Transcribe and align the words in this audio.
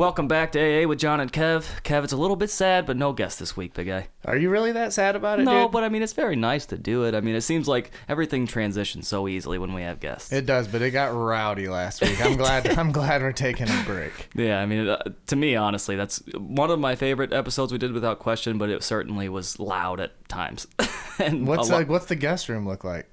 Welcome 0.00 0.28
back 0.28 0.52
to 0.52 0.58
AA 0.58 0.88
with 0.88 0.98
John 0.98 1.20
and 1.20 1.30
Kev. 1.30 1.82
Kev, 1.82 2.04
it's 2.04 2.12
a 2.14 2.16
little 2.16 2.34
bit 2.34 2.48
sad, 2.48 2.86
but 2.86 2.96
no 2.96 3.12
guest 3.12 3.38
this 3.38 3.54
week, 3.54 3.74
big 3.74 3.88
guy. 3.88 4.08
Are 4.24 4.34
you 4.34 4.48
really 4.48 4.72
that 4.72 4.94
sad 4.94 5.14
about 5.14 5.40
it, 5.40 5.42
No, 5.42 5.64
dude? 5.64 5.72
but 5.72 5.84
I 5.84 5.90
mean, 5.90 6.00
it's 6.02 6.14
very 6.14 6.36
nice 6.36 6.64
to 6.66 6.78
do 6.78 7.04
it. 7.04 7.14
I 7.14 7.20
mean, 7.20 7.34
it 7.34 7.42
seems 7.42 7.68
like 7.68 7.90
everything 8.08 8.46
transitions 8.46 9.06
so 9.06 9.28
easily 9.28 9.58
when 9.58 9.74
we 9.74 9.82
have 9.82 10.00
guests. 10.00 10.32
It 10.32 10.46
does, 10.46 10.68
but 10.68 10.80
it 10.80 10.92
got 10.92 11.08
rowdy 11.08 11.68
last 11.68 12.00
week. 12.00 12.18
I'm 12.24 12.38
glad. 12.38 12.66
I'm 12.78 12.92
glad 12.92 13.20
we're 13.20 13.32
taking 13.32 13.68
a 13.68 13.82
break. 13.84 14.30
yeah, 14.34 14.58
I 14.62 14.64
mean, 14.64 14.88
uh, 14.88 15.02
to 15.26 15.36
me, 15.36 15.54
honestly, 15.54 15.96
that's 15.96 16.22
one 16.34 16.70
of 16.70 16.78
my 16.78 16.94
favorite 16.94 17.34
episodes 17.34 17.70
we 17.70 17.76
did 17.76 17.92
without 17.92 18.20
question, 18.20 18.56
but 18.56 18.70
it 18.70 18.82
certainly 18.82 19.28
was 19.28 19.58
loud 19.60 20.00
at 20.00 20.26
times. 20.30 20.66
and 21.18 21.46
What's 21.46 21.68
lo- 21.68 21.76
like? 21.76 21.90
What's 21.90 22.06
the 22.06 22.16
guest 22.16 22.48
room 22.48 22.66
look 22.66 22.84
like? 22.84 23.06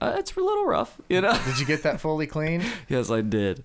uh, 0.00 0.16
it's 0.18 0.34
a 0.36 0.40
little 0.40 0.66
rough, 0.66 1.00
you 1.08 1.20
know? 1.20 1.38
Did 1.44 1.58
you 1.58 1.66
get 1.66 1.82
that 1.84 2.00
fully 2.00 2.26
cleaned? 2.26 2.64
yes, 2.88 3.10
I 3.10 3.20
did. 3.20 3.64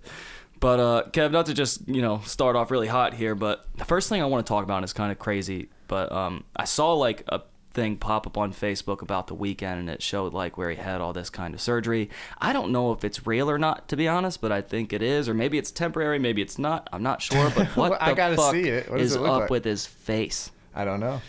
But 0.62 0.80
uh, 0.80 1.04
Kev, 1.10 1.32
not 1.32 1.48
to 1.48 1.54
just 1.54 1.90
you 1.90 2.02
know 2.02 2.22
start 2.24 2.56
off 2.56 2.72
really 2.72 2.88
hot 2.88 3.16
here, 3.16 3.36
but 3.36 3.66
the 3.76 3.84
first 3.84 4.08
thing 4.08 4.22
I 4.22 4.26
want 4.26 4.46
to 4.46 4.50
talk 4.50 4.64
about 4.64 4.84
is 4.84 4.94
kind 4.94 5.12
of 5.12 5.20
crazy. 5.20 5.70
But 5.88 6.12
um, 6.12 6.46
I 6.56 6.64
saw 6.64 6.94
like 6.94 7.24
a 7.28 7.42
thing 7.72 7.98
pop 7.98 8.28
up 8.28 8.38
on 8.38 8.54
Facebook 8.54 9.02
about 9.02 9.26
the 9.26 9.36
Weeknd, 9.36 9.64
and 9.64 9.90
it 9.90 10.04
showed 10.04 10.34
like 10.34 10.60
where 10.60 10.70
he 10.70 10.76
had 10.76 11.02
all 11.02 11.14
this 11.14 11.32
kind 11.32 11.56
of 11.56 11.62
surgery. 11.62 12.12
I 12.38 12.54
don't 12.54 12.72
know 12.72 12.92
if 12.92 13.04
it's 13.04 13.26
real 13.26 13.50
or 13.50 13.58
not, 13.58 13.88
to 13.90 13.96
be 13.96 14.08
honest, 14.08 14.40
but 14.40 14.52
I 14.52 14.62
think 14.62 14.94
it 14.94 15.02
is, 15.02 15.28
or 15.28 15.34
maybe 15.34 15.58
it's 15.58 15.72
temporary, 15.72 16.20
maybe 16.20 16.44
it's 16.44 16.60
not. 16.60 16.88
I'm 16.94 17.02
not 17.02 17.24
sure. 17.24 17.52
But 17.56 17.68
what 17.76 18.00
I 18.00 18.12
the 18.12 18.16
gotta 18.16 18.36
fuck 18.36 18.54
see 18.54 18.70
it. 18.70 18.90
What 18.90 19.02
is 19.02 19.16
up 19.16 19.24
like? 19.24 19.50
with 19.50 19.66
his 19.66 19.88
face? 19.88 20.52
I 20.76 20.86
don't 20.86 21.00
know. 21.00 21.22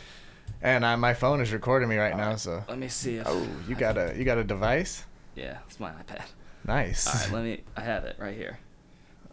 And 0.60 0.84
I, 0.84 0.94
my 0.96 1.14
phone 1.14 1.40
is 1.40 1.54
recording 1.54 1.88
me 1.88 1.96
right 1.96 2.16
now, 2.16 2.36
so. 2.36 2.62
Let 2.68 2.78
me 2.78 2.88
see 2.88 3.16
if. 3.16 3.26
Oh, 3.26 3.46
you 3.66 3.74
got 3.76 3.96
a 3.96 4.14
you 4.14 4.24
got 4.24 4.36
a 4.36 4.44
device? 4.44 5.04
Yeah, 5.34 5.56
it's 5.66 5.80
my 5.80 5.90
iPad. 5.90 6.26
Nice. 6.66 7.06
All 7.06 7.14
right, 7.14 7.32
let 7.32 7.44
me. 7.44 7.64
I 7.78 7.80
have 7.80 8.04
it 8.04 8.16
right 8.18 8.36
here. 8.36 8.58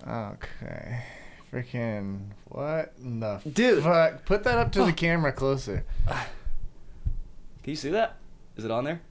Okay. 0.08 1.04
Freaking 1.52 2.28
what 2.46 2.94
in 3.02 3.20
the 3.20 3.42
Dude. 3.52 3.84
fuck? 3.84 4.26
Put 4.26 4.44
that 4.44 4.58
up 4.58 4.72
to 4.74 4.86
the 4.86 4.94
camera 4.94 5.32
closer. 5.32 5.84
Can 6.08 7.72
you 7.72 7.76
see 7.76 7.90
that? 7.90 8.18
Is 8.56 8.66
it 8.66 8.72
on 8.72 8.84
there? 8.84 9.02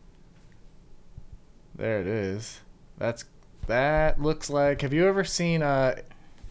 There 1.77 2.01
it 2.01 2.07
is. 2.07 2.61
That's 2.99 3.25
that 3.67 4.21
looks 4.21 4.51
like. 4.51 4.81
Have 4.83 4.93
you 4.93 5.07
ever 5.07 5.25
seen 5.25 5.63
uh 5.63 5.97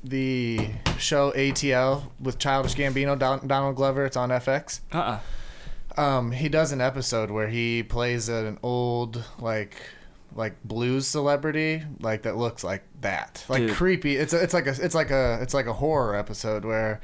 the 0.03 0.69
show 0.97 1.31
ATL 1.31 2.03
with 2.19 2.37
Childish 2.37 2.75
Gambino, 2.75 3.17
Don, 3.17 3.45
Donald 3.47 3.75
Glover? 3.75 4.05
It's 4.05 4.17
on 4.17 4.29
FX. 4.29 4.81
Uh. 4.91 5.19
uh 5.97 6.01
Um, 6.01 6.31
he 6.31 6.47
does 6.49 6.71
an 6.71 6.79
episode 6.81 7.31
where 7.31 7.47
he 7.47 7.81
plays 7.83 8.29
an 8.29 8.59
old 8.61 9.23
like 9.39 9.75
like 10.35 10.61
blues 10.63 11.07
celebrity 11.07 11.83
like 11.99 12.23
that 12.23 12.37
looks 12.37 12.63
like 12.63 12.83
that 13.01 13.43
like 13.49 13.59
Dude. 13.59 13.75
creepy 13.75 14.15
it's 14.17 14.33
a, 14.33 14.41
it's 14.43 14.53
like 14.53 14.67
a 14.67 14.75
it's 14.79 14.95
like 14.95 15.11
a 15.11 15.39
it's 15.41 15.53
like 15.53 15.65
a 15.67 15.73
horror 15.73 16.15
episode 16.15 16.63
where 16.65 17.01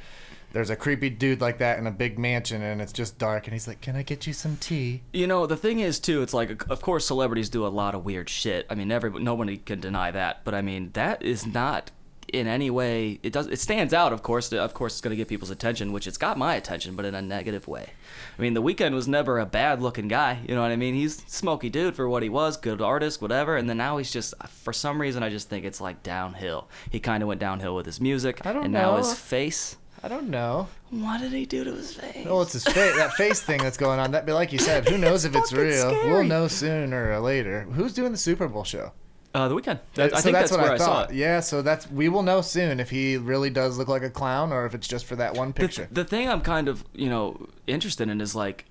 there's 0.52 0.70
a 0.70 0.76
creepy 0.76 1.10
dude 1.10 1.40
like 1.40 1.58
that 1.58 1.78
in 1.80 1.86
a 1.88 1.90
big 1.90 2.16
mansion 2.16 2.62
and 2.62 2.80
it's 2.80 2.92
just 2.92 3.18
dark 3.18 3.46
and 3.48 3.54
he's 3.54 3.66
like 3.66 3.80
can 3.80 3.96
i 3.96 4.02
get 4.02 4.24
you 4.26 4.32
some 4.32 4.56
tea 4.58 5.02
You 5.12 5.26
know, 5.26 5.46
the 5.46 5.56
thing 5.56 5.80
is 5.80 5.98
too, 5.98 6.22
it's 6.22 6.32
like 6.34 6.68
of 6.70 6.80
course 6.80 7.04
celebrities 7.06 7.48
do 7.48 7.66
a 7.66 7.68
lot 7.68 7.94
of 7.96 8.04
weird 8.04 8.28
shit. 8.28 8.64
I 8.70 8.76
mean, 8.76 8.92
every 8.92 9.10
nobody 9.10 9.56
can 9.56 9.80
deny 9.80 10.12
that, 10.12 10.44
but 10.44 10.54
I 10.54 10.62
mean, 10.62 10.90
that 10.92 11.22
is 11.22 11.44
not 11.44 11.90
in 12.34 12.46
any 12.46 12.68
way 12.70 13.18
it 13.22 13.32
does 13.32 13.46
it 13.46 13.58
stands 13.60 13.94
out 13.94 14.12
of 14.12 14.22
course 14.22 14.52
of 14.52 14.74
course 14.74 14.94
it's 14.94 15.00
going 15.00 15.10
to 15.12 15.16
get 15.16 15.28
people's 15.28 15.50
attention 15.50 15.92
which 15.92 16.06
it's 16.06 16.18
got 16.18 16.36
my 16.36 16.54
attention 16.56 16.96
but 16.96 17.04
in 17.04 17.14
a 17.14 17.22
negative 17.22 17.66
way. 17.68 17.90
I 18.38 18.42
mean 18.42 18.54
the 18.54 18.62
Weeknd 18.62 18.92
was 18.92 19.06
never 19.08 19.38
a 19.38 19.46
bad 19.46 19.80
looking 19.80 20.08
guy 20.08 20.40
you 20.48 20.54
know 20.54 20.62
what 20.62 20.70
i 20.72 20.76
mean? 20.76 20.94
He's 20.94 21.22
smoky 21.26 21.70
dude 21.70 21.94
for 21.96 22.08
what 22.08 22.22
he 22.22 22.28
was 22.28 22.56
good 22.56 22.80
artist 22.82 23.22
whatever 23.22 23.56
and 23.56 23.68
then 23.68 23.76
now 23.78 23.96
he's 23.98 24.10
just 24.12 24.34
for 24.48 24.72
some 24.72 25.00
reason 25.00 25.22
i 25.22 25.30
just 25.30 25.48
think 25.48 25.64
it's 25.64 25.80
like 25.80 26.02
downhill. 26.02 26.68
He 26.90 27.00
kind 27.00 27.22
of 27.22 27.28
went 27.28 27.40
downhill 27.40 27.74
with 27.76 27.86
his 27.86 28.00
music 28.00 28.44
I 28.46 28.52
don't 28.52 28.64
and 28.64 28.72
now 28.72 28.92
know. 28.92 28.96
his 28.98 29.14
face. 29.14 29.76
I 30.02 30.08
don't 30.08 30.28
know. 30.28 30.68
What 30.90 31.20
did 31.22 31.32
he 31.32 31.46
do 31.46 31.64
to 31.64 31.72
his 31.72 31.94
face? 31.94 32.26
Oh, 32.28 32.42
it's 32.42 32.52
his 32.52 32.64
face 32.64 32.94
that 32.96 33.14
face 33.14 33.40
thing 33.40 33.62
that's 33.62 33.78
going 33.78 33.98
on 33.98 34.10
that 34.10 34.28
like 34.28 34.52
you 34.52 34.58
said 34.58 34.86
who 34.86 34.98
knows 35.04 35.24
if 35.24 35.34
it's 35.34 35.50
fucking 35.50 35.64
real? 35.66 35.90
Scary. 35.90 36.10
we'll 36.10 36.24
know 36.24 36.46
sooner 36.46 37.10
or 37.12 37.20
later. 37.20 37.62
Who's 37.72 37.94
doing 37.94 38.12
the 38.12 38.18
super 38.18 38.46
bowl 38.48 38.64
show 38.64 38.92
uh, 39.34 39.48
the 39.48 39.54
Weeknd 39.54 39.80
That- 39.94 40.14
i 40.14 40.16
so 40.18 40.22
think 40.22 40.34
that's, 40.34 40.50
that's, 40.50 40.52
what 40.52 40.60
where 40.62 40.70
I 40.70 40.74
i, 40.74 40.78
saw 40.78 40.84
thought. 40.86 41.10
it 41.10 41.16
Yeah, 41.16 41.40
so 41.40 41.60
that's 41.62 41.90
we 41.90 42.08
will 42.08 42.22
know 42.22 42.40
soon 42.40 42.78
if 42.80 42.90
he 42.90 43.16
really 43.16 43.50
does 43.50 43.76
look 43.78 43.88
like 43.88 44.02
a 44.02 44.10
clown 44.10 44.52
or 44.52 44.64
if 44.66 44.74
it's 44.74 44.86
just 44.88 45.04
for 45.06 45.16
that 45.16 45.34
one 45.34 45.52
picture. 45.52 45.88
the 45.90 46.04
thing 46.04 46.28
I'm 46.28 46.40
kind 46.40 46.68
of 46.68 46.84
you 46.94 47.08
know 47.10 47.48
interested 47.66 48.08
in 48.08 48.20
is 48.20 48.34
like 48.34 48.64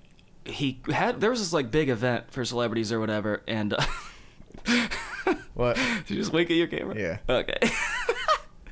he 0.44 0.80
had 0.90 1.20
there 1.20 1.30
was 1.30 1.40
this 1.40 1.52
like 1.52 1.70
big 1.70 1.88
event 1.88 2.30
for 2.30 2.44
celebrities 2.44 2.92
or 2.92 3.00
whatever, 3.00 3.42
and 3.48 3.72
uh, 3.74 3.84
what? 5.54 5.76
did 5.76 6.10
you 6.10 6.16
just 6.16 6.32
wink 6.32 6.50
at 6.50 6.56
your 6.56 6.66
camera? 6.66 6.94
Yeah. 6.98 7.18
Okay. 7.28 7.58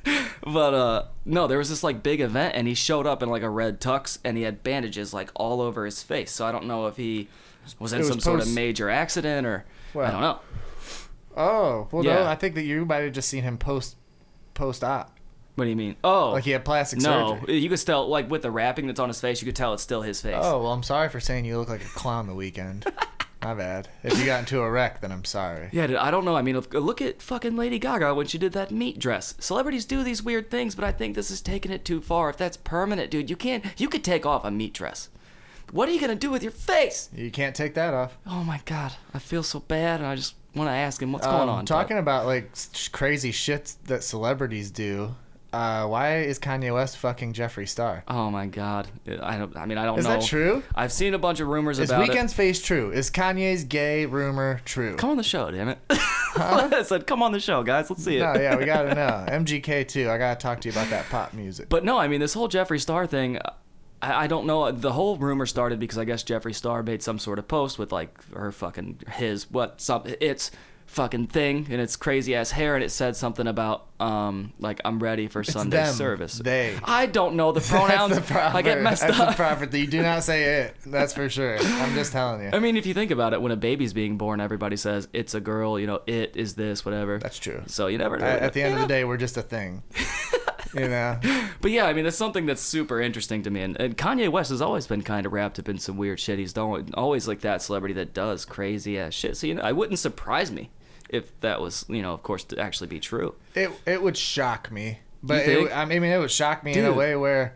but 0.43 0.73
uh 0.73 1.05
no, 1.25 1.47
there 1.47 1.57
was 1.57 1.69
this 1.69 1.83
like 1.83 2.03
big 2.03 2.21
event, 2.21 2.55
and 2.55 2.67
he 2.67 2.73
showed 2.73 3.07
up 3.07 3.23
in 3.23 3.29
like 3.29 3.41
a 3.43 3.49
red 3.49 3.79
tux, 3.79 4.17
and 4.23 4.37
he 4.37 4.43
had 4.43 4.61
bandages 4.63 5.13
like 5.13 5.31
all 5.35 5.61
over 5.61 5.85
his 5.85 6.03
face. 6.03 6.31
So 6.31 6.45
I 6.45 6.51
don't 6.51 6.65
know 6.65 6.87
if 6.87 6.97
he 6.97 7.27
was 7.79 7.93
in 7.93 7.99
was 7.99 8.07
some 8.09 8.19
sort 8.19 8.41
of 8.41 8.53
major 8.53 8.89
accident 8.89 9.47
or 9.47 9.65
I 9.95 10.11
don't 10.11 10.21
know. 10.21 10.39
Oh, 11.35 11.87
well, 11.91 12.03
no, 12.03 12.25
I 12.25 12.35
think 12.35 12.55
that 12.55 12.63
you 12.63 12.85
might 12.85 12.97
have 13.03 13.13
just 13.13 13.29
seen 13.29 13.43
him 13.43 13.57
post 13.57 13.95
post 14.53 14.83
op, 14.83 15.17
What 15.55 15.63
do 15.65 15.69
you 15.69 15.75
mean? 15.75 15.95
Oh, 16.03 16.31
like 16.31 16.43
he 16.43 16.51
had 16.51 16.63
plastic 16.63 16.99
no, 16.99 17.39
surgery. 17.39 17.57
you 17.59 17.69
could 17.69 17.83
tell 17.85 18.07
like 18.07 18.29
with 18.29 18.43
the 18.43 18.51
wrapping 18.51 18.87
that's 18.87 18.99
on 18.99 19.09
his 19.09 19.19
face, 19.19 19.41
you 19.41 19.45
could 19.45 19.55
tell 19.55 19.73
it's 19.73 19.83
still 19.83 20.01
his 20.01 20.21
face. 20.21 20.35
Oh, 20.37 20.61
well, 20.63 20.71
I'm 20.73 20.83
sorry 20.83 21.09
for 21.09 21.19
saying 21.19 21.45
you 21.45 21.57
look 21.57 21.69
like 21.69 21.81
a 21.81 21.85
clown 21.89 22.27
the 22.27 22.33
Weeknd. 22.33 22.85
My 23.41 23.53
bad. 23.53 23.89
If 24.03 24.17
you 24.17 24.25
got 24.25 24.39
into 24.39 24.61
a 24.61 24.71
wreck, 24.71 25.01
then 25.01 25.11
I'm 25.11 25.25
sorry. 25.25 25.67
Yeah, 25.73 25.87
dude, 25.87 25.97
I 25.97 26.11
don't 26.11 26.23
know. 26.23 26.35
I 26.37 26.41
mean, 26.41 26.55
look- 26.55 26.73
look 26.73 27.01
at 27.01 27.21
fucking 27.21 27.57
Lady 27.57 27.77
Gaga 27.77 28.13
when 28.15 28.25
she 28.25 28.37
did 28.37 28.53
that 28.53 28.71
meat 28.71 28.99
dress. 28.99 29.35
Celebrities 29.37 29.83
do 29.83 30.01
these 30.01 30.23
weird 30.23 30.49
things, 30.49 30.75
but 30.75 30.85
I 30.85 30.93
think 30.93 31.13
this 31.13 31.29
is 31.29 31.41
taking 31.41 31.69
it 31.71 31.83
too 31.83 31.99
far. 31.99 32.29
If 32.29 32.37
that's 32.37 32.55
permanent, 32.55 33.11
dude, 33.11 33.29
you 33.29 33.35
can't. 33.35 33.65
You 33.77 33.89
could 33.89 34.03
take 34.03 34.25
off 34.25 34.45
a 34.45 34.51
meat 34.51 34.73
dress. 34.73 35.09
What 35.71 35.89
are 35.89 35.91
you 35.91 35.99
gonna 35.99 36.15
do 36.15 36.29
with 36.31 36.41
your 36.43 36.53
face? 36.53 37.09
You 37.13 37.31
can't 37.31 37.53
take 37.55 37.73
that 37.73 37.93
off. 37.93 38.17
Oh 38.25 38.43
my 38.45 38.61
god, 38.63 38.93
I 39.13 39.19
feel 39.19 39.43
so 39.43 39.59
bad, 39.59 39.99
and 39.99 40.07
I 40.07 40.15
just 40.15 40.35
want 40.55 40.67
to 40.69 40.73
ask 40.73 41.01
him 41.01 41.11
what's 41.11 41.25
going 41.25 41.43
Um, 41.43 41.49
on. 41.49 41.65
Talking 41.65 41.97
about 41.97 42.25
like 42.25 42.51
crazy 42.91 43.31
shit 43.31 43.73
that 43.85 44.03
celebrities 44.03 44.71
do. 44.71 45.15
Uh, 45.51 45.85
why 45.85 46.21
is 46.21 46.39
Kanye 46.39 46.73
West 46.73 46.97
fucking 46.97 47.31
Jeffree 47.33 47.67
Star? 47.69 48.03
oh 48.07 48.31
my 48.31 48.47
god, 48.47 48.87
I 49.21 49.37
don't. 49.37 49.55
I 49.55 49.67
mean, 49.67 49.77
I 49.77 49.85
don't 49.85 49.99
Is 49.99 50.05
know. 50.05 50.17
Is 50.17 50.23
that 50.23 50.27
true? 50.27 50.63
I've 50.73 50.91
seen 50.91 51.13
a 51.13 51.19
bunch 51.19 51.41
of 51.41 51.47
rumors 51.47 51.77
Is 51.77 51.91
about 51.91 52.09
Weeknd's 52.09 52.33
face 52.33 52.59
true? 52.59 52.89
Is 52.91 53.11
Kanye's 53.11 53.63
gay 53.63 54.07
rumor 54.07 54.61
true? 54.65 54.95
Come 54.95 55.11
on 55.11 55.17
the 55.17 55.23
show, 55.23 55.51
damn 55.51 55.69
it. 55.69 55.77
I 56.35 56.81
said, 56.83 57.05
come 57.05 57.21
on 57.21 57.31
the 57.33 57.39
show, 57.39 57.61
guys. 57.61 57.87
Let's 57.91 58.03
see 58.03 58.17
it. 58.17 58.21
No, 58.21 58.33
yeah, 58.33 58.55
we 58.55 58.65
gotta 58.65 58.95
know. 58.95 59.25
MGK 59.29 59.87
too. 59.87 60.09
I 60.09 60.17
gotta 60.17 60.39
talk 60.39 60.59
to 60.61 60.69
you 60.69 60.71
about 60.73 60.89
that 60.89 61.07
pop 61.09 61.33
music. 61.33 61.69
But 61.69 61.85
no, 61.85 61.99
I 61.99 62.07
mean 62.07 62.19
this 62.19 62.33
whole 62.33 62.49
Jeffree 62.49 62.81
Star 62.81 63.05
thing. 63.05 63.37
I, 64.03 64.23
I 64.23 64.27
don't 64.27 64.45
know. 64.45 64.71
The 64.71 64.91
whole 64.91 65.17
rumor 65.17 65.45
started 65.45 65.79
because 65.79 65.97
I 65.97 66.03
guess 66.05 66.23
Jeffree 66.23 66.53
Star 66.55 66.83
made 66.83 67.01
some 67.01 67.19
sort 67.19 67.39
of 67.39 67.47
post 67.47 67.79
with 67.79 67.91
like 67.91 68.11
her 68.33 68.51
fucking 68.51 68.99
his 69.13 69.49
what 69.49 69.79
some 69.81 70.03
it's 70.05 70.51
fucking 70.85 71.25
thing 71.25 71.65
and 71.71 71.81
it's 71.81 71.95
crazy 71.95 72.35
ass 72.35 72.51
hair 72.51 72.75
and 72.75 72.83
it 72.83 72.89
said 72.89 73.15
something 73.15 73.47
about 73.47 73.87
um 73.99 74.51
like 74.59 74.79
I'm 74.85 74.99
ready 74.99 75.27
for 75.27 75.43
Sunday 75.43 75.77
them. 75.77 75.93
service. 75.93 76.37
They. 76.37 76.77
I 76.83 77.05
don't 77.05 77.35
know 77.35 77.51
the 77.53 77.61
pronouns. 77.61 78.11
That's 78.13 78.27
the 78.27 78.33
proper, 78.33 78.57
I 78.57 78.61
get 78.61 78.81
messed 78.81 79.01
that's 79.01 79.19
up. 79.19 79.29
the 79.29 79.35
proper 79.35 79.65
thing. 79.65 79.81
You 79.81 79.87
do 79.87 80.01
not 80.01 80.23
say 80.23 80.63
it. 80.65 80.75
That's 80.85 81.13
for 81.13 81.29
sure. 81.29 81.57
I'm 81.57 81.95
just 81.95 82.11
telling 82.11 82.43
you. 82.43 82.49
I 82.53 82.59
mean, 82.59 82.75
if 82.77 82.85
you 82.85 82.93
think 82.93 83.09
about 83.11 83.33
it, 83.33 83.41
when 83.41 83.51
a 83.53 83.55
baby's 83.55 83.93
being 83.93 84.17
born, 84.17 84.41
everybody 84.41 84.75
says 84.75 85.07
it's 85.13 85.33
a 85.33 85.39
girl. 85.39 85.79
You 85.79 85.87
know, 85.87 86.01
it 86.05 86.35
is 86.35 86.55
this, 86.55 86.83
whatever. 86.83 87.17
That's 87.19 87.39
true. 87.39 87.63
So 87.67 87.87
you 87.87 87.97
never 87.97 88.17
know. 88.17 88.25
At, 88.25 88.41
at 88.41 88.53
the 88.53 88.61
end 88.61 88.71
You 88.75 88.81
of 88.81 88.87
the 88.87 88.93
day, 88.93 89.05
we're 89.05 89.17
just 89.17 89.37
a 89.37 89.41
thing. 89.41 89.81
you 90.81 90.87
know. 90.87 91.19
But 91.61 91.71
yeah, 91.71 91.85
I 91.85 91.93
mean, 91.93 92.05
it's 92.05 92.17
something 92.17 92.45
that's 92.45 92.61
super 92.61 92.99
interesting 93.01 93.43
to 93.43 93.49
me. 93.49 93.61
And, 93.61 93.79
and 93.79 93.97
Kanye 93.97 94.29
West 94.29 94.49
has 94.49 94.61
always 94.61 94.87
been 94.87 95.01
kind 95.01 95.25
of 95.25 95.33
wrapped 95.33 95.59
up 95.59 95.69
in 95.69 95.77
some 95.77 95.97
weird 95.97 96.19
shit. 96.19 96.39
He's 96.39 96.57
always 96.57 97.27
like 97.27 97.41
that 97.41 97.61
celebrity 97.61 97.93
that 97.95 98.13
does 98.13 98.45
crazy 98.45 98.97
ass 98.99 99.13
shit. 99.13 99.37
So, 99.37 99.47
you 99.47 99.55
know, 99.55 99.61
I 99.61 99.71
wouldn't 99.71 99.99
surprise 99.99 100.51
me 100.51 100.69
if 101.09 101.39
that 101.41 101.61
was, 101.61 101.85
you 101.89 102.01
know, 102.01 102.13
of 102.13 102.23
course, 102.23 102.43
to 102.45 102.59
actually 102.59 102.87
be 102.87 102.99
true. 102.99 103.35
It 103.55 103.71
it 103.85 104.01
would 104.01 104.17
shock 104.17 104.71
me, 104.71 104.99
but 105.21 105.47
it, 105.47 105.71
I 105.71 105.85
mean, 105.85 106.03
it 106.03 106.17
would 106.17 106.31
shock 106.31 106.63
me 106.63 106.73
in 106.73 106.85
a 106.85 106.93
way 106.93 107.15
where, 107.15 107.55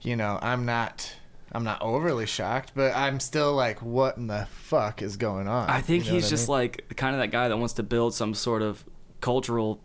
you 0.00 0.16
know, 0.16 0.38
I'm 0.42 0.64
not. 0.66 1.14
I'm 1.52 1.62
not 1.62 1.80
overly 1.80 2.26
shocked, 2.26 2.72
but 2.74 2.94
I'm 2.94 3.20
still 3.20 3.54
like, 3.54 3.80
what 3.80 4.16
in 4.18 4.26
the 4.26 4.46
fuck 4.50 5.00
is 5.00 5.16
going 5.16 5.46
on? 5.46 5.70
I 5.70 5.80
think 5.80 6.04
You 6.04 6.10
know 6.10 6.14
he's 6.16 6.24
what 6.24 6.26
I 6.26 6.30
just 6.30 6.48
mean? 6.48 6.58
like 6.58 6.96
kind 6.96 7.14
of 7.14 7.20
that 7.20 7.30
guy 7.30 7.48
that 7.48 7.56
wants 7.56 7.74
to 7.74 7.82
build 7.84 8.14
some 8.14 8.34
sort 8.34 8.62
of 8.62 8.84
cultural, 9.20 9.80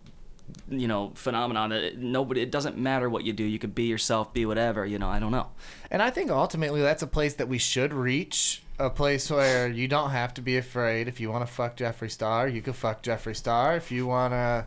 you 0.70 0.88
know, 0.88 1.12
phenomenon 1.16 1.70
that 1.70 1.98
nobody, 1.98 2.42
it 2.42 2.52
doesn't 2.52 2.78
matter 2.78 3.10
what 3.10 3.24
you 3.24 3.34
do. 3.34 3.44
You 3.44 3.60
could 3.60 3.76
be 3.76 3.84
yourself, 3.84 4.34
be 4.34 4.46
whatever, 4.46 4.86
you 4.86 5.00
know, 5.00 5.10
I 5.10 5.20
don't 5.20 5.32
know. 5.32 5.48
And 5.90 6.02
I 6.02 6.10
think 6.10 6.32
ultimately 6.32 6.82
that's 6.82 7.04
a 7.04 7.08
place 7.08 7.36
that 7.36 7.48
we 7.48 7.58
should 7.58 7.94
reach. 7.94 8.64
A 8.80 8.90
place 8.90 9.30
where 9.30 9.68
you 9.68 9.88
don't 9.88 10.10
have 10.10 10.34
to 10.36 10.42
be 10.42 10.58
afraid. 10.58 11.08
If 11.08 11.20
you 11.20 11.30
want 11.30 11.46
to 11.46 11.54
fuck 11.54 11.78
Jeffree 11.78 12.10
Star, 12.10 12.48
you 12.48 12.64
can 12.64 12.74
fuck 12.74 13.04
Jeffree 13.04 13.36
Star. 13.36 13.76
If 13.76 13.92
you 13.92 14.08
want 14.08 14.34
to, 14.34 14.66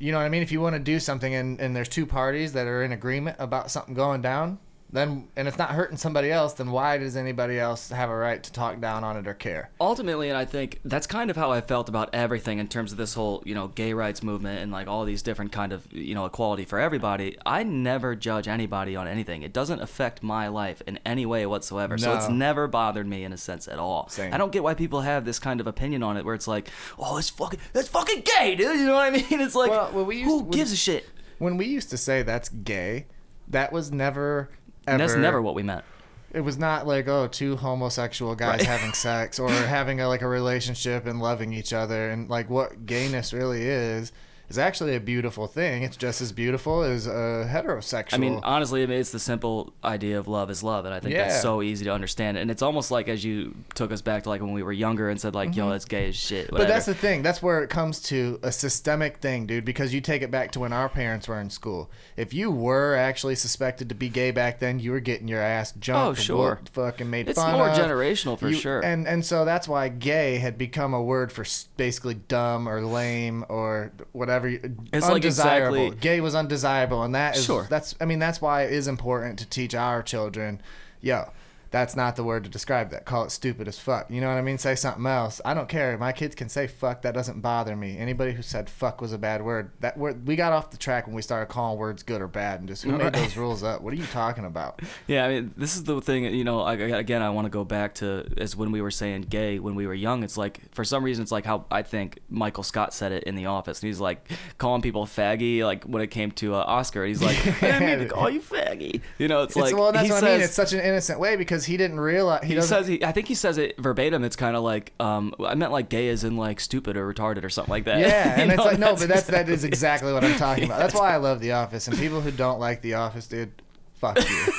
you 0.00 0.10
know 0.10 0.18
what 0.18 0.24
I 0.24 0.28
mean? 0.28 0.42
If 0.42 0.50
you 0.50 0.60
want 0.60 0.74
to 0.74 0.80
do 0.80 0.98
something 0.98 1.32
and, 1.32 1.60
and 1.60 1.76
there's 1.76 1.88
two 1.88 2.04
parties 2.04 2.52
that 2.54 2.66
are 2.66 2.82
in 2.82 2.90
agreement 2.90 3.36
about 3.38 3.70
something 3.70 3.94
going 3.94 4.22
down, 4.22 4.58
then 4.94 5.28
and 5.36 5.46
it's 5.46 5.58
not 5.58 5.70
hurting 5.70 5.96
somebody 5.96 6.30
else, 6.32 6.54
then 6.54 6.70
why 6.70 6.96
does 6.98 7.16
anybody 7.16 7.58
else 7.58 7.90
have 7.90 8.08
a 8.08 8.16
right 8.16 8.42
to 8.42 8.52
talk 8.52 8.80
down 8.80 9.04
on 9.04 9.16
it 9.16 9.26
or 9.26 9.34
care? 9.34 9.70
ultimately 9.80 10.28
and 10.28 10.38
i 10.38 10.44
think 10.44 10.80
that's 10.84 11.06
kind 11.06 11.30
of 11.30 11.36
how 11.36 11.50
i 11.50 11.60
felt 11.60 11.88
about 11.88 12.08
everything 12.14 12.58
in 12.58 12.68
terms 12.68 12.92
of 12.92 12.98
this 12.98 13.12
whole 13.14 13.42
you 13.44 13.54
know 13.54 13.66
gay 13.68 13.92
rights 13.92 14.22
movement 14.22 14.60
and 14.60 14.70
like 14.72 14.86
all 14.86 15.04
these 15.04 15.20
different 15.20 15.50
kind 15.52 15.72
of 15.72 15.86
you 15.92 16.14
know 16.14 16.24
equality 16.24 16.64
for 16.64 16.78
everybody. 16.78 17.36
I 17.44 17.62
never 17.64 18.14
judge 18.14 18.46
anybody 18.48 18.96
on 18.96 19.06
anything. 19.08 19.42
It 19.42 19.52
doesn't 19.52 19.80
affect 19.80 20.22
my 20.22 20.48
life 20.48 20.80
in 20.86 20.98
any 21.04 21.26
way 21.26 21.44
whatsoever. 21.46 21.98
So 21.98 22.14
it's 22.14 22.28
never 22.28 22.66
bothered 22.68 23.06
me 23.06 23.24
in 23.24 23.32
a 23.32 23.36
sense 23.36 23.66
at 23.68 23.78
all. 23.78 24.08
Same. 24.08 24.32
i 24.32 24.38
don't 24.38 24.52
get 24.52 24.62
why 24.62 24.74
people 24.74 25.00
have 25.02 25.24
this 25.24 25.38
kind 25.38 25.60
of 25.60 25.66
opinion 25.66 26.02
on 26.02 26.16
it 26.16 26.24
where 26.24 26.34
it's 26.34 26.46
like 26.48 26.68
oh 26.98 27.16
it's 27.18 27.30
fucking 27.30 27.60
that's 27.72 27.88
fucking 27.88 28.22
gay 28.22 28.54
dude. 28.54 28.76
You 28.78 28.86
know 28.86 28.94
what 28.94 29.06
i 29.06 29.10
mean? 29.10 29.40
It's 29.40 29.54
like 29.54 29.70
Well, 29.70 29.90
well, 29.92 30.04
we 30.04 30.16
used- 30.18 30.28
who 30.30 30.38
when- 30.42 30.50
gives 30.50 30.72
a 30.72 30.76
shit? 30.76 31.08
When 31.38 31.56
we 31.56 31.66
used 31.66 31.90
to 31.90 31.96
say 31.98 32.22
that's 32.22 32.48
gay, 32.48 33.06
that 33.48 33.72
was 33.72 33.90
never 33.90 34.14
ever 34.14 34.48
and 34.86 35.00
that's 35.00 35.14
never 35.16 35.40
what 35.42 35.54
we 35.54 35.62
meant. 35.62 35.84
It 36.32 36.40
was 36.40 36.58
not 36.58 36.86
like 36.86 37.06
oh 37.08 37.28
two 37.28 37.56
homosexual 37.56 38.34
guys 38.34 38.60
Right. 38.60 38.66
having 38.66 38.92
sex 38.94 39.38
or 39.38 39.50
having 39.50 40.00
a, 40.00 40.08
like 40.08 40.22
a 40.22 40.28
relationship 40.28 41.06
and 41.06 41.20
loving 41.20 41.52
each 41.52 41.72
other 41.72 42.10
and 42.10 42.28
like 42.28 42.50
what 42.50 42.86
gayness 42.86 43.32
really 43.32 43.62
is 43.62 44.12
is 44.48 44.58
actually 44.58 44.94
a 44.94 45.00
beautiful 45.00 45.46
thing 45.46 45.82
it's 45.82 45.96
just 45.96 46.20
as 46.20 46.32
beautiful 46.32 46.82
as 46.82 47.06
a 47.06 47.48
heterosexual 47.50 48.14
I 48.14 48.18
mean, 48.18 48.40
honestly, 48.42 48.82
it's 48.82 49.10
the 49.10 49.18
simple 49.18 49.72
idea 49.82 50.18
of 50.18 50.28
love 50.28 50.50
is 50.50 50.62
love, 50.62 50.84
and 50.84 50.94
I 50.94 51.00
think 51.00 51.14
Yeah. 51.14 51.28
that's 51.28 51.42
so 51.42 51.62
easy 51.62 51.84
to 51.86 51.92
understand. 51.92 52.36
And 52.36 52.50
it's 52.50 52.62
almost 52.62 52.90
like 52.90 53.08
as 53.08 53.24
you 53.24 53.54
took 53.74 53.90
us 53.92 54.02
back 54.02 54.24
to 54.24 54.28
like 54.28 54.40
when 54.42 54.52
we 54.52 54.62
were 54.62 54.72
younger 54.72 55.08
and 55.08 55.20
said 55.20 55.34
like, 55.34 55.56
"Yo, 55.56 55.68
that's 55.70 55.84
gay 55.84 56.08
as 56.08 56.16
shit." 56.16 56.46
Mm-hmm. 56.46 56.56
but 56.56 56.68
that's 56.68 56.86
the 56.86 56.94
thing 56.94 57.22
that's 57.22 57.42
where 57.42 57.62
it 57.62 57.70
comes 57.70 58.00
to 58.02 58.38
a 58.42 58.52
systemic 58.52 59.18
thing 59.18 59.46
dude 59.46 59.64
because 59.64 59.94
you 59.94 60.00
take 60.00 60.22
it 60.22 60.30
back 60.30 60.50
to 60.52 60.60
when 60.60 60.72
our 60.72 60.88
parents 60.88 61.26
were 61.28 61.40
in 61.40 61.48
school 61.50 61.90
if 62.16 62.32
you 62.34 62.50
were 62.50 62.94
actually 62.96 63.34
suspected 63.34 63.88
to 63.88 63.94
be 63.94 64.08
gay 64.08 64.30
back 64.30 64.58
then 64.58 64.78
you 64.78 64.90
were 64.92 65.00
getting 65.00 65.26
your 65.28 65.40
ass 65.40 65.72
jumped 65.72 66.18
Oh, 66.20 66.22
sure. 66.22 66.60
fucking 66.72 67.08
made 67.08 67.28
It's 67.28 67.38
fun 67.40 67.54
more 67.54 67.68
of. 67.68 67.76
generational 67.78 68.38
for 68.38 68.48
You- 68.48 68.56
sure. 68.56 68.80
And 68.80 69.06
and 69.08 69.24
so 69.24 69.44
that's 69.44 69.66
why 69.68 69.88
gay 69.88 70.38
had 70.38 70.58
become 70.58 70.92
a 70.94 71.02
word 71.02 71.32
for 71.32 71.44
basically 71.76 72.14
dumb 72.14 72.68
or 72.68 72.80
lame 72.82 73.44
or 73.48 73.92
whatever. 74.12 74.33
You- 74.42 74.76
It's 74.92 75.06
like 75.06 75.14
undesirable. 75.16 75.76
exactly- 75.76 76.00
Gay 76.00 76.20
was 76.20 76.34
undesirable, 76.34 77.02
and 77.02 77.14
that 77.14 77.36
is 77.36 77.44
Sure. 77.44 77.66
that's. 77.70 77.94
I 78.00 78.04
mean, 78.04 78.18
that's 78.18 78.40
why 78.40 78.62
it 78.62 78.72
is 78.72 78.86
important 78.88 79.38
to 79.40 79.46
teach 79.46 79.74
our 79.74 80.02
children. 80.02 80.60
Yo, 81.00 81.30
that's 81.74 81.96
not 81.96 82.14
the 82.14 82.22
word 82.22 82.44
to 82.44 82.50
describe 82.50 82.90
that. 82.90 83.04
Call 83.04 83.24
it 83.24 83.30
stupid 83.30 83.66
as 83.66 83.80
fuck. 83.80 84.08
You 84.08 84.20
know 84.20 84.28
what 84.28 84.36
I 84.36 84.42
mean? 84.42 84.58
Say 84.58 84.76
something 84.76 85.04
else. 85.04 85.40
I 85.44 85.54
don't 85.54 85.68
care. 85.68 85.98
My 85.98 86.12
kids 86.12 86.36
can 86.36 86.48
say 86.48 86.68
fuck. 86.68 87.02
That 87.02 87.14
doesn't 87.14 87.40
bother 87.40 87.74
me. 87.74 87.98
Anybody 87.98 88.30
who 88.30 88.42
said 88.42 88.70
fuck 88.70 89.00
was 89.00 89.12
a 89.12 89.18
bad 89.18 89.42
word. 89.42 89.72
That 89.80 89.98
word 89.98 90.24
we 90.24 90.36
got 90.36 90.52
off 90.52 90.70
the 90.70 90.76
track 90.76 91.08
when 91.08 91.16
we 91.16 91.22
started 91.22 91.46
calling 91.46 91.76
words 91.76 92.04
good 92.04 92.20
or 92.20 92.28
bad, 92.28 92.60
and 92.60 92.68
just 92.68 92.84
who 92.84 92.96
made 92.96 93.12
those 93.12 93.36
rules 93.36 93.64
up? 93.64 93.80
What 93.80 93.92
are 93.92 93.96
you 93.96 94.06
talking 94.06 94.44
about? 94.44 94.82
Yeah, 95.06 95.26
I 95.26 95.28
mean, 95.28 95.52
this 95.56 95.76
is 95.76 95.84
the 95.84 96.00
thing. 96.00 96.24
You 96.24 96.44
know, 96.44 96.60
I, 96.60 96.74
again, 96.74 97.20
I 97.20 97.30
want 97.30 97.46
to 97.46 97.50
go 97.50 97.64
back 97.64 97.94
to 97.96 98.26
as 98.38 98.56
when 98.56 98.70
we 98.70 98.80
were 98.80 98.90
saying 98.90 99.22
gay 99.22 99.58
when 99.58 99.74
we 99.74 99.86
were 99.86 99.94
young. 99.94 100.22
It's 100.22 100.36
like 100.36 100.60
for 100.72 100.84
some 100.84 101.04
reason, 101.04 101.22
it's 101.22 101.32
like 101.32 101.44
how 101.44 101.66
I 101.70 101.82
think 101.82 102.20
Michael 102.30 102.62
Scott 102.62 102.94
said 102.94 103.12
it 103.12 103.24
in 103.24 103.34
The 103.34 103.46
Office. 103.46 103.82
And 103.82 103.88
he's 103.88 104.00
like 104.00 104.30
calling 104.56 104.82
people 104.82 105.04
faggy. 105.04 105.62
Like 105.62 105.84
when 105.84 106.00
it 106.00 106.06
came 106.08 106.30
to 106.32 106.54
uh, 106.54 106.58
Oscar, 106.58 107.04
he's 107.04 107.22
like, 107.22 107.36
"I 107.62 107.72
didn't 107.72 107.86
mean 107.86 107.98
to 107.98 108.06
call 108.06 108.30
you 108.30 108.40
faggy." 108.40 109.00
You 109.18 109.28
know, 109.28 109.42
it's, 109.42 109.56
It's, 109.56 109.72
like 109.72 109.76
well, 109.76 109.92
that's 109.92 110.08
what 110.08 110.20
says, 110.20 110.28
I 110.28 110.32
mean. 110.32 110.40
It's 110.42 110.54
such 110.54 110.72
an 110.72 110.80
innocent 110.80 111.18
way 111.18 111.36
because 111.36 111.63
he 111.64 111.76
didn't 111.76 112.00
realize 112.00 112.44
he, 112.44 112.54
he 112.54 112.60
says 112.62 112.86
he, 112.86 113.04
I 113.04 113.12
think 113.12 113.28
he 113.28 113.34
says 113.34 113.58
it 113.58 113.78
verbatim. 113.78 114.24
It's 114.24 114.36
kind 114.36 114.56
of 114.56 114.62
like 114.62 114.92
um, 115.00 115.34
I 115.40 115.54
meant 115.54 115.72
like 115.72 115.88
gay 115.88 116.08
as 116.08 116.24
in 116.24 116.36
like 116.36 116.60
stupid 116.60 116.96
or 116.96 117.12
retarded 117.12 117.44
or 117.44 117.50
something 117.50 117.70
like 117.70 117.84
that. 117.84 118.00
Yeah, 118.00 118.40
and 118.40 118.50
it's 118.52 118.64
like 118.64 118.78
no, 118.78 118.96
but 118.96 119.08
that's 119.08 119.26
that 119.26 119.48
exactly- 119.48 119.54
is 119.54 119.64
exactly 119.64 120.12
what 120.12 120.24
I'm 120.24 120.36
talking 120.36 120.64
about. 120.64 120.78
That's 120.78 120.94
why 120.94 121.12
I 121.12 121.16
love 121.16 121.40
The 121.40 121.52
Office. 121.52 121.88
And 121.88 121.96
people 121.98 122.20
who 122.20 122.30
don't 122.30 122.60
like 122.60 122.82
The 122.82 122.94
Office, 122.94 123.26
dude, 123.26 123.52
fuck 123.94 124.16
you, 124.18 124.24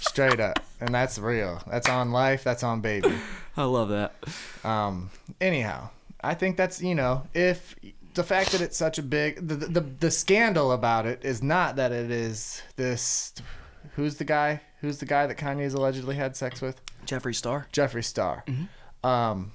straight 0.00 0.40
up. 0.40 0.58
And 0.80 0.94
that's 0.94 1.18
real. 1.18 1.62
That's 1.66 1.88
on 1.88 2.12
life. 2.12 2.44
That's 2.44 2.62
on 2.62 2.80
baby. 2.80 3.14
I 3.56 3.64
love 3.64 3.88
that. 3.88 4.14
Um. 4.64 5.10
Anyhow, 5.40 5.90
I 6.20 6.34
think 6.34 6.56
that's 6.56 6.82
you 6.82 6.94
know 6.94 7.22
if 7.34 7.74
the 8.14 8.24
fact 8.24 8.52
that 8.52 8.60
it's 8.60 8.76
such 8.76 8.98
a 8.98 9.02
big 9.02 9.46
the 9.46 9.54
the, 9.56 9.80
the 9.80 10.10
scandal 10.10 10.72
about 10.72 11.06
it 11.06 11.24
is 11.24 11.42
not 11.42 11.76
that 11.76 11.92
it 11.92 12.10
is 12.10 12.62
this. 12.76 13.32
Who's 13.94 14.16
the 14.16 14.24
guy? 14.24 14.60
Who's 14.86 14.98
the 14.98 15.04
guy 15.04 15.26
that 15.26 15.36
Kanye's 15.36 15.74
allegedly 15.74 16.14
had 16.14 16.36
sex 16.36 16.60
with? 16.60 16.80
Jeffree 17.06 17.34
Star. 17.34 17.66
Jeffree 17.72 18.04
Star. 18.04 18.44
Um, 19.02 19.50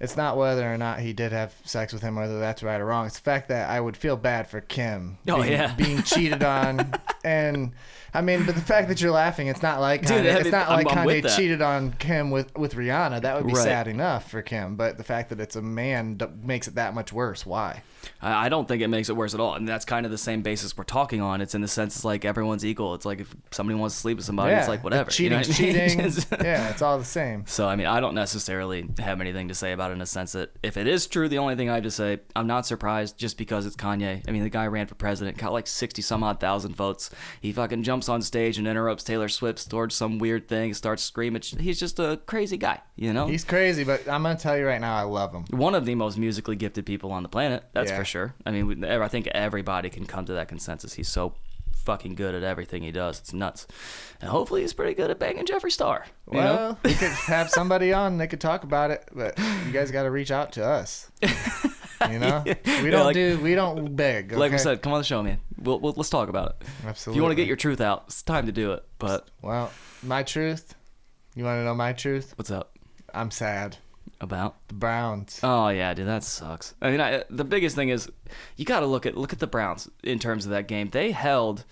it's 0.00 0.16
not 0.16 0.38
whether 0.38 0.72
or 0.72 0.78
not 0.78 1.00
he 1.00 1.12
did 1.12 1.32
have 1.32 1.54
sex 1.66 1.92
with 1.92 2.00
him, 2.00 2.16
whether 2.16 2.40
that's 2.40 2.62
right 2.62 2.80
or 2.80 2.86
wrong. 2.86 3.04
It's 3.04 3.16
the 3.16 3.22
fact 3.22 3.48
that 3.48 3.68
I 3.68 3.78
would 3.78 3.98
feel 3.98 4.16
bad 4.16 4.48
for 4.48 4.62
Kim. 4.62 5.18
Oh, 5.28 5.42
being, 5.42 5.52
yeah. 5.52 5.74
being 5.74 6.02
cheated 6.02 6.42
on, 6.42 6.94
and 7.24 7.74
I 8.16 8.22
mean, 8.22 8.44
but 8.46 8.54
the 8.54 8.60
fact 8.60 8.88
that 8.88 9.00
you're 9.00 9.10
laughing, 9.12 9.46
it's 9.48 9.62
not 9.62 9.80
like 9.80 10.00
Dude, 10.06 10.24
Kanye, 10.24 10.40
it's 10.40 10.50
not 10.50 10.68
I'm- 10.68 10.84
like 10.84 10.96
I'm 10.96 11.06
Kanye 11.06 11.36
cheated 11.36 11.62
on 11.62 11.92
Kim 11.92 12.30
with 12.30 12.56
with 12.56 12.74
Rihanna. 12.74 13.22
That 13.22 13.36
would 13.36 13.46
be 13.46 13.52
Right. 13.52 13.62
sad 13.64 13.88
enough 13.88 14.30
for 14.30 14.42
Kim, 14.42 14.76
but 14.76 14.96
the 14.96 15.04
fact 15.04 15.28
that 15.30 15.40
it's 15.40 15.56
a 15.56 15.62
man 15.62 16.14
d- 16.14 16.26
makes 16.42 16.66
it 16.68 16.74
that 16.76 16.94
much 16.94 17.12
worse. 17.12 17.44
Why? 17.46 17.82
I 18.22 18.46
I 18.46 18.48
don't 18.48 18.66
think 18.68 18.82
it 18.82 18.88
makes 18.88 19.08
it 19.08 19.16
worse 19.16 19.34
at 19.34 19.40
all, 19.40 19.54
and 19.54 19.68
that's 19.68 19.84
kind 19.84 20.06
of 20.06 20.12
the 20.12 20.18
same 20.18 20.40
basis 20.42 20.76
we're 20.76 20.84
talking 20.84 21.20
on. 21.20 21.40
It's 21.40 21.54
in 21.54 21.60
the 21.60 21.68
sense 21.68 21.96
it's 21.96 22.04
like 22.04 22.24
everyone's 22.24 22.64
equal. 22.64 22.94
It's 22.94 23.04
like 23.04 23.20
if 23.20 23.34
somebody 23.50 23.78
wants 23.78 23.94
to 23.96 24.00
sleep 24.00 24.16
with 24.16 24.26
somebody, 24.26 24.54
it's 24.54 24.68
like 24.68 24.82
whatever. 24.84 25.10
you 25.16 25.30
know 25.30 25.42
Cheating's 25.42 25.48
what 25.48 25.60
I 25.60 25.96
mean? 25.96 26.10
cheating. 26.12 26.46
Yeah, 26.46 26.70
it's 26.70 26.82
all 26.82 26.98
the 26.98 27.04
same. 27.04 27.44
So 27.46 27.68
I 27.68 27.74
mean, 27.76 27.86
I 27.86 27.98
don't 28.00 28.14
necessarily 28.14 28.88
have 29.00 29.20
anything 29.20 29.48
to 29.48 29.54
say 29.54 29.72
about 29.72 29.90
it 29.90 29.94
in 29.94 30.00
a 30.00 30.06
sense 30.06 30.32
that 30.32 30.50
if 30.62 30.76
it 30.76 30.86
is 30.86 31.06
true, 31.06 31.28
the 31.28 31.38
only 31.38 31.56
thing 31.56 31.68
I 31.68 31.74
have 31.74 31.82
to 31.82 31.90
say, 31.90 32.20
I'm 32.36 32.46
not 32.46 32.64
surprised 32.66 33.18
just 33.18 33.36
because 33.38 33.66
it's 33.66 33.76
Kanye. 33.76 34.22
I 34.26 34.30
mean, 34.30 34.44
the 34.44 34.50
guy 34.50 34.66
ran 34.68 34.86
for 34.86 34.94
president, 34.94 35.36
got 35.36 35.52
like 35.52 35.66
sixty 35.66 36.00
some 36.02 36.22
odd 36.22 36.38
thousand 36.40 36.76
votes. 36.76 37.10
He 37.40 37.52
fucking 37.52 37.82
jumps 37.82 38.05
on 38.08 38.22
stage 38.22 38.58
and 38.58 38.66
interrupts 38.66 39.04
Taylor 39.04 39.28
Swift 39.28 39.68
towards 39.70 39.94
some 39.94 40.18
weird 40.18 40.48
thing, 40.48 40.74
starts 40.74 41.02
screaming. 41.02 41.42
He's 41.42 41.78
just 41.80 41.98
a 41.98 42.20
crazy 42.26 42.56
guy, 42.56 42.80
you 42.96 43.12
know. 43.12 43.26
He's 43.26 43.44
crazy, 43.44 43.84
but 43.84 44.08
I'm 44.08 44.22
gonna 44.22 44.36
tell 44.36 44.56
you 44.56 44.66
right 44.66 44.80
now, 44.80 44.96
I 44.96 45.02
love 45.02 45.32
him. 45.32 45.44
one 45.50 45.74
of 45.74 45.84
the 45.84 45.94
most 45.94 46.18
musically 46.18 46.56
gifted 46.56 46.86
people 46.86 47.12
on 47.12 47.22
the 47.22 47.28
planet. 47.28 47.64
That's 47.72 47.90
Yeah. 47.90 47.98
for 47.98 48.04
sure. 48.04 48.34
I 48.44 48.50
mean, 48.50 48.66
we, 48.66 48.88
I 48.88 49.08
think 49.08 49.26
everybody 49.28 49.90
can 49.90 50.06
come 50.06 50.24
to 50.26 50.34
that 50.34 50.48
consensus. 50.48 50.94
He's 50.94 51.08
so 51.08 51.34
fucking 51.84 52.16
good 52.16 52.34
at 52.34 52.42
everything 52.42 52.82
he 52.82 52.90
does. 52.90 53.20
It's 53.20 53.32
nuts. 53.32 53.66
And 54.20 54.28
hopefully, 54.28 54.62
he's 54.62 54.72
pretty 54.72 54.94
good 54.94 55.10
at 55.10 55.18
banging 55.18 55.44
Jeffree 55.46 55.70
Star. 55.70 56.04
Well, 56.26 56.54
know? 56.70 56.78
we 56.82 56.94
could 56.94 57.12
have 57.12 57.48
somebody 57.48 57.92
on. 57.92 58.18
They 58.18 58.26
could 58.26 58.40
talk 58.40 58.64
about 58.64 58.90
it, 58.90 59.08
but 59.14 59.38
you 59.38 59.72
guys 59.72 59.90
got 59.90 60.02
to 60.02 60.10
reach 60.10 60.30
out 60.32 60.52
to 60.52 60.64
us. 60.66 61.10
You 62.10 62.18
know, 62.18 62.44
we 62.82 62.90
don't 62.90 63.06
like- 63.06 63.14
do, 63.14 63.38
we 63.40 63.54
don't 63.54 63.96
beg. 63.96 64.32
Like 64.32 64.52
I 64.52 64.56
said, 64.56 64.82
come 64.82 64.92
on 64.92 65.00
the 65.00 65.04
show, 65.04 65.22
man. 65.22 65.38
We'll, 65.60 65.80
we'll 65.80 65.94
let's 65.96 66.10
talk 66.10 66.28
about 66.28 66.50
it. 66.60 66.66
Absolutely. 66.86 67.12
If 67.12 67.16
you 67.16 67.22
want 67.22 67.30
to 67.32 67.36
get 67.36 67.46
your 67.46 67.56
truth 67.56 67.80
out, 67.80 68.04
it's 68.06 68.22
time 68.22 68.46
to 68.46 68.52
do 68.52 68.72
it. 68.72 68.84
But 68.98 69.28
well, 69.42 69.72
my 70.02 70.22
truth. 70.22 70.74
You 71.34 71.44
want 71.44 71.58
to 71.60 71.64
know 71.64 71.74
my 71.74 71.92
truth? 71.92 72.32
what's 72.36 72.50
up 72.50 72.76
I'm 73.14 73.30
sad. 73.30 73.76
about? 74.20 74.56
The 74.68 74.74
Browns. 74.74 75.40
Oh 75.42 75.68
yeah, 75.68 75.94
dude, 75.94 76.06
that 76.06 76.22
sucks. 76.24 76.74
I 76.82 76.90
mean, 76.90 77.00
I, 77.00 77.24
the 77.30 77.44
biggest 77.44 77.74
thing 77.76 77.88
is 77.88 78.10
you 78.56 78.64
got 78.64 78.80
to 78.80 78.86
look 78.86 79.06
at 79.06 79.16
look 79.16 79.32
at 79.32 79.38
the 79.38 79.46
Browns 79.46 79.88
in 80.02 80.18
terms 80.18 80.44
of 80.44 80.50
that 80.52 80.68
game. 80.68 80.90
They 80.90 81.12
held 81.12 81.64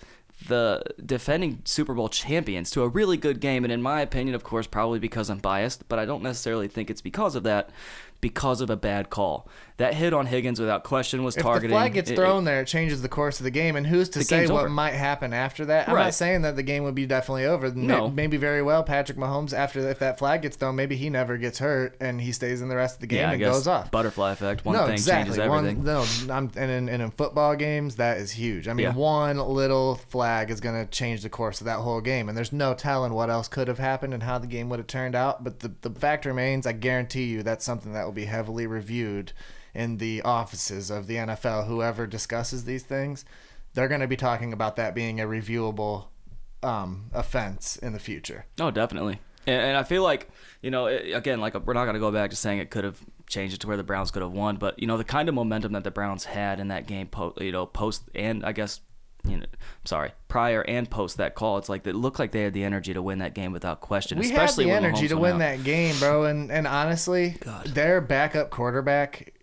the 0.47 0.83
defending 1.03 1.61
Super 1.65 1.93
Bowl 1.93 2.09
champions 2.09 2.69
to 2.71 2.81
a 2.83 2.87
really 2.87 3.17
good 3.17 3.39
game, 3.39 3.63
and 3.63 3.71
in 3.71 3.81
my 3.81 4.01
opinion, 4.01 4.35
of 4.35 4.43
course, 4.43 4.67
probably 4.67 4.99
because 4.99 5.29
I'm 5.29 5.37
biased, 5.39 5.87
but 5.87 5.97
I 5.99 6.05
don't 6.05 6.23
necessarily 6.23 6.67
think 6.67 6.89
it's 6.89 7.01
because 7.01 7.35
of 7.35 7.43
that. 7.43 7.69
Because 8.21 8.61
of 8.61 8.71
a 8.71 8.75
bad 8.77 9.11
call, 9.11 9.47
that 9.77 9.93
hit 9.93 10.13
on 10.13 10.25
Higgins 10.25 10.57
without 10.59 10.85
question 10.85 11.23
was 11.25 11.35
targeted. 11.35 11.45
If 11.45 11.45
targeting. 11.45 11.69
the 11.71 11.75
flag 11.75 11.93
gets 11.93 12.09
It- 12.11 12.15
thrown 12.15 12.45
there, 12.45 12.61
it 12.61 12.65
changes 12.67 13.01
the 13.01 13.09
course 13.09 13.41
of 13.41 13.43
the 13.43 13.51
game. 13.51 13.75
And 13.75 13.85
who's 13.85 14.07
to 14.09 14.23
say 14.23 14.47
what 14.47 14.59
over. 14.61 14.69
might 14.69 14.93
happen 14.93 15.33
after 15.33 15.65
that? 15.65 15.89
I'm 15.89 15.95
Right. 15.95 16.05
not 16.05 16.13
saying 16.13 16.43
that 16.43 16.55
the 16.55 16.63
game 16.63 16.83
would 16.85 16.95
be 16.95 17.05
definitely 17.05 17.43
over. 17.45 17.69
No. 17.71 18.09
Maybe 18.09 18.37
very 18.37 18.61
well 18.61 18.83
Patrick 18.83 19.17
Mahomes, 19.17 19.51
after 19.53 19.81
if 19.89 19.99
that 19.99 20.17
flag 20.17 20.43
gets 20.43 20.55
thrown, 20.55 20.77
maybe 20.77 20.95
he 20.95 21.09
never 21.09 21.35
gets 21.37 21.59
hurt 21.59 21.97
and 21.99 22.21
he 22.21 22.31
stays 22.31 22.61
in 22.61 22.69
the 22.69 22.75
rest 22.77 22.95
of 22.95 23.01
the 23.01 23.07
game 23.07 23.19
yeah, 23.19 23.29
I 23.29 23.33
and 23.33 23.39
guess 23.39 23.53
goes 23.53 23.67
off. 23.67 23.91
butterfly 23.91 24.31
effect. 24.31 24.63
One 24.63 24.75
no, 24.77 24.85
thing 24.85 24.93
exactly. 24.93 25.23
changes 25.35 25.39
everything. 25.39 25.83
One, 25.83 25.85
no, 26.27 26.33
I'm, 26.33 26.51
and 26.55 26.71
in, 26.71 26.87
and 26.87 27.01
in 27.03 27.11
football 27.11 27.55
games, 27.57 27.95
that 27.97 28.15
is 28.17 28.31
huge. 28.31 28.69
I 28.69 28.73
mean, 28.73 28.85
Yeah. 28.85 28.93
one 28.93 29.37
little 29.39 29.95
flag 29.95 30.51
is 30.51 30.61
going 30.61 30.75
to 30.85 30.89
change 30.89 31.21
the 31.21 31.29
course 31.29 31.59
of 31.59 31.65
that 31.65 31.79
whole 31.79 31.99
game, 31.99 32.29
and 32.29 32.37
there's 32.37 32.53
no 32.53 32.73
telling 32.75 33.13
what 33.13 33.29
else 33.29 33.49
could 33.49 33.67
have 33.67 33.79
happened 33.79 34.13
and 34.13 34.23
how 34.23 34.37
the 34.37 34.47
game 34.47 34.69
would 34.69 34.79
have 34.79 34.87
turned 34.87 35.15
out. 35.15 35.43
But 35.43 35.59
the, 35.59 35.73
the 35.81 35.89
fact 35.89 36.25
remains, 36.25 36.65
I 36.65 36.71
guarantee 36.71 37.25
you, 37.25 37.43
that's 37.43 37.65
something 37.65 37.91
that 37.91 38.05
will 38.05 38.13
be 38.13 38.25
heavily 38.25 38.67
reviewed 38.67 39.33
in 39.75 39.97
the 39.97 40.21
offices 40.23 40.89
of 40.89 41.07
the 41.07 41.15
NFL. 41.15 41.67
Whoever 41.67 42.07
discusses 42.07 42.63
these 42.63 42.83
things, 42.83 43.25
they're 43.73 43.89
going 43.89 44.01
to 44.01 44.07
be 44.07 44.15
talking 44.15 44.53
about 44.53 44.77
that 44.77 44.95
being 44.95 45.19
a 45.19 45.25
reviewable 45.25 46.05
um, 46.63 47.11
offense 47.13 47.75
in 47.75 47.93
the 47.93 47.99
future. 47.99 48.45
Oh, 48.59 48.71
definitely. 48.71 49.19
And, 49.45 49.61
and 49.61 49.77
I 49.77 49.83
feel 49.83 50.01
like, 50.01 50.29
you 50.61 50.71
know, 50.71 50.87
it, 50.87 51.13
again, 51.13 51.39
like 51.39 51.53
we're 51.65 51.73
not 51.73 51.83
going 51.83 51.95
to 51.95 51.99
go 51.99 52.11
back 52.11 52.31
to 52.31 52.35
saying 52.35 52.59
it 52.59 52.71
could 52.71 52.83
have 52.83 52.99
changed 53.27 53.53
it 53.53 53.59
to 53.61 53.67
where 53.67 53.77
the 53.77 53.83
Browns 53.83 54.11
could 54.11 54.21
have 54.21 54.31
won, 54.31 54.55
but 54.57 54.79
you 54.79 54.87
know, 54.87 54.97
the 54.97 55.03
kind 55.03 55.29
of 55.29 55.35
momentum 55.35 55.73
that 55.73 55.83
the 55.83 55.91
Browns 55.91 56.25
had 56.25 56.59
in 56.59 56.69
that 56.69 56.87
game, 56.87 57.07
po- 57.07 57.33
you 57.39 57.51
know, 57.51 57.65
post 57.65 58.03
and 58.15 58.45
I 58.45 58.51
guess, 58.53 58.81
you 59.27 59.37
know, 59.37 59.43
I'm 59.43 59.85
sorry, 59.85 60.11
prior 60.27 60.61
and 60.63 60.89
post 60.89 61.17
that 61.17 61.35
call, 61.35 61.57
it's 61.57 61.69
like 61.69 61.85
it 61.85 61.95
looked 61.95 62.19
like 62.19 62.31
they 62.31 62.43
had 62.43 62.53
the 62.53 62.63
energy 62.63 62.93
to 62.93 63.01
win 63.01 63.19
that 63.19 63.33
game 63.33 63.51
without 63.51 63.81
question. 63.81 64.19
We 64.19 64.25
especially 64.25 64.67
had 64.67 64.83
the 64.83 64.87
energy 64.87 65.05
Mahomes 65.05 65.09
to 65.09 65.17
win 65.17 65.33
out. 65.33 65.39
that 65.39 65.63
game, 65.63 65.95
bro. 65.99 66.25
And 66.25 66.51
and 66.51 66.67
honestly, 66.67 67.35
God. 67.39 67.65
their 67.67 68.01
backup 68.01 68.51
quarterback 68.51 69.33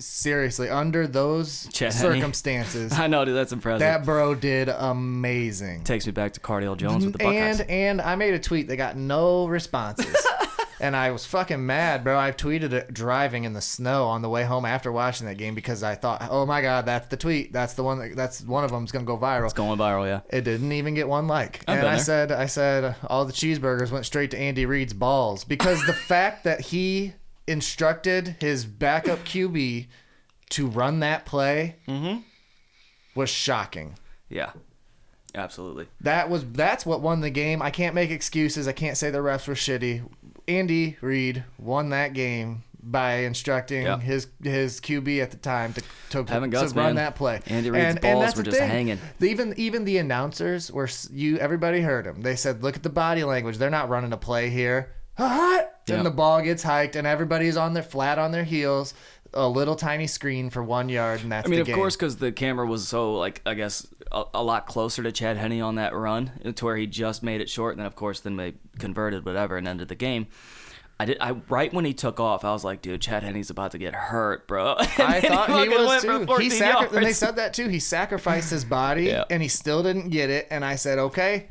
seriously, 0.00 0.68
under 0.68 1.06
those 1.06 1.68
Chad 1.72 1.92
Henne. 1.92 2.02
circumstances, 2.02 2.92
I 2.98 3.06
know, 3.06 3.24
dude. 3.24 3.36
That's 3.36 3.52
impressive. 3.52 3.80
that 3.80 4.04
bro 4.04 4.34
did 4.34 4.68
amazing. 4.68 5.84
takes 5.84 6.06
me 6.06 6.12
back 6.12 6.32
to 6.34 6.40
Cardale 6.40 6.76
Jones 6.76 7.04
with 7.04 7.12
the 7.14 7.18
Buckeyes. 7.24 7.60
And 7.60 7.70
and 7.70 8.00
I 8.00 8.14
made 8.16 8.34
a 8.34 8.38
tweet 8.38 8.68
that 8.68 8.76
got 8.76 8.96
no 8.96 9.46
responses. 9.46 10.14
and 10.80 10.94
I 10.94 11.10
was 11.10 11.26
fucking 11.26 11.64
mad, 11.64 12.04
bro. 12.04 12.18
I 12.18 12.32
tweeted 12.32 12.72
it 12.72 12.92
driving 12.92 13.44
in 13.44 13.52
the 13.52 13.60
snow 13.60 14.04
on 14.06 14.22
the 14.22 14.28
way 14.28 14.44
home 14.44 14.64
after 14.64 14.92
watching 14.92 15.26
that 15.26 15.36
game 15.36 15.54
because 15.54 15.82
I 15.82 15.94
thought, 15.94 16.22
"Oh 16.30 16.46
my 16.46 16.60
god, 16.62 16.86
that's 16.86 17.08
the 17.08 17.16
tweet. 17.16 17.52
That's 17.52 17.74
the 17.74 17.82
one 17.82 17.98
that, 17.98 18.16
that's 18.16 18.42
one 18.42 18.64
of 18.64 18.70
them's 18.70 18.92
going 18.92 19.04
to 19.04 19.06
go 19.06 19.18
viral." 19.18 19.44
it's 19.44 19.54
going 19.54 19.78
viral, 19.78 20.06
yeah. 20.06 20.20
It 20.30 20.42
didn't 20.42 20.72
even 20.72 20.94
get 20.94 21.08
one 21.08 21.26
like. 21.26 21.64
I've 21.66 21.78
and 21.78 21.86
I 21.88 21.94
there. 21.96 22.04
said 22.04 22.32
I 22.32 22.46
said 22.46 22.94
all 23.08 23.24
the 23.24 23.32
cheeseburgers 23.32 23.90
went 23.90 24.06
straight 24.06 24.30
to 24.32 24.38
Andy 24.38 24.66
Reid's 24.66 24.92
balls 24.92 25.44
because 25.44 25.84
the 25.86 25.92
fact 26.08 26.44
that 26.44 26.60
he 26.60 27.14
instructed 27.48 28.36
his 28.40 28.64
backup 28.64 29.20
QB 29.24 29.86
to 30.50 30.66
run 30.66 31.00
that 31.00 31.26
play 31.26 31.76
Mm-hmm. 31.88 32.20
was 33.14 33.30
shocking. 33.30 33.96
Yeah. 34.28 34.50
Absolutely. 35.34 35.86
That 36.00 36.30
was 36.30 36.44
that's 36.52 36.86
what 36.86 37.00
won 37.00 37.20
the 37.20 37.30
game. 37.30 37.60
I 37.62 37.70
can't 37.70 37.94
make 37.94 38.10
excuses. 38.10 38.66
I 38.66 38.72
can't 38.72 38.96
say 38.96 39.10
the 39.10 39.18
refs 39.18 39.46
were 39.46 39.54
shitty. 39.54 40.08
Andy 40.48 40.96
Reid 41.02 41.44
won 41.58 41.90
that 41.90 42.14
game 42.14 42.64
by 42.82 43.16
instructing 43.18 43.82
Yep. 43.82 44.00
his 44.00 44.26
his 44.42 44.80
QB 44.80 45.22
at 45.22 45.30
the 45.30 45.36
time 45.36 45.74
to 45.74 45.82
to, 46.10 46.24
to 46.24 46.48
guts, 46.48 46.72
run 46.72 46.86
man. 46.86 46.94
that 46.96 47.14
play. 47.14 47.40
Andy 47.46 47.70
Reid's 47.70 48.00
balls 48.00 48.36
were 48.36 48.42
the 48.42 48.50
just 48.50 48.58
thing. 48.58 48.70
hanging. 48.70 48.98
Even 49.20 49.52
even 49.58 49.84
the 49.84 49.98
announcers 49.98 50.72
were 50.72 50.88
you. 51.12 51.36
Everybody 51.38 51.82
heard 51.82 52.06
them. 52.06 52.22
They 52.22 52.34
said, 52.36 52.62
"Look 52.62 52.76
at 52.76 52.82
the 52.82 52.88
body 52.88 53.22
language. 53.22 53.58
They're 53.58 53.68
not 53.70 53.90
running 53.90 54.12
a 54.14 54.16
play 54.16 54.48
here." 54.48 54.94
And 55.18 56.04
the 56.06 56.10
ball 56.10 56.40
gets 56.42 56.62
hiked, 56.62 56.96
and 56.96 57.06
everybody's 57.06 57.56
on 57.56 57.74
their 57.74 57.82
flat 57.82 58.18
on 58.18 58.30
their 58.30 58.44
heels. 58.44 58.94
A 59.34 59.46
little 59.46 59.76
tiny 59.76 60.06
screen 60.06 60.48
for 60.48 60.62
one 60.62 60.88
yard, 60.88 61.20
and 61.22 61.30
that's 61.32 61.46
I 61.46 61.50
mean, 61.50 61.56
the 61.58 61.60
of 61.62 61.66
game. 61.66 61.76
course, 61.76 61.96
because 61.96 62.16
the 62.16 62.32
camera 62.32 62.66
was 62.66 62.88
so 62.88 63.14
like 63.14 63.42
I 63.44 63.52
guess 63.54 63.86
a, 64.10 64.24
a 64.32 64.42
lot 64.42 64.66
closer 64.66 65.02
to 65.02 65.12
Chad 65.12 65.36
Henne 65.36 65.60
on 65.60 65.74
that 65.74 65.94
run, 65.94 66.32
uh, 66.44 66.52
to 66.52 66.64
where 66.64 66.76
he 66.78 66.86
just 66.86 67.22
made 67.22 67.42
it 67.42 67.50
short, 67.50 67.74
and 67.74 67.80
then 67.80 67.86
of 67.86 67.94
course 67.94 68.20
then 68.20 68.36
they 68.36 68.54
converted 68.78 69.26
whatever 69.26 69.58
and 69.58 69.68
ended 69.68 69.88
the 69.88 69.94
game. 69.94 70.28
I 70.98 71.04
did. 71.04 71.18
I 71.20 71.32
right 71.50 71.72
when 71.74 71.84
he 71.84 71.92
took 71.92 72.18
off, 72.20 72.42
I 72.44 72.52
was 72.52 72.64
like, 72.64 72.80
dude, 72.80 73.02
Chad 73.02 73.22
Henne's 73.22 73.50
about 73.50 73.72
to 73.72 73.78
get 73.78 73.94
hurt, 73.94 74.48
bro. 74.48 74.76
And 74.80 74.88
I 74.98 75.20
thought 75.20 75.48
he 75.50 75.54
fucking 75.70 75.84
was 75.84 76.02
too. 76.02 76.26
14 76.26 76.40
He 76.50 76.50
sacri- 76.56 76.96
and 76.96 77.06
they 77.06 77.12
said 77.12 77.36
that 77.36 77.52
too. 77.52 77.68
He 77.68 77.80
sacrificed 77.80 78.50
his 78.50 78.64
body, 78.80 79.04
Yeah. 79.04 79.24
and 79.30 79.42
he 79.42 79.48
still 79.48 79.82
didn't 79.82 80.08
get 80.08 80.30
it. 80.30 80.48
And 80.50 80.64
I 80.64 80.76
said, 80.76 80.98
okay, 80.98 81.50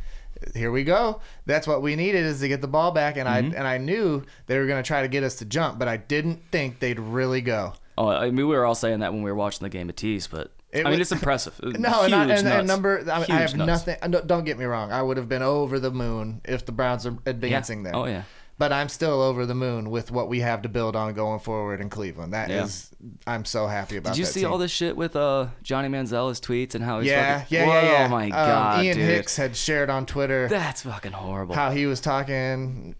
here 0.55 0.71
we 0.71 0.83
go. 0.83 1.21
That's 1.45 1.67
what 1.67 1.81
we 1.81 1.95
needed 1.95 2.25
is 2.25 2.39
to 2.41 2.47
get 2.47 2.61
the 2.61 2.67
ball 2.67 2.91
back. 2.91 3.17
And 3.17 3.27
Mm-hmm. 3.27 3.53
I 3.55 3.57
and 3.57 3.67
I 3.67 3.77
knew 3.77 4.23
they 4.47 4.57
were 4.57 4.65
going 4.67 4.81
to 4.81 4.87
try 4.87 5.01
to 5.01 5.07
get 5.07 5.23
us 5.23 5.35
to 5.35 5.45
jump, 5.45 5.79
but 5.79 5.87
I 5.87 5.97
didn't 5.97 6.41
think 6.51 6.79
they'd 6.79 6.99
really 6.99 7.41
go. 7.41 7.73
Oh, 7.97 8.07
I 8.09 8.25
mean, 8.25 8.35
we 8.47 8.55
were 8.55 8.65
all 8.65 8.75
saying 8.75 8.99
that 8.99 9.11
when 9.13 9.23
we 9.23 9.31
were 9.31 9.35
watching 9.37 9.63
the 9.65 9.69
game 9.69 9.89
of 9.89 9.95
tees, 9.95 10.27
but 10.27 10.51
It 10.71 10.81
I 10.85 10.89
mean, 10.91 10.99
was- 10.99 11.11
it's 11.11 11.11
impressive. 11.11 11.59
No, 11.63 11.89
Huge 12.03 12.11
and, 12.13 12.31
I, 12.31 12.35
and, 12.35 12.47
and 12.47 12.67
number. 12.67 12.99
I, 13.11 13.19
mean, 13.19 13.25
I 13.31 13.39
have 13.41 13.55
nuts. 13.55 13.87
nothing. 13.87 14.11
Don't 14.27 14.43
get 14.45 14.57
me 14.59 14.65
wrong. 14.65 14.91
I 14.91 15.01
would 15.01 15.17
have 15.17 15.27
been 15.27 15.41
over 15.41 15.79
the 15.79 15.91
moon 15.91 16.41
if 16.45 16.65
the 16.65 16.71
Browns 16.71 17.05
are 17.07 17.17
advancing 17.25 17.83
there. 17.83 17.95
Oh 17.95 18.05
yeah. 18.05 18.23
But 18.59 18.73
I'm 18.73 18.89
still 18.89 19.21
over 19.21 19.45
the 19.45 19.53
moon 19.53 19.91
with 19.91 20.09
what 20.09 20.27
we 20.29 20.39
have 20.39 20.63
to 20.63 20.69
build 20.69 20.95
on 20.95 21.13
going 21.13 21.39
forward 21.39 21.79
in 21.79 21.89
Cleveland. 21.91 22.33
That 22.33 22.49
is, 22.49 22.89
Yeah. 22.99 23.09
I'm 23.27 23.45
so 23.45 23.67
happy 23.67 23.97
about. 23.97 24.13
Did 24.13 24.19
you 24.19 24.25
see 24.25 24.39
team. 24.41 24.51
all 24.51 24.57
this 24.57 24.71
shit 24.71 24.97
with 24.97 25.15
uh 25.15 25.47
Johnny 25.61 25.89
Manziel, 25.89 26.29
his 26.29 26.41
tweets 26.41 26.73
and 26.73 26.83
how 26.83 26.99
he's 26.99 27.11
Yeah, 27.11 27.41
fucking, 27.41 27.55
yeah, 27.55 27.65
Whoa, 27.67 27.73
yeah, 27.73 27.91
yeah. 27.91 28.05
Oh 28.05 28.09
my 28.09 28.23
Um, 28.25 28.29
god, 28.31 28.83
Ian 28.85 28.97
dude. 28.97 29.05
Hicks 29.05 29.35
had 29.37 29.55
shared 29.55 29.91
on 29.91 30.07
Twitter 30.07 30.47
That's 30.47 30.81
fucking 30.81 31.11
horrible. 31.11 31.53
how 31.53 31.69
he 31.69 31.85
was 31.85 32.01
talking. 32.01 32.95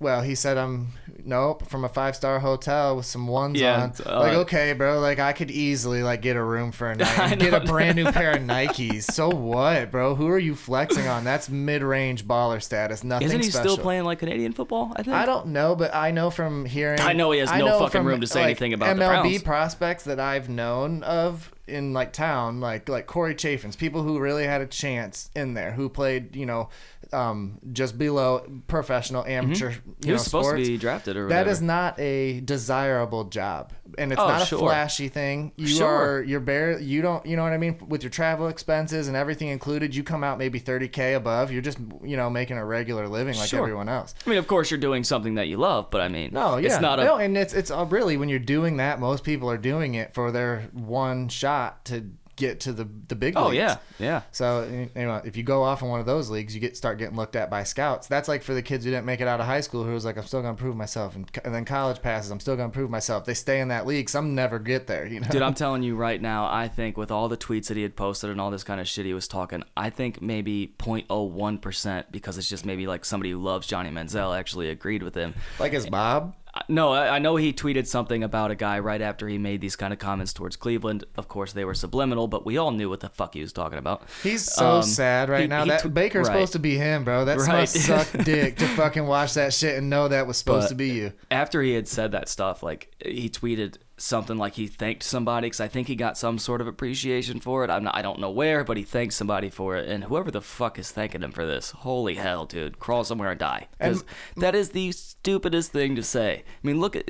Well, 0.00 0.22
he 0.22 0.36
said, 0.36 0.56
"I'm 0.56 0.92
nope 1.24 1.66
from 1.66 1.84
a 1.84 1.88
five 1.88 2.14
star 2.14 2.38
hotel 2.38 2.96
with 2.96 3.06
some 3.06 3.26
ones 3.26 3.60
Yeah, 3.60 3.82
on." 3.82 3.92
uh, 4.06 4.20
like, 4.20 4.32
okay, 4.34 4.72
bro. 4.72 5.00
Like, 5.00 5.18
I 5.18 5.32
could 5.32 5.50
easily 5.50 6.04
like 6.04 6.22
get 6.22 6.36
a 6.36 6.42
room 6.42 6.70
for 6.70 6.90
a 6.90 6.94
night, 6.96 7.18
and 7.18 7.40
get 7.40 7.52
a 7.52 7.60
brand 7.60 7.96
new 7.96 8.10
pair 8.12 8.30
of 8.32 8.42
Nikes. 8.42 9.04
So 9.04 9.28
what, 9.28 9.90
bro? 9.90 10.14
Who 10.14 10.28
are 10.28 10.38
you 10.38 10.54
flexing 10.54 11.08
on? 11.08 11.24
That's 11.24 11.48
mid 11.48 11.82
range 11.82 12.24
baller 12.26 12.62
status. 12.62 13.02
Nothing. 13.02 13.26
Isn't 13.26 13.42
he 13.42 13.50
special. 13.50 13.72
still 13.72 13.82
playing 13.82 14.04
like 14.04 14.20
Canadian 14.20 14.52
football? 14.52 14.92
I 14.94 15.02
think. 15.02 15.16
I 15.16 15.26
don't 15.26 15.48
know, 15.48 15.74
but 15.74 15.92
I 15.92 16.12
know 16.12 16.30
from 16.30 16.64
hearing. 16.64 17.00
I 17.00 17.12
know 17.12 17.32
he 17.32 17.40
has 17.40 17.50
no 17.50 17.80
fucking 17.80 17.90
from, 17.90 18.06
room 18.06 18.20
to 18.20 18.26
say 18.28 18.40
like, 18.40 18.46
anything 18.46 18.74
about 18.74 18.96
the 18.96 19.02
MLB 19.02 19.44
prospects 19.44 20.04
that 20.04 20.20
I've 20.20 20.48
known 20.48 21.02
of 21.02 21.52
in 21.68 21.92
like 21.92 22.12
town, 22.12 22.60
like 22.60 22.88
like 22.88 23.06
Corey 23.06 23.34
Chaffins, 23.34 23.76
people 23.76 24.02
who 24.02 24.18
really 24.18 24.44
had 24.44 24.60
a 24.60 24.66
chance 24.66 25.30
in 25.34 25.54
there, 25.54 25.72
who 25.72 25.88
played, 25.88 26.34
you 26.34 26.46
know, 26.46 26.68
um, 27.12 27.58
just 27.72 27.98
below 27.98 28.46
professional 28.68 29.24
amateur. 29.24 29.70
Mm-hmm. 29.72 29.90
He 30.02 30.06
know, 30.08 30.12
was 30.14 30.24
supposed 30.24 30.46
sports. 30.48 30.64
to 30.64 30.70
be 30.72 30.78
drafted 30.78 31.16
or 31.16 31.22
That 31.28 31.34
whatever. 31.40 31.50
is 31.50 31.62
not 31.62 31.98
a 32.00 32.40
desirable 32.40 33.24
job, 33.24 33.72
and 33.96 34.12
it's 34.12 34.20
Oh, 34.20 34.28
not 34.28 34.42
a 34.42 34.46
sure. 34.46 34.58
flashy 34.58 35.08
thing. 35.08 35.52
You 35.56 35.66
Sure. 35.66 35.88
are 36.18 36.22
you're 36.22 36.40
bare. 36.40 36.78
You 36.78 37.02
don't. 37.02 37.24
You 37.26 37.36
know 37.36 37.42
what 37.42 37.52
I 37.52 37.58
mean? 37.58 37.76
With 37.88 38.02
your 38.02 38.10
travel 38.10 38.48
expenses 38.48 39.08
and 39.08 39.16
everything 39.16 39.48
included, 39.48 39.94
you 39.94 40.02
come 40.02 40.22
out 40.22 40.38
maybe 40.38 40.60
30k 40.60 41.14
above. 41.16 41.50
You're 41.52 41.62
just 41.62 41.78
you 42.02 42.16
know 42.16 42.28
making 42.30 42.56
a 42.58 42.64
regular 42.64 43.08
living 43.08 43.36
like 43.36 43.48
Sure. 43.48 43.60
everyone 43.60 43.88
else. 43.88 44.14
I 44.26 44.30
mean, 44.30 44.38
of 44.38 44.46
course, 44.46 44.70
you're 44.70 44.78
doing 44.80 45.04
something 45.04 45.34
that 45.36 45.48
you 45.48 45.56
love, 45.56 45.90
but 45.90 46.00
I 46.00 46.08
mean, 46.08 46.30
No, 46.32 46.56
yeah, 46.58 46.66
it's 46.68 46.80
not 46.80 47.00
a. 47.00 47.04
no, 47.04 47.16
and 47.16 47.36
it's 47.36 47.54
it's 47.54 47.70
uh, 47.70 47.84
really 47.88 48.16
when 48.16 48.28
you're 48.28 48.38
doing 48.38 48.76
that, 48.78 49.00
most 49.00 49.24
people 49.24 49.50
are 49.50 49.56
doing 49.58 49.94
it 49.94 50.14
for 50.14 50.30
their 50.30 50.68
one 50.72 51.28
shot 51.28 51.84
to 51.86 52.04
get 52.38 52.60
to 52.60 52.72
the 52.72 52.88
the 53.08 53.14
big. 53.14 53.34
oh 53.36 53.48
leagues. 53.48 53.56
yeah, 53.56 53.76
yeah. 53.98 54.22
So 54.32 54.66
you 54.94 55.02
know, 55.06 55.20
if 55.24 55.36
you 55.36 55.42
go 55.42 55.62
off 55.62 55.82
in 55.82 55.88
one 55.88 56.00
of 56.00 56.06
those 56.06 56.30
leagues, 56.30 56.54
you 56.54 56.60
get 56.60 56.76
start 56.76 56.96
getting 56.98 57.16
looked 57.16 57.36
at 57.36 57.50
by 57.50 57.64
scouts. 57.64 58.06
That's 58.06 58.28
like 58.28 58.42
for 58.42 58.54
the 58.54 58.62
kids 58.62 58.84
who 58.84 58.90
didn't 58.90 59.04
make 59.06 59.20
it 59.20 59.28
out 59.28 59.40
of 59.40 59.46
high 59.46 59.60
school, 59.60 59.84
who 59.84 59.92
was 59.92 60.04
like, 60.04 60.16
"I'm 60.16 60.24
still 60.24 60.40
gonna 60.40 60.54
prove 60.56 60.76
myself," 60.76 61.14
and, 61.16 61.30
and 61.44 61.54
then 61.54 61.64
college 61.64 62.00
passes, 62.00 62.30
"I'm 62.30 62.40
still 62.40 62.56
gonna 62.56 62.70
prove 62.72 62.88
myself." 62.90 63.24
They 63.26 63.34
stay 63.34 63.60
in 63.60 63.68
that 63.68 63.86
league. 63.86 64.08
Some 64.08 64.34
never 64.34 64.58
get 64.58 64.86
there. 64.86 65.06
You 65.06 65.20
know, 65.20 65.28
Dude, 65.28 65.42
I'm 65.42 65.54
telling 65.64 65.82
you 65.82 65.96
right 65.96 66.20
now, 66.22 66.46
I 66.50 66.68
think 66.68 66.96
with 66.96 67.10
all 67.10 67.28
the 67.28 67.36
tweets 67.36 67.66
that 67.66 67.76
he 67.76 67.82
had 67.82 67.96
posted 67.96 68.30
and 68.30 68.40
all 68.40 68.50
this 68.50 68.64
kind 68.64 68.80
of 68.80 68.88
shit 68.88 69.04
he 69.04 69.12
was 69.14 69.28
talking, 69.28 69.62
I 69.76 69.90
think 69.90 70.22
maybe 70.22 70.74
0.01% 70.78 72.04
because 72.10 72.38
it's 72.38 72.48
just 72.48 72.64
maybe 72.64 72.86
like 72.86 73.04
somebody 73.04 73.30
who 73.30 73.42
loves 73.42 73.66
Johnny 73.66 73.90
Manziel 73.90 74.38
actually 74.38 74.70
agreed 74.70 75.02
with 75.02 75.14
him. 75.14 75.34
like 75.58 75.72
his 75.72 75.86
Bob. 75.88 76.34
No, 76.68 76.92
I 76.92 77.18
know 77.18 77.36
he 77.36 77.52
tweeted 77.52 77.86
something 77.86 78.22
about 78.22 78.50
a 78.50 78.54
guy 78.54 78.78
right 78.80 79.00
after 79.00 79.26
he 79.28 79.38
made 79.38 79.60
these 79.60 79.76
kind 79.76 79.92
of 79.92 79.98
comments 79.98 80.32
towards 80.32 80.56
Cleveland. 80.56 81.04
Of 81.16 81.28
course, 81.28 81.52
they 81.52 81.64
were 81.64 81.74
subliminal, 81.74 82.26
but 82.26 82.44
we 82.44 82.58
all 82.58 82.70
knew 82.72 82.88
what 82.90 83.00
the 83.00 83.08
fuck 83.08 83.34
he 83.34 83.40
was 83.40 83.52
talking 83.52 83.78
about. 83.78 84.02
He's 84.22 84.42
so 84.44 84.76
Um, 84.76 84.82
sad 84.82 85.28
right 85.28 85.42
he- 85.42 85.46
now. 85.46 85.64
he 85.64 85.70
that 85.70 85.94
Baker's 85.94 86.26
right. 86.28 86.34
supposed 86.34 86.52
to 86.54 86.58
be 86.58 86.76
him, 86.76 87.04
bro. 87.04 87.24
That 87.24 87.38
Right. 87.38 87.60
must 87.60 87.76
suck 87.76 88.08
dick 88.24 88.56
to 88.56 88.66
fucking 88.68 89.06
watch 89.06 89.34
that 89.34 89.54
shit 89.54 89.76
and 89.78 89.88
know 89.88 90.08
that 90.08 90.26
was 90.26 90.36
supposed 90.36 90.64
But- 90.64 90.68
to 90.70 90.74
be 90.74 90.88
you. 90.90 91.12
after 91.30 91.62
he 91.62 91.72
had 91.74 91.88
said 91.88 92.12
that 92.12 92.28
stuff, 92.28 92.62
like 92.62 92.92
he 93.04 93.28
tweeted 93.30 93.76
something 94.00 94.36
like 94.38 94.54
he 94.54 94.66
thanked 94.66 95.02
somebody 95.02 95.46
because 95.46 95.60
I 95.60 95.68
think 95.68 95.88
he 95.88 95.96
got 95.96 96.16
some 96.16 96.38
sort 96.38 96.60
of 96.60 96.66
appreciation 96.66 97.40
for 97.40 97.64
it. 97.64 97.70
I'm 97.70 97.84
not, 97.84 97.94
I 97.94 98.02
don't 98.02 98.20
know 98.20 98.30
where, 98.30 98.64
but 98.64 98.76
he 98.76 98.82
thanked 98.82 99.14
somebody 99.14 99.50
for 99.50 99.76
it. 99.76 99.88
And 99.88 100.04
whoever 100.04 100.30
the 100.30 100.40
fuck 100.40 100.78
is 100.78 100.90
thanking 100.90 101.22
him 101.22 101.32
for 101.32 101.44
this, 101.46 101.70
holy 101.72 102.14
hell, 102.14 102.46
dude, 102.46 102.78
crawl 102.78 103.04
somewhere 103.04 103.30
and 103.30 103.40
die. 103.40 103.68
Because 103.78 104.04
that 104.36 104.54
is 104.54 104.70
the 104.70 104.92
stupidest 104.92 105.72
thing 105.72 105.96
to 105.96 106.02
say. 106.02 106.44
I 106.46 106.66
mean, 106.66 106.80
look 106.80 106.96
at 106.96 107.06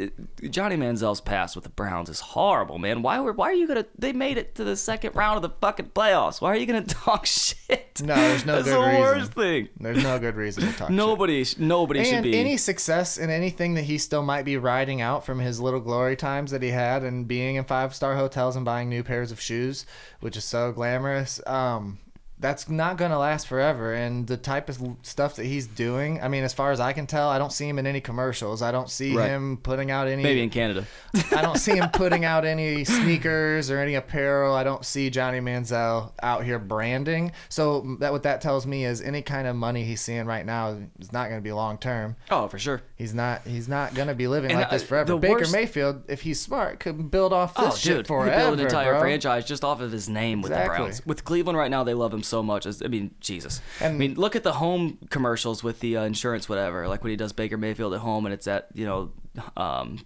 Johnny 0.51 0.77
Manziel's 0.77 1.21
past 1.21 1.55
with 1.55 1.65
the 1.65 1.71
Browns 1.71 2.09
is 2.09 2.21
horrible, 2.21 2.79
man. 2.79 3.03
Why 3.03 3.21
were 3.21 3.33
why 3.33 3.51
are 3.51 3.55
you 3.55 3.67
gonna? 3.69 3.87
They 3.99 4.13
made 4.13 4.39
it 4.39 4.55
to 4.57 4.65
the 4.65 4.77
second 4.77 5.15
round 5.15 5.37
of 5.37 5.43
the 5.43 5.55
fucking 5.61 5.91
playoffs. 5.95 6.41
Why 6.41 6.51
are 6.53 6.57
you 6.57 6.67
gonna 6.67 6.83
talk 6.87 7.27
shit? 7.27 8.01
No, 8.03 8.15
there's 8.15 8.47
no 8.47 8.55
That's 8.63 8.69
good 8.69 8.75
the 8.77 8.87
reason. 8.87 9.01
worst 9.03 9.33
thing. 9.33 9.69
There's 9.81 10.03
no 10.03 10.19
good 10.19 10.37
reason 10.37 10.65
to 10.65 10.73
talk. 10.73 10.89
shit. 10.89 10.97
Nobody, 10.97 11.45
sh- 11.45 11.59
nobody 11.59 12.05
should 12.05 12.23
be. 12.23 12.39
any 12.39 12.57
success 12.57 13.19
in 13.19 13.29
anything 13.29 13.75
that 13.75 13.83
he 13.83 13.99
still 13.99 14.23
might 14.23 14.45
be 14.45 14.57
riding 14.57 15.01
out 15.01 15.27
from 15.27 15.41
his 15.41 15.61
little 15.61 15.81
glory 15.81 16.17
times 16.17 16.53
that 16.53 16.63
he 16.63 16.71
had 16.71 16.78
and 16.79 17.27
being 17.29 17.57
in 17.57 17.65
five 17.65 17.95
star 17.95 18.17
hotels 18.17 18.57
and 18.57 18.65
buying 18.65 18.89
new 18.89 19.03
pairs 19.03 19.33
of 19.33 19.41
shoes, 19.41 19.87
which 20.21 20.37
is 20.37 20.45
so 20.45 20.73
glamorous. 20.73 21.41
Um, 21.47 21.99
that's 22.41 22.69
not 22.69 22.97
going 22.97 23.11
to 23.11 23.19
last 23.19 23.47
forever. 23.49 23.93
And 23.95 24.27
the 24.27 24.37
type 24.37 24.69
of 24.69 24.79
stuff 25.03 25.37
that 25.37 25.45
he's 25.47 25.67
doing, 25.67 26.21
I 26.23 26.29
mean, 26.29 26.45
as 26.45 26.55
far 26.55 26.71
as 26.73 26.79
I 26.81 26.93
can 26.93 27.07
tell, 27.07 27.29
I 27.29 27.39
don't 27.39 27.53
see 27.53 27.69
him 27.69 27.79
in 27.79 27.87
any 27.87 28.01
commercials. 28.01 28.63
I 28.63 28.71
don't 28.73 28.89
see 28.91 29.17
Right. 29.17 29.29
him 29.29 29.57
putting 29.63 29.91
out 29.91 30.07
any. 30.09 30.23
Maybe 30.23 30.43
in 30.43 30.51
Canada. 30.51 30.87
I 31.35 31.43
don't 31.43 31.59
see 31.59 31.73
him 31.77 31.89
putting 31.93 32.25
out 32.25 32.45
any 32.45 32.85
sneakers 32.85 33.71
or 33.71 33.79
any 33.79 33.95
apparel. 33.95 34.55
I 34.55 34.65
don't 34.65 34.85
see 34.85 35.11
Johnny 35.11 35.41
Manziel 35.41 36.13
out 36.23 36.45
here 36.45 36.59
branding. 36.59 37.33
So 37.49 37.97
that 38.01 38.13
what 38.13 38.23
that 38.23 38.41
tells 38.41 38.67
me 38.67 38.85
is 38.85 39.01
any 39.01 39.23
kind 39.23 39.47
of 39.49 39.57
money 39.57 39.85
he's 39.85 40.01
seeing 40.01 40.27
right 40.27 40.45
now 40.47 40.77
is 40.99 41.13
not 41.13 41.29
going 41.29 41.41
to 41.41 41.45
be 41.45 41.53
long 41.53 41.79
term. 41.79 42.17
oh, 42.31 42.49
for 42.49 42.59
sure. 42.59 42.83
He's 42.97 43.15
not. 43.15 43.43
He's 43.47 43.69
not 43.69 43.95
gonna 43.95 44.15
be 44.15 44.27
living 44.27 44.51
And, 44.51 44.61
like 44.61 44.71
this 44.71 44.83
uh, 44.83 44.87
forever. 44.87 45.13
the 45.13 45.19
Baker 45.19 45.35
worst- 45.39 45.53
Mayfield, 45.53 46.03
if 46.09 46.23
he's 46.23 46.41
smart, 46.41 46.81
could 46.81 47.11
build 47.11 47.33
off 47.33 47.55
this 47.55 47.65
Oh, 47.73 47.77
shit 47.77 47.97
dude, 47.99 48.07
forever. 48.09 48.31
he 48.31 48.37
built 48.37 48.55
an 48.55 48.61
entire 48.61 48.93
bro. 48.93 49.01
franchise 49.01 49.45
just 49.45 49.63
off 49.65 49.81
of 49.81 49.93
his 49.93 50.09
name 50.09 50.43
with 50.43 50.51
Exactly. 50.53 50.77
the 50.77 50.83
Browns. 50.83 51.07
With 51.07 51.25
Cleveland 51.25 51.57
right 51.59 51.71
now, 51.71 51.85
they 51.85 51.95
love 51.95 52.13
him 52.13 52.23
so 52.29 52.43
much. 52.43 52.67
I 52.67 52.89
mean, 52.89 53.15
Jesus. 53.21 53.61
I 53.81 53.91
mean, 53.91 54.15
look 54.15 54.37
at 54.37 54.43
the 54.43 54.53
home 54.53 54.99
commercials 55.11 55.65
with 55.65 55.81
the 55.81 55.97
uh, 55.97 56.05
insurance, 56.05 56.49
whatever. 56.49 56.87
Like 56.87 57.03
when 57.03 57.11
he 57.11 57.17
does 57.17 57.33
Baker 57.33 57.57
Mayfield 57.57 57.95
at 57.95 58.01
home, 58.01 58.27
and 58.27 58.33
it's 58.33 58.47
at 58.47 58.69
you 58.75 58.87
know, 58.87 59.13
um, 59.57 59.99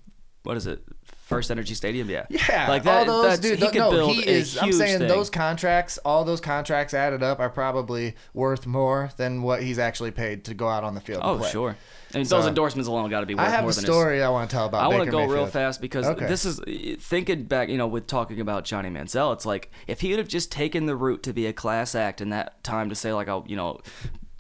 what 0.43 0.57
is 0.57 0.67
it? 0.67 0.83
First 1.23 1.51
Energy 1.51 1.75
Stadium, 1.75 2.11
yeah. 2.11 2.27
Yeah, 2.29 2.69
like 2.69 2.83
that. 2.83 3.09
All 3.09 3.23
those, 3.23 3.39
dude, 3.39 3.59
he 3.59 3.67
could 3.67 3.77
no, 3.77 3.91
build 3.91 4.13
he 4.13 4.23
a 4.23 4.27
is. 4.27 4.59
I'm 4.59 4.73
saying 4.73 4.99
thing. 4.99 5.09
those 5.09 5.31
contracts, 5.31 5.99
all 6.05 6.25
those 6.25 6.41
contracts 6.43 6.93
added 6.93 7.23
up, 7.23 7.41
are 7.41 7.49
probably 7.49 8.17
worth 8.35 8.67
more 8.67 9.11
than 9.17 9.43
what 9.43 9.63
he's 9.63 9.79
actually 9.79 10.11
paid 10.11 10.45
to 10.45 10.55
go 10.55 10.69
out 10.69 10.85
on 10.85 10.95
the 10.95 11.01
field. 11.01 11.23
and 11.23 11.41
Oh, 11.43 11.47
sure. 11.47 11.77
I 12.15 12.19
mean, 12.19 12.25
So- 12.27 12.37
those 12.37 12.47
endorsements 12.47 12.89
alone 12.89 13.09
got 13.11 13.21
to 13.21 13.27
be 13.27 13.35
worth 13.35 13.47
I 13.47 13.51
have 13.51 13.63
more 13.63 13.71
a 13.71 13.75
than 13.75 13.85
story 13.85 14.23
I 14.23 14.29
want 14.29 14.49
to 14.51 14.55
tell 14.57 14.67
about. 14.67 14.83
I 14.83 14.89
want 14.89 15.05
to 15.05 15.11
go 15.11 15.25
real 15.25 15.47
fast 15.47 15.81
because 15.81 16.07
Okay. 16.07 16.27
this 16.27 16.45
is 16.45 16.61
thinking 17.03 17.45
back, 17.45 17.69
you 17.69 17.79
know, 17.79 17.87
with 17.87 18.07
talking 18.07 18.41
about 18.41 18.65
Johnny 18.65 18.91
Manziel. 18.91 19.33
It's 19.33 19.47
like 19.47 19.71
if 19.87 20.01
he 20.01 20.11
would 20.11 20.19
have 20.19 20.29
just 20.29 20.53
taken 20.53 20.87
the 20.87 20.97
route 20.97 21.23
to 21.25 21.33
be 21.33 21.47
a 21.47 21.53
class 21.53 21.95
act 21.95 22.21
in 22.21 22.31
that 22.31 22.63
time 22.65 22.89
to 22.89 22.95
say 22.95 23.13
like, 23.13 23.29
oh, 23.29 23.45
you 23.47 23.57
know, 23.57 23.81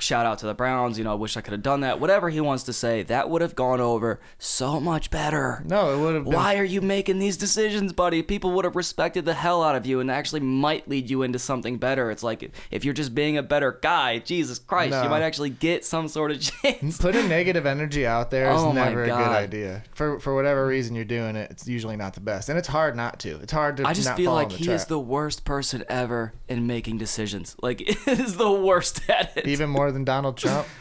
shout 0.02 0.26
out 0.26 0.38
to 0.38 0.46
the 0.46 0.54
Browns. 0.54 0.98
You 0.98 1.04
know, 1.04 1.12
I 1.12 1.14
wish 1.14 1.36
I 1.36 1.40
could 1.40 1.52
have 1.52 1.62
done 1.62 1.80
that. 1.80 2.00
Whatever 2.00 2.28
he 2.30 2.40
wants 2.40 2.64
to 2.64 2.72
say, 2.72 3.02
that 3.04 3.30
would 3.30 3.40
have 3.42 3.54
gone 3.54 3.80
over 3.80 4.20
so 4.38 4.80
much 4.80 5.10
better. 5.10 5.62
No, 5.66 5.94
it 5.94 6.00
would 6.00 6.14
have 6.16 6.24
been. 6.24 6.32
Why 6.34 6.56
are 6.56 6.64
you 6.64 6.80
making 6.80 7.18
these 7.18 7.36
decisions, 7.36 7.92
buddy? 7.92 8.22
People 8.22 8.52
would 8.52 8.64
have 8.64 8.76
respected 8.76 9.24
the 9.24 9.34
hell 9.34 9.62
out 9.62 9.76
of 9.76 9.86
you 9.86 10.00
and 10.00 10.10
actually 10.10 10.40
might 10.40 10.88
lead 10.88 11.08
you 11.08 11.22
into 11.22 11.38
something 11.38 11.78
better. 11.78 12.10
It's 12.10 12.22
like 12.22 12.50
if 12.70 12.84
you're 12.84 12.94
just 12.94 13.14
being 13.14 13.38
a 13.38 13.42
better 13.42 13.78
guy, 13.80 14.18
Jesus 14.18 14.58
Christ, 14.58 14.90
No. 14.92 15.04
you 15.04 15.08
might 15.08 15.22
actually 15.22 15.50
get 15.50 15.84
some 15.84 16.08
sort 16.08 16.30
of 16.32 16.40
chance. 16.62 16.98
Putting 16.98 17.28
negative 17.28 17.64
energy 17.66 18.06
out 18.06 18.30
there 18.30 18.50
is 18.52 18.60
Oh 18.60 18.72
never 18.72 19.04
a 19.04 19.06
good 19.06 19.12
idea. 19.14 19.84
For 19.94 20.18
for 20.18 20.34
whatever 20.34 20.66
reason 20.66 20.94
you're 20.96 21.04
doing 21.04 21.36
it, 21.36 21.50
it's 21.50 21.68
usually 21.68 21.96
not 21.96 22.14
the 22.14 22.20
best, 22.20 22.48
and 22.48 22.58
it's 22.58 22.68
hard 22.68 22.96
not 22.96 23.20
to. 23.20 23.36
It's 23.42 23.52
hard 23.52 23.76
to. 23.76 23.86
I 23.86 23.92
just 23.92 24.14
feel 24.16 24.32
like 24.32 24.50
he 24.50 24.64
trap. 24.64 24.74
is 24.76 24.86
the 24.86 24.98
worst 24.98 25.44
person 25.44 25.84
ever 25.88 26.32
in 26.48 26.66
making 26.66 26.98
decisions. 26.98 27.54
Like, 27.62 27.80
is 28.08 28.36
the 28.36 28.50
worst 28.50 29.08
at 29.08 29.36
it. 29.36 29.46
even 29.46 29.70
more 29.70 29.91
than 29.92 30.04
Donald 30.04 30.36
Trump. 30.36 30.66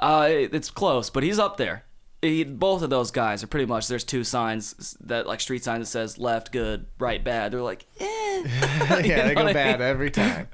Uh, 0.00 0.26
it's 0.30 0.70
close, 0.70 1.10
but 1.10 1.22
he's 1.22 1.38
up 1.38 1.58
there. 1.58 1.84
He, 2.22 2.44
both 2.44 2.80
of 2.80 2.88
those 2.88 3.10
guys 3.10 3.44
are 3.44 3.46
pretty 3.46 3.66
much. 3.66 3.88
There's 3.88 4.04
two 4.04 4.24
signs 4.24 4.96
that 5.00 5.26
like 5.26 5.38
street 5.38 5.62
signs 5.62 5.80
that 5.80 5.86
says 5.90 6.16
left 6.16 6.50
good, 6.50 6.86
right 6.98 7.22
bad. 7.22 7.52
They're 7.52 7.60
like, 7.60 7.84
eh. 8.00 8.04
yeah, 9.04 9.28
they 9.28 9.34
go 9.34 9.46
I 9.46 9.52
bad 9.52 9.80
mean? 9.80 9.88
every 9.88 10.10
time. 10.10 10.48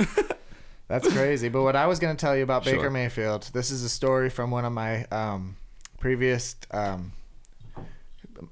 That's 0.88 1.08
crazy. 1.12 1.48
But 1.50 1.62
what 1.62 1.76
I 1.76 1.86
was 1.86 1.98
going 1.98 2.16
to 2.16 2.20
tell 2.20 2.34
you 2.36 2.42
about 2.42 2.64
Baker 2.64 2.90
Mayfield, 2.90 3.50
this 3.52 3.70
is 3.70 3.84
a 3.84 3.88
story 3.88 4.28
from 4.28 4.50
one 4.50 4.64
of 4.64 4.72
my 4.72 5.04
um, 5.04 5.56
previous. 6.00 6.56
Um, 6.70 7.12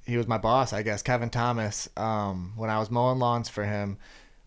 he 0.05 0.17
was 0.17 0.27
my 0.27 0.39
boss, 0.39 0.73
I 0.73 0.83
guess, 0.83 1.03
Kevin 1.03 1.31
Thomas. 1.31 1.89
Um, 1.97 2.53
when 2.57 2.71
I 2.71 2.79
was 2.79 2.91
mowing 2.91 3.19
lawns 3.19 3.49
for 3.49 3.65
him, 3.65 3.97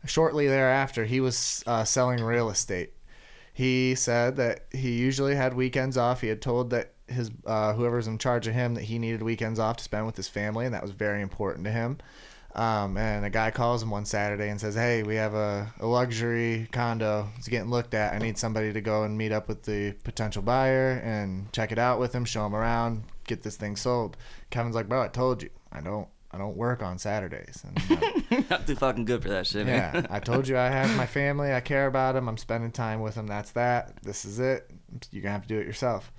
shortly 0.06 0.48
thereafter, 0.48 1.04
he 1.04 1.20
was 1.20 1.64
uh, 1.66 1.84
selling 1.84 2.24
real 2.24 2.50
estate. 2.50 2.94
He 3.60 3.94
said 3.96 4.38
that 4.38 4.68
he 4.72 4.94
usually 4.94 5.36
had 5.36 5.54
weekends 5.54 5.98
off. 5.98 6.22
He 6.22 6.30
had 6.30 6.42
told 6.42 6.70
that 6.70 6.94
his 7.08 7.30
uh, 7.46 7.74
whoever's 7.74 8.08
in 8.08 8.18
charge 8.18 8.48
of 8.48 8.54
him 8.54 8.76
that 8.76 8.86
he 8.86 8.98
needed 8.98 9.22
weekends 9.22 9.60
off 9.60 9.76
to 9.76 9.84
spend 9.84 10.06
with 10.06 10.16
his 10.16 10.30
family, 10.30 10.66
and 10.66 10.74
that 10.74 10.82
was 10.82 10.92
very 10.92 11.22
important 11.22 11.66
to 11.66 11.72
him. 11.72 11.98
Um, 12.56 12.96
and 12.96 13.26
a 13.26 13.30
guy 13.30 13.52
calls 13.52 13.84
him 13.84 13.92
one 13.92 14.06
Saturday 14.06 14.48
and 14.48 14.62
says, 14.62 14.76
"Hey, 14.76 15.04
we 15.04 15.16
have 15.16 15.34
a, 15.34 15.74
a 15.82 15.86
luxury 15.86 16.70
condo. 16.72 17.28
It's 17.38 17.50
getting 17.50 17.70
looked 17.70 17.94
at. 17.94 18.14
I 18.14 18.20
need 18.20 18.38
somebody 18.38 18.72
to 18.72 18.80
go 18.80 19.04
and 19.04 19.18
meet 19.18 19.34
up 19.34 19.50
with 19.50 19.64
the 19.64 19.92
potential 20.06 20.42
buyer 20.42 21.02
and 21.04 21.52
check 21.52 21.74
it 21.74 21.78
out 21.78 22.00
with 22.00 22.16
him, 22.16 22.24
show 22.24 22.46
him 22.46 22.56
around, 22.56 23.04
get 23.28 23.44
this 23.44 23.58
thing 23.58 23.76
sold." 23.76 24.16
Kevin's 24.52 24.74
like, 24.74 24.88
"Bro, 24.88 25.04
I 25.04 25.10
told 25.10 25.44
you, 25.44 25.50
I 25.70 25.82
don't, 25.82 26.08
I 26.32 26.38
don't 26.38 26.56
work 26.56 26.82
on 26.82 26.98
Saturdays." 26.98 27.66
And, 27.66 28.00
not 28.52 28.66
too 28.68 28.76
fucking 28.76 29.06
good 29.06 29.22
for 29.24 29.30
that 29.30 29.48
shit, 29.48 29.66
man. 29.66 29.92
yeah, 29.96 30.08
I 30.10 30.20
told 30.20 30.48
you 30.48 30.58
I 30.58 30.68
have 30.70 30.96
my 30.98 31.06
family. 31.06 31.54
I 31.54 31.60
care 31.62 31.88
about 31.88 32.16
them. 32.16 32.28
I'm 32.28 32.38
spending 32.38 32.72
time 32.72 33.02
with 33.02 33.16
them. 33.16 33.28
That's 33.28 33.52
that. 33.52 34.02
This 34.04 34.26
is 34.26 34.40
it. 34.40 34.70
You're 35.12 35.24
gonna 35.24 35.34
have 35.34 35.44
to 35.44 35.48
do 35.48 35.60
it 35.60 35.66
yourself. 35.68 36.12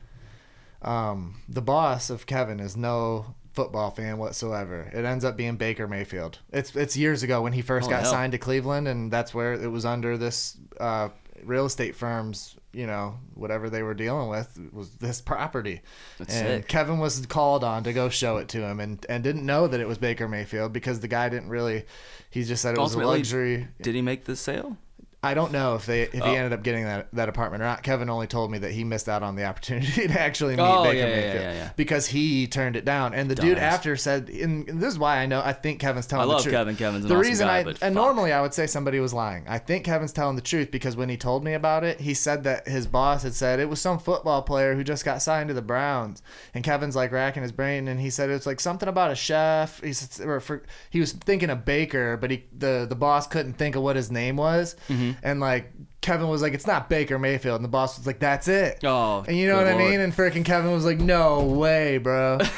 Um, 0.82 1.42
the 1.48 1.62
boss 1.62 2.08
of 2.10 2.26
Kevin 2.26 2.60
is 2.60 2.76
no 2.76 3.34
football 3.52 3.90
fan 3.90 4.16
whatsoever. 4.18 4.90
It 4.94 5.04
ends 5.04 5.24
up 5.24 5.36
being 5.36 5.56
Baker 5.56 5.86
Mayfield. 5.88 6.38
It's 6.52 6.74
it's 6.76 6.96
years 6.96 7.22
ago 7.22 7.42
when 7.42 7.52
he 7.52 7.62
first 7.62 7.88
Oh, 7.88 7.90
got 7.90 8.02
hell. 8.02 8.10
signed 8.12 8.32
to 8.32 8.38
Cleveland, 8.38 8.88
and 8.88 9.10
that's 9.10 9.34
where 9.34 9.52
it 9.54 9.68
was 9.70 9.84
under 9.84 10.16
this 10.16 10.56
uh, 10.78 11.08
real 11.44 11.66
estate 11.66 11.94
firm's. 11.96 12.56
You 12.72 12.86
know, 12.86 13.18
whatever 13.34 13.68
they 13.68 13.82
were 13.82 13.94
dealing 13.94 14.28
with 14.28 14.58
was 14.72 14.90
this 14.96 15.20
property. 15.20 15.80
That's 16.18 16.34
and 16.34 16.62
sick. 16.62 16.68
Kevin 16.68 16.98
was 16.98 17.26
called 17.26 17.64
on 17.64 17.84
to 17.84 17.92
go 17.92 18.08
show 18.08 18.36
it 18.36 18.48
to 18.50 18.62
him, 18.62 18.78
and, 18.78 19.04
and 19.08 19.24
didn't 19.24 19.44
know 19.44 19.66
that 19.66 19.80
it 19.80 19.88
was 19.88 19.98
Baker 19.98 20.28
Mayfield 20.28 20.72
because 20.72 21.00
the 21.00 21.08
guy 21.08 21.28
didn't 21.28 21.48
really. 21.48 21.84
He 22.30 22.44
just 22.44 22.62
said 22.62 22.76
it 22.76 22.80
was 22.80 22.92
a 22.92 22.98
Ultimately, 22.98 23.18
luxury. 23.18 23.68
Did 23.82 23.94
he 23.96 24.02
make 24.02 24.24
the 24.24 24.36
sale? 24.36 24.76
I 25.22 25.34
don't 25.34 25.52
know 25.52 25.74
if 25.74 25.84
they 25.84 26.02
if 26.04 26.12
he 26.14 26.20
Oh. 26.22 26.24
ended 26.24 26.54
up 26.54 26.62
getting 26.62 26.84
that 26.84 27.08
that 27.12 27.28
apartment 27.28 27.62
or 27.62 27.66
not. 27.66 27.82
Kevin 27.82 28.08
only 28.08 28.26
told 28.26 28.50
me 28.50 28.56
that 28.58 28.70
he 28.72 28.84
missed 28.84 29.06
out 29.06 29.22
on 29.22 29.36
the 29.36 29.44
opportunity 29.44 30.08
to 30.08 30.18
actually 30.20 30.56
meet 30.56 30.62
Oh, 30.62 30.82
Baker 30.84 30.96
yeah, 30.96 31.04
Mayfield 31.04 31.34
yeah, 31.44 31.52
yeah. 31.52 31.70
because 31.76 32.06
he 32.06 32.46
turned 32.46 32.74
it 32.74 32.86
down. 32.86 33.12
And 33.12 33.30
the 33.30 33.34
dude 33.34 33.58
after 33.58 33.96
said, 33.96 34.30
and 34.30 34.66
this 34.66 34.92
is 34.94 34.98
why 34.98 35.18
I 35.18 35.26
know 35.26 35.42
I 35.44 35.52
think 35.52 35.78
Kevin's 35.80 36.06
telling 36.06 36.26
the 36.26 36.34
truth. 36.36 36.46
I 36.54 36.64
the 36.64 36.64
love 36.64 36.76
truth. 36.76 36.76
Kevin. 36.76 36.76
Kevin's 36.76 37.04
the 37.04 37.14
awesome 37.14 37.20
reason 37.28 37.46
guy, 37.48 37.58
I 37.58 37.64
but 37.64 37.70
and 37.82 37.94
fuck. 37.94 38.02
normally 38.02 38.32
I 38.32 38.40
would 38.40 38.54
say 38.54 38.66
somebody 38.66 38.98
was 38.98 39.12
lying. 39.12 39.44
I 39.46 39.58
think 39.58 39.84
Kevin's 39.84 40.14
telling 40.14 40.36
the 40.36 40.42
truth 40.42 40.70
because 40.70 40.96
when 40.96 41.10
he 41.10 41.18
told 41.18 41.44
me 41.44 41.52
about 41.52 41.84
it, 41.84 42.00
he 42.00 42.14
said 42.14 42.44
that 42.44 42.66
his 42.66 42.86
boss 42.86 43.22
had 43.22 43.34
said 43.34 43.60
it 43.60 43.68
was 43.68 43.78
some 43.80 43.98
football 43.98 44.40
player 44.40 44.74
who 44.74 44.82
just 44.82 45.04
got 45.04 45.20
signed 45.20 45.48
to 45.48 45.54
the 45.54 45.60
Browns. 45.60 46.22
And 46.54 46.64
Kevin's 46.64 46.96
like 46.96 47.12
racking 47.12 47.42
his 47.42 47.52
brain, 47.52 47.88
and 47.88 48.00
he 48.00 48.08
said 48.08 48.30
it's 48.30 48.46
like 48.46 48.58
something 48.58 48.88
about 48.88 49.10
a 49.10 49.14
chef. 49.16 49.82
He 49.82 49.92
said, 49.92 50.42
for, 50.42 50.62
he 50.88 50.98
was 50.98 51.12
thinking 51.12 51.50
of 51.50 51.66
Baker, 51.66 52.16
but 52.16 52.30
he 52.30 52.44
the 52.56 52.86
the 52.88 52.96
boss 52.96 53.26
couldn't 53.26 53.54
think 53.54 53.76
of 53.76 53.82
what 53.82 53.96
his 53.96 54.10
name 54.10 54.36
was, 54.36 54.76
Mm-hmm. 54.88 55.09
And 55.22 55.40
like. 55.40 55.72
Kevin 56.02 56.28
was 56.28 56.40
like, 56.40 56.54
"It's 56.54 56.66
not 56.66 56.88
Baker 56.88 57.18
Mayfield," 57.18 57.56
and 57.56 57.64
the 57.64 57.68
boss 57.68 57.98
was 57.98 58.06
like, 58.06 58.20
"That's 58.20 58.48
it." 58.48 58.82
Oh, 58.84 59.22
and 59.28 59.36
you 59.36 59.46
know 59.46 59.58
what 59.58 59.66
I 59.66 59.72
lord. 59.74 59.84
mean? 59.90 60.00
And 60.00 60.14
freaking 60.14 60.46
Kevin 60.46 60.72
was 60.72 60.82
like, 60.82 60.98
"No 60.98 61.40
way, 61.44 61.98
bro." 61.98 62.38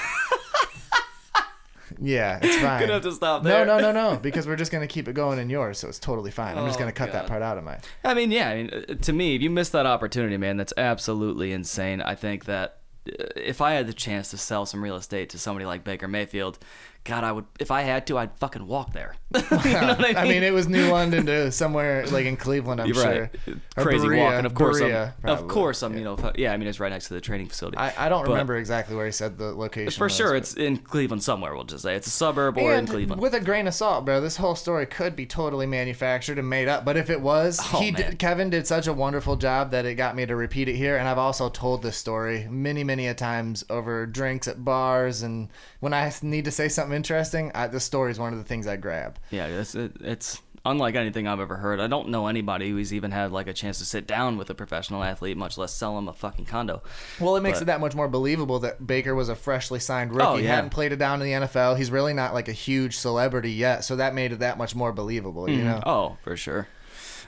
yeah, 2.00 2.38
it's 2.40 2.56
fine. 2.56 2.80
Gonna 2.80 2.92
have 2.94 3.02
to 3.02 3.12
stop 3.12 3.42
No, 3.42 3.50
there. 3.50 3.66
no, 3.66 3.78
no, 3.78 3.92
no, 3.92 4.12
no, 4.12 4.16
because 4.22 4.46
we're 4.46 4.56
just 4.56 4.72
gonna 4.72 4.86
keep 4.86 5.08
it 5.08 5.12
going 5.14 5.38
in 5.38 5.50
yours, 5.50 5.78
so 5.78 5.88
it's 5.88 5.98
totally 5.98 6.30
fine. 6.30 6.56
I'm 6.56 6.66
just 6.66 6.76
Oh, 6.78 6.80
gonna 6.80 6.92
cut 6.92 7.12
that 7.12 7.26
part 7.26 7.42
out 7.42 7.58
of 7.58 7.64
mine. 7.64 7.80
I 8.04 8.14
mean, 8.14 8.30
yeah. 8.30 8.48
I 8.48 8.54
mean, 8.62 8.70
uh, 8.88 8.94
to 8.94 9.12
me, 9.12 9.34
if 9.34 9.42
you 9.42 9.50
miss 9.50 9.70
that 9.70 9.86
opportunity, 9.86 10.36
man, 10.36 10.56
that's 10.56 10.72
absolutely 10.76 11.52
insane. 11.52 12.00
I 12.00 12.14
think 12.14 12.44
that 12.44 12.78
uh, 13.08 13.24
if 13.36 13.60
I 13.60 13.72
had 13.72 13.86
the 13.88 13.92
chance 13.92 14.30
to 14.30 14.38
sell 14.38 14.66
some 14.66 14.82
real 14.82 14.96
estate 14.96 15.30
to 15.30 15.38
somebody 15.38 15.66
like 15.66 15.84
Baker 15.84 16.08
Mayfield, 16.08 16.58
God, 17.04 17.24
I 17.24 17.32
would. 17.32 17.46
If 17.58 17.70
I 17.72 17.82
had 17.82 18.06
to, 18.06 18.18
I'd 18.18 18.32
fucking 18.38 18.64
walk 18.66 18.92
there. 18.92 19.16
you 19.34 19.40
know 19.40 19.94
what 19.98 20.16
I 20.16 20.24
mean? 20.24 20.42
it 20.42 20.52
was 20.52 20.68
New 20.68 20.88
London 20.90 21.26
to 21.26 21.50
somewhere 21.50 22.06
like 22.06 22.26
in 22.26 22.36
Cleveland, 22.36 22.80
I'm 22.80 22.86
You're 22.86 22.94
sure. 22.94 23.20
right. 23.46 23.56
Crazy 23.76 24.06
Berea, 24.06 24.22
walking. 24.22 24.46
Of 24.46 24.54
course, 24.54 24.76
um, 24.80 24.82
Berea, 24.82 25.14
I'm, 25.24 25.30
of 25.30 25.48
course, 25.48 25.82
um, 25.82 25.92
I'm. 25.92 25.98
Yeah. 25.98 26.10
You 26.10 26.16
know, 26.16 26.32
yeah. 26.36 26.52
I 26.52 26.56
mean, 26.58 26.68
it's 26.68 26.78
right 26.78 26.90
next 26.92 27.08
to 27.08 27.14
the 27.14 27.20
training 27.20 27.48
facility. 27.48 27.76
I, 27.78 28.06
I 28.06 28.08
don't 28.08 28.24
But 28.24 28.32
remember 28.32 28.56
exactly 28.56 28.94
where 28.94 29.06
he 29.06 29.10
said 29.12 29.36
the 29.36 29.52
location. 29.52 29.90
For 29.98 30.04
was, 30.04 30.14
sure, 30.14 30.36
it's 30.36 30.54
in 30.54 30.76
Cleveland 30.76 31.24
somewhere. 31.24 31.54
We'll 31.54 31.64
just 31.64 31.82
say 31.82 31.96
it's 31.96 32.06
a 32.06 32.10
suburb 32.10 32.56
or 32.56 32.72
in 32.72 32.86
Cleveland. 32.86 33.20
with 33.20 33.34
a 33.34 33.40
grain 33.40 33.66
of 33.66 33.74
salt, 33.74 34.04
bro, 34.04 34.20
this 34.20 34.36
whole 34.36 34.54
story 34.54 34.86
could 34.86 35.16
be 35.16 35.26
totally 35.26 35.66
manufactured 35.66 36.38
and 36.38 36.48
made 36.48 36.68
up. 36.68 36.84
But 36.84 36.96
if 36.96 37.10
it 37.10 37.20
was, 37.20 37.58
Oh, 37.72 37.80
he 37.80 37.90
did, 37.90 38.18
Kevin 38.20 38.50
did 38.50 38.66
such 38.66 38.86
a 38.86 38.92
wonderful 38.92 39.36
job 39.36 39.72
that 39.72 39.86
it 39.86 39.94
got 39.94 40.14
me 40.14 40.24
to 40.26 40.36
repeat 40.36 40.68
it 40.68 40.76
here. 40.76 40.96
And 40.98 41.08
I've 41.08 41.18
also 41.18 41.48
told 41.48 41.82
this 41.82 41.96
story 41.96 42.46
many, 42.48 42.84
many 42.84 43.08
a 43.08 43.14
times 43.14 43.64
over 43.68 44.06
drinks 44.06 44.46
at 44.46 44.64
bars. 44.64 45.22
And 45.22 45.48
when 45.80 45.92
I 45.94 46.12
need 46.22 46.44
to 46.44 46.50
say 46.50 46.68
something 46.68 46.91
interesting, 46.92 47.52
I, 47.54 47.66
this 47.66 47.84
story 47.84 48.10
is 48.10 48.18
one 48.18 48.32
of 48.32 48.38
the 48.38 48.44
things 48.44 48.66
I 48.66 48.76
grab. 48.76 49.18
Yeah, 49.30 49.46
it's 49.46 49.74
it, 49.74 49.92
it's 50.00 50.40
unlike 50.64 50.94
anything 50.94 51.26
I've 51.26 51.40
ever 51.40 51.56
heard. 51.56 51.80
I 51.80 51.86
don't 51.86 52.08
know 52.08 52.28
anybody 52.28 52.70
who's 52.70 52.94
even 52.94 53.10
had 53.10 53.32
like 53.32 53.46
a 53.48 53.52
chance 53.52 53.78
to 53.78 53.84
sit 53.84 54.06
down 54.06 54.36
with 54.36 54.48
a 54.50 54.54
professional 54.54 55.02
athlete, 55.02 55.36
much 55.36 55.58
less 55.58 55.74
sell 55.74 55.98
him 55.98 56.08
a 56.08 56.12
fucking 56.12 56.44
condo. 56.44 56.82
Well, 57.20 57.36
it 57.36 57.40
makes 57.40 57.58
But- 57.58 57.62
it 57.62 57.66
that 57.66 57.80
much 57.80 57.94
more 57.94 58.08
believable 58.08 58.60
that 58.60 58.86
Baker 58.86 59.14
was 59.14 59.28
a 59.28 59.34
freshly 59.34 59.80
signed 59.80 60.12
rookie. 60.14 60.26
Oh, 60.26 60.36
He 60.36 60.44
yeah. 60.44 60.56
hadn't 60.56 60.70
played 60.70 60.92
it 60.92 60.96
down 60.96 61.20
in 61.20 61.26
the 61.26 61.46
NFL. 61.46 61.76
He's 61.76 61.90
really 61.90 62.14
not 62.14 62.34
like 62.34 62.48
a 62.48 62.52
huge 62.52 62.96
celebrity 62.96 63.52
yet, 63.52 63.84
so 63.84 63.96
that 63.96 64.14
made 64.14 64.32
it 64.32 64.38
that 64.38 64.58
much 64.58 64.74
more 64.74 64.92
believable. 64.92 65.48
You 65.50 65.58
mm-hmm. 65.58 65.66
know? 65.66 65.82
Oh, 65.84 66.16
for 66.22 66.36
sure. 66.36 66.68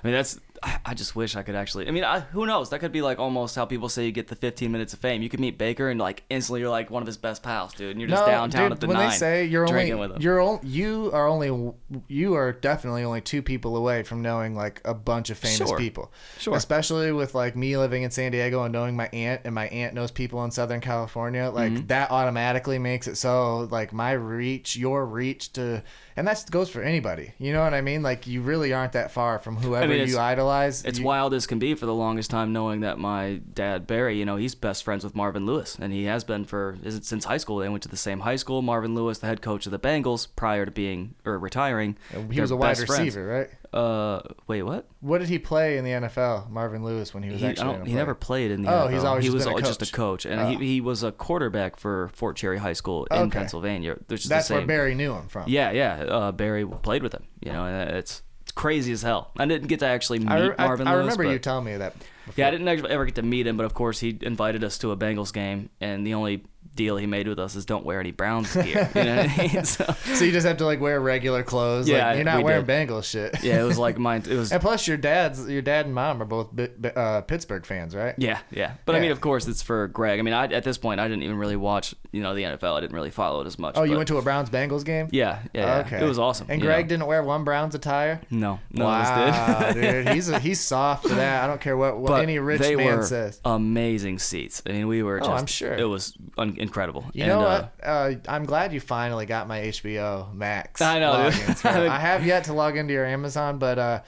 I 0.03 0.07
mean, 0.07 0.15
that's. 0.15 0.39
I, 0.65 0.79
I 0.87 0.95
just 0.95 1.15
wish 1.15 1.37
I 1.37 1.43
could 1.43 1.55
actually. 1.55 1.87
I 1.87 1.91
mean, 1.91 2.05
I, 2.05 2.21
who 2.21 2.47
knows? 2.47 2.71
That 2.71 2.79
could 2.79 2.91
be 2.93 3.03
like 3.03 3.19
almost 3.19 3.55
how 3.55 3.67
people 3.67 3.89
say 3.91 4.07
you 4.07 4.13
get 4.13 4.29
the 4.29 4.35
15 4.37 4.73
minutes 4.73 4.95
of 4.95 4.99
fame. 4.99 5.21
You 5.23 5.29
could 5.29 5.39
meet 5.41 5.59
Baker 5.59 5.91
and 5.91 6.01
like 6.01 6.25
instantly 6.31 6.61
you're 6.61 6.71
like 6.71 6.91
one 6.91 7.03
of 7.03 7.07
his 7.07 7.19
best 7.19 7.43
pals, 7.43 7.75
dude, 7.75 7.91
and 7.91 8.01
you're 8.01 8.09
just 8.09 8.25
downtown 8.25 8.71
dude, 8.71 8.73
at 8.73 8.81
the 8.81 8.87
when 8.87 8.97
nine 8.97 9.11
they 9.11 9.17
say 9.17 9.45
you're 9.45 9.67
drinking 9.67 9.95
only 9.95 10.09
with 10.09 10.17
him. 10.17 10.23
you're 10.23 10.41
on, 10.41 10.61
you 10.63 11.11
are 11.13 11.29
only 11.29 11.73
you 12.09 12.35
are 12.35 12.53
definitely 12.53 13.05
only 13.05 13.21
two 13.21 13.43
people 13.43 13.77
away 13.77 14.03
from 14.03 14.23
knowing 14.23 14.55
like 14.57 14.81
a 14.87 14.95
bunch 14.95 15.29
of 15.31 15.37
famous 15.39 15.69
Sure. 15.69 15.77
people. 15.79 16.11
Sure. 16.39 16.57
Especially 16.57 17.13
with 17.13 17.35
like 17.35 17.55
me 17.57 17.77
living 17.77 18.03
in 18.03 18.11
San 18.11 18.33
Diego 18.33 18.63
and 18.65 18.73
knowing 18.73 18.97
my 18.97 19.09
aunt 19.13 19.43
and 19.45 19.55
my 19.55 19.67
aunt 19.69 19.93
knows 19.95 20.11
people 20.11 20.43
in 20.45 20.51
Southern 20.51 20.81
California, 20.81 21.51
like 21.51 21.73
Mm-hmm. 21.73 21.87
that 21.89 22.11
automatically 22.11 22.79
makes 22.79 23.07
it 23.07 23.17
so 23.17 23.69
like 23.71 23.93
my 23.93 24.13
reach, 24.13 24.77
your 24.77 25.05
reach 25.05 25.53
to 25.55 25.83
and 26.17 26.27
that 26.29 26.45
goes 26.51 26.69
for 26.71 26.83
anybody. 26.83 27.33
You 27.39 27.53
know 27.53 27.63
what 27.63 27.75
I 27.75 27.81
mean? 27.81 28.03
Like 28.03 28.27
you 28.27 28.41
really 28.43 28.73
aren't 28.73 28.93
that 28.93 29.11
far 29.11 29.39
from 29.39 29.57
whoever 29.57 29.85
I 29.85 29.89
mean, 29.89 30.09
you 30.09 30.19
idolize. 30.19 30.85
It's 30.85 30.99
you- 30.99 31.05
wild 31.05 31.35
as 31.35 31.47
can 31.47 31.59
be 31.59 31.75
for 31.75 31.87
the 31.87 31.95
longest 31.95 32.31
time, 32.31 32.53
knowing 32.53 32.81
that 32.81 32.99
my 32.99 33.41
dad 33.53 33.87
Barry, 33.87 34.19
you 34.19 34.25
know, 34.25 34.37
he's 34.37 34.55
best 34.55 34.85
friends 34.85 35.05
with 35.05 35.15
Marvin 35.15 35.47
Lewis, 35.47 35.77
and 35.81 35.93
he 35.93 36.05
has 36.05 36.25
been 36.25 36.45
for 36.45 36.77
is 36.83 36.95
it 36.95 37.05
since 37.05 37.25
high 37.25 37.37
school. 37.39 37.59
They 37.59 37.69
went 37.69 37.83
to 37.85 37.89
the 37.89 37.97
same 37.97 38.21
high 38.21 38.37
school. 38.37 38.63
Marvin 38.63 38.95
Lewis, 38.95 39.19
the 39.19 39.27
head 39.27 39.43
coach 39.43 39.67
of 39.67 39.73
the 39.73 39.79
Bengals, 39.79 40.29
prior 40.37 40.65
to 40.65 40.71
being 40.71 41.15
or 41.25 41.39
retiring, 41.39 41.97
He 42.31 42.41
was 42.41 42.51
a 42.51 42.57
wide 42.57 42.71
best 42.77 42.87
friends. 42.87 43.01
receiver, 43.17 43.27
right? 43.27 43.51
Uh, 43.75 44.23
wait, 44.47 44.63
what? 44.63 44.87
What 45.01 45.19
did 45.19 45.29
he 45.29 45.39
play 45.41 45.79
in 45.79 45.85
the 45.85 45.91
NFL? 45.91 46.49
Marvin 46.49 46.85
Lewis 46.85 47.13
when 47.13 47.25
he 47.25 47.31
was 47.31 47.41
He, 47.41 47.47
actually. 47.49 47.65
don't, 47.65 47.75
in 47.81 47.83
a 47.83 47.91
he 47.91 47.95
never 47.95 48.15
played 48.15 48.53
in 48.53 48.63
the 48.63 48.69
Oh, 48.69 48.87
NFL. 48.87 48.93
he's 48.93 49.05
always 49.05 49.25
he 49.25 49.31
was 49.31 49.47
a 49.47 49.55
just 49.61 49.83
a 49.83 49.87
coach. 49.87 49.93
coach, 49.93 50.27
and 50.27 50.41
Oh. 50.41 50.47
he, 50.47 50.57
he 50.75 50.81
was 50.81 51.03
a 51.03 51.11
quarterback 51.11 51.77
for 51.77 52.09
Fort 52.15 52.37
Cherry 52.37 52.59
High 52.59 52.73
School 52.75 53.07
in 53.11 53.17
Okay. 53.19 53.31
Pennsylvania. 53.39 53.97
Which 54.07 54.23
is 54.23 54.29
That's 54.29 54.49
where. 54.49 54.65
Barry 54.65 54.95
knew 54.95 55.13
him 55.15 55.27
from. 55.27 55.49
Yeah, 55.49 55.73
yeah. 55.73 55.95
Uh, 56.05 56.31
Barry 56.33 56.65
played 56.65 57.03
with 57.03 57.13
him. 57.15 57.25
You 57.41 57.53
know, 57.53 57.65
and 57.67 57.91
it's 57.91 58.23
it's 58.43 58.53
crazy 58.53 58.93
as 58.93 59.03
hell. 59.03 59.33
I 59.39 59.47
didn't 59.47 59.67
get 59.67 59.81
to 59.81 59.87
actually 59.87 60.21
meet 60.21 60.29
I, 60.31 60.53
I- 60.57 60.67
Marvin 60.67 60.87
I 60.87 60.93
Lewis. 60.93 61.01
I 61.01 61.05
remember 61.05 61.25
but- 61.25 61.31
you 61.31 61.39
telling 61.41 61.65
me 61.65 61.77
that. 61.77 61.95
Before. 62.27 62.35
Yeah, 62.43 62.49
I 62.49 62.51
didn't 62.53 62.69
ever 62.69 63.05
get 63.05 63.17
to 63.17 63.23
meet 63.23 63.47
him, 63.47 63.57
but 63.59 63.67
of 63.67 63.75
course 63.75 64.01
he 64.01 64.17
invited 64.23 64.63
us 64.65 64.79
to 64.79 64.93
a 64.93 64.97
Bengals 64.97 65.31
game, 65.33 65.69
and 65.81 66.07
the 66.07 66.15
only 66.15 66.45
deal 66.75 66.97
he 66.97 67.07
made 67.07 67.29
with 67.29 67.39
us 67.39 67.55
is 67.57 67.65
don't 67.65 67.85
wear 67.85 68.01
any 68.01 68.11
Browns 68.13 68.53
gear. 68.55 68.91
You 68.95 69.05
know 69.05 69.17
what 69.17 69.31
I 69.31 69.37
mean? 69.53 69.65
So, 69.65 69.85
So 70.15 70.25
you 70.25 70.33
just 70.33 70.47
have 70.47 70.59
to 70.59 70.65
like 70.67 70.81
wear 70.81 71.01
regular 71.01 71.43
clothes. 71.43 71.89
Yeah, 71.89 72.07
like, 72.09 72.17
you're 72.17 72.25
not 72.25 72.39
we 72.39 72.45
wearing 72.45 72.65
did. 72.67 72.89
Bengals 72.89 73.05
shit. 73.05 73.43
yeah, 73.43 73.61
it 73.61 73.65
was 73.65 73.79
like 73.79 73.99
mine. 74.09 74.23
It 74.29 74.37
was 74.37 74.53
And 74.53 74.61
plus, 74.61 74.87
your 74.87 74.97
dad's 74.97 75.49
your 75.49 75.63
dad 75.63 75.87
and 75.87 75.95
mom 75.95 76.21
are 76.21 76.25
both 76.27 76.49
uh, 76.97 77.21
Pittsburgh 77.23 77.65
fans, 77.65 77.95
right? 77.95 78.15
Yeah, 78.19 78.39
yeah. 78.51 78.75
But 78.85 78.95
I 78.97 79.01
mean, 79.01 79.11
of 79.11 79.21
course, 79.21 79.47
it's 79.49 79.63
for 79.63 79.89
Greg. 79.89 80.19
I 80.19 80.23
mean, 80.23 80.35
I, 80.35 80.45
at 80.47 80.65
this 80.65 80.77
point, 80.79 81.01
I 81.01 81.09
didn't 81.09 81.23
even 81.23 81.37
really 81.39 81.57
watch, 81.57 81.95
you 82.13 82.23
know, 82.23 82.35
the 82.35 82.43
NFL. 82.43 82.75
I 82.77 82.81
didn't 82.81 82.95
really 82.95 83.11
follow 83.11 83.41
it 83.41 83.47
as 83.47 83.59
much. 83.59 83.75
Oh, 83.77 83.83
you 83.85 83.97
went 83.97 84.09
to 84.09 84.19
a 84.19 84.23
Browns 84.23 84.51
Bengals 84.51 84.85
game? 84.85 85.09
Yeah, 85.13 85.41
yeah. 85.55 85.79
yeah. 85.79 85.87
Okay. 85.87 86.01
It 86.05 86.09
was 86.09 86.19
awesome. 86.19 86.47
And 86.51 86.61
Greg 86.61 86.85
know. 86.87 86.89
didn't 86.91 87.07
wear 87.07 87.23
one 87.23 87.45
Browns 87.45 87.75
attire. 87.75 88.21
No, 88.31 88.61
no, 88.71 88.85
wow, 88.87 89.73
did. 89.73 90.05
dude, 90.05 90.09
he's 90.15 90.29
a, 90.29 90.39
he's 90.39 90.61
soft 90.61 91.05
to 91.07 91.15
that. 91.15 91.45
I 91.45 91.47
don't 91.47 91.61
care 91.61 91.77
what, 91.77 91.99
what 91.99 92.09
but 92.09 92.23
any 92.23 92.39
rich 92.39 92.61
they 92.61 92.77
man 92.77 92.99
were 92.99 93.03
says. 93.05 93.41
amazing 93.45 94.19
seats. 94.19 94.63
I 94.67 94.73
mean, 94.73 94.87
we 94.89 95.03
were 95.03 95.21
Oh. 95.25 95.33
I'm 95.33 95.47
sure. 95.47 95.73
It 95.75 95.85
was 95.85 96.15
un- 96.37 96.57
incredible. 96.65 97.05
You 97.13 97.23
And, 97.25 97.33
know 97.33 97.41
uh, 97.47 97.69
what? 97.79 97.87
Uh, 97.89 98.15
I'm 98.29 98.45
glad 98.45 98.73
you 98.73 98.81
finally 98.81 99.27
got 99.27 99.47
my 99.47 99.61
HBO 99.61 100.35
Max. 100.35 100.81
I 100.83 100.99
know, 100.99 101.31
dude. 101.31 101.41
logins, 101.41 101.63
bro. 101.75 101.89
I 101.89 101.99
have 101.99 102.27
yet 102.27 102.45
to 102.45 102.53
log 102.53 102.77
into 102.77 102.93
your 102.93 103.07
Amazon, 103.07 103.59
but 103.59 103.79
uh, 103.79 104.01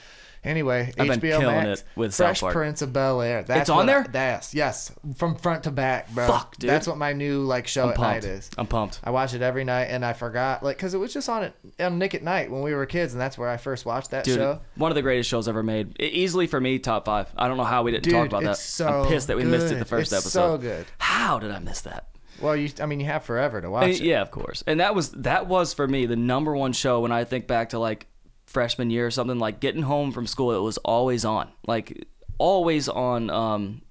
anyway, 0.45 0.93
I've 0.99 1.09
been 1.09 1.21
HBO 1.21 1.39
killing 1.41 1.57
Max, 1.69 1.81
it 1.81 1.87
with 1.97 2.15
Fresh. 2.15 2.41
Prince 2.41 2.83
of 2.83 2.93
Bel 2.93 3.21
Air. 3.23 3.43
That's 3.43 3.63
It's 3.63 3.71
on 3.71 3.77
what 3.79 3.89
I- 3.89 3.93
there? 3.93 4.07
That's 4.11 4.55
yes, 4.55 4.93
from 5.17 5.35
front 5.37 5.65
to 5.65 5.71
back, 5.71 6.11
bro. 6.13 6.27
Fuck, 6.27 6.57
dude. 6.57 6.71
That's 6.71 6.87
what 6.87 6.99
my 6.99 7.13
new 7.13 7.43
like 7.43 7.67
show 7.67 7.85
I'm 7.85 7.91
at 7.91 7.99
night 7.99 8.11
pumped. 8.23 8.27
is. 8.27 8.51
I'm 8.59 8.67
pumped. 8.67 9.01
I 9.05 9.11
watch 9.11 9.35
it 9.35 9.43
every 9.43 9.65
night, 9.65 9.85
and 9.85 10.05
I 10.05 10.13
forgot 10.13 10.63
like 10.63 10.77
because 10.77 10.95
it 10.95 10.99
was 10.99 11.13
just 11.13 11.29
on 11.29 11.45
it 11.45 11.55
on 11.81 11.99
Nick 11.99 12.15
at 12.15 12.23
Night 12.23 12.51
when 12.51 12.63
we 12.63 12.75
were 12.75 12.87
kids, 12.87 13.13
and 13.13 13.21
that's 13.21 13.37
where 13.37 13.49
I 13.49 13.57
first 13.57 13.85
watched 13.87 14.11
that 14.13 14.25
Dude, 14.25 14.37
show. 14.37 14.61
one 14.77 14.91
of 14.91 14.95
the 14.95 15.03
greatest 15.03 15.29
shows 15.29 15.49
ever 15.49 15.63
made. 15.63 16.01
E- 16.01 16.07
easily 16.07 16.47
for 16.47 16.61
me, 16.61 16.79
top 16.79 17.05
five. 17.05 17.29
I 17.37 17.49
don't 17.49 17.57
know 17.57 17.65
how 17.65 17.83
we 17.83 17.91
didn't 17.91 18.05
Dude, 18.05 18.13
talk 18.15 18.27
about 18.27 18.43
that. 18.45 18.57
so 18.57 18.87
I'm 19.03 19.09
pissed 19.09 19.27
that 19.29 19.37
we 19.37 19.45
missed 19.45 19.73
it 19.73 19.79
the 19.79 19.85
first 19.85 20.13
It's 20.13 20.23
episode. 20.25 20.57
so 20.57 20.59
good. 20.59 20.87
How 20.99 21.39
did 21.39 21.51
I 21.51 21.59
miss 21.59 21.81
that? 21.83 22.07
Well, 22.41 22.57
you, 22.57 22.71
I 22.81 22.87
mean, 22.87 23.01
you 23.01 23.07
have 23.07 23.25
forever 23.25 23.61
to 23.61 23.71
watch 23.71 23.87
mean, 23.87 23.95
it. 23.95 24.01
yeah, 24.01 24.23
of 24.23 24.31
course. 24.31 24.63
And 24.67 24.81
that 24.81 24.95
was 24.95 25.11
that 25.13 25.47
was 25.47 25.75
for 25.75 25.87
me 25.87 26.07
the 26.07 26.17
number 26.17 26.55
one 26.55 26.73
show 26.73 27.01
when 27.01 27.13
I 27.13 27.25
think 27.25 27.47
back 27.47 27.71
to 27.71 27.79
like 27.79 28.07
freshman 28.47 28.91
year 28.91 29.07
or 29.07 29.11
something. 29.11 29.39
Like 29.39 29.61
getting 29.61 29.83
home 29.83 30.13
from 30.13 30.27
school, 30.27 30.53
it 30.53 30.61
was 30.61 30.79
always 30.79 31.25
on. 31.25 31.51
Like 31.67 32.07
always 32.39 32.89
on. 32.89 33.31
Um, 33.31 33.83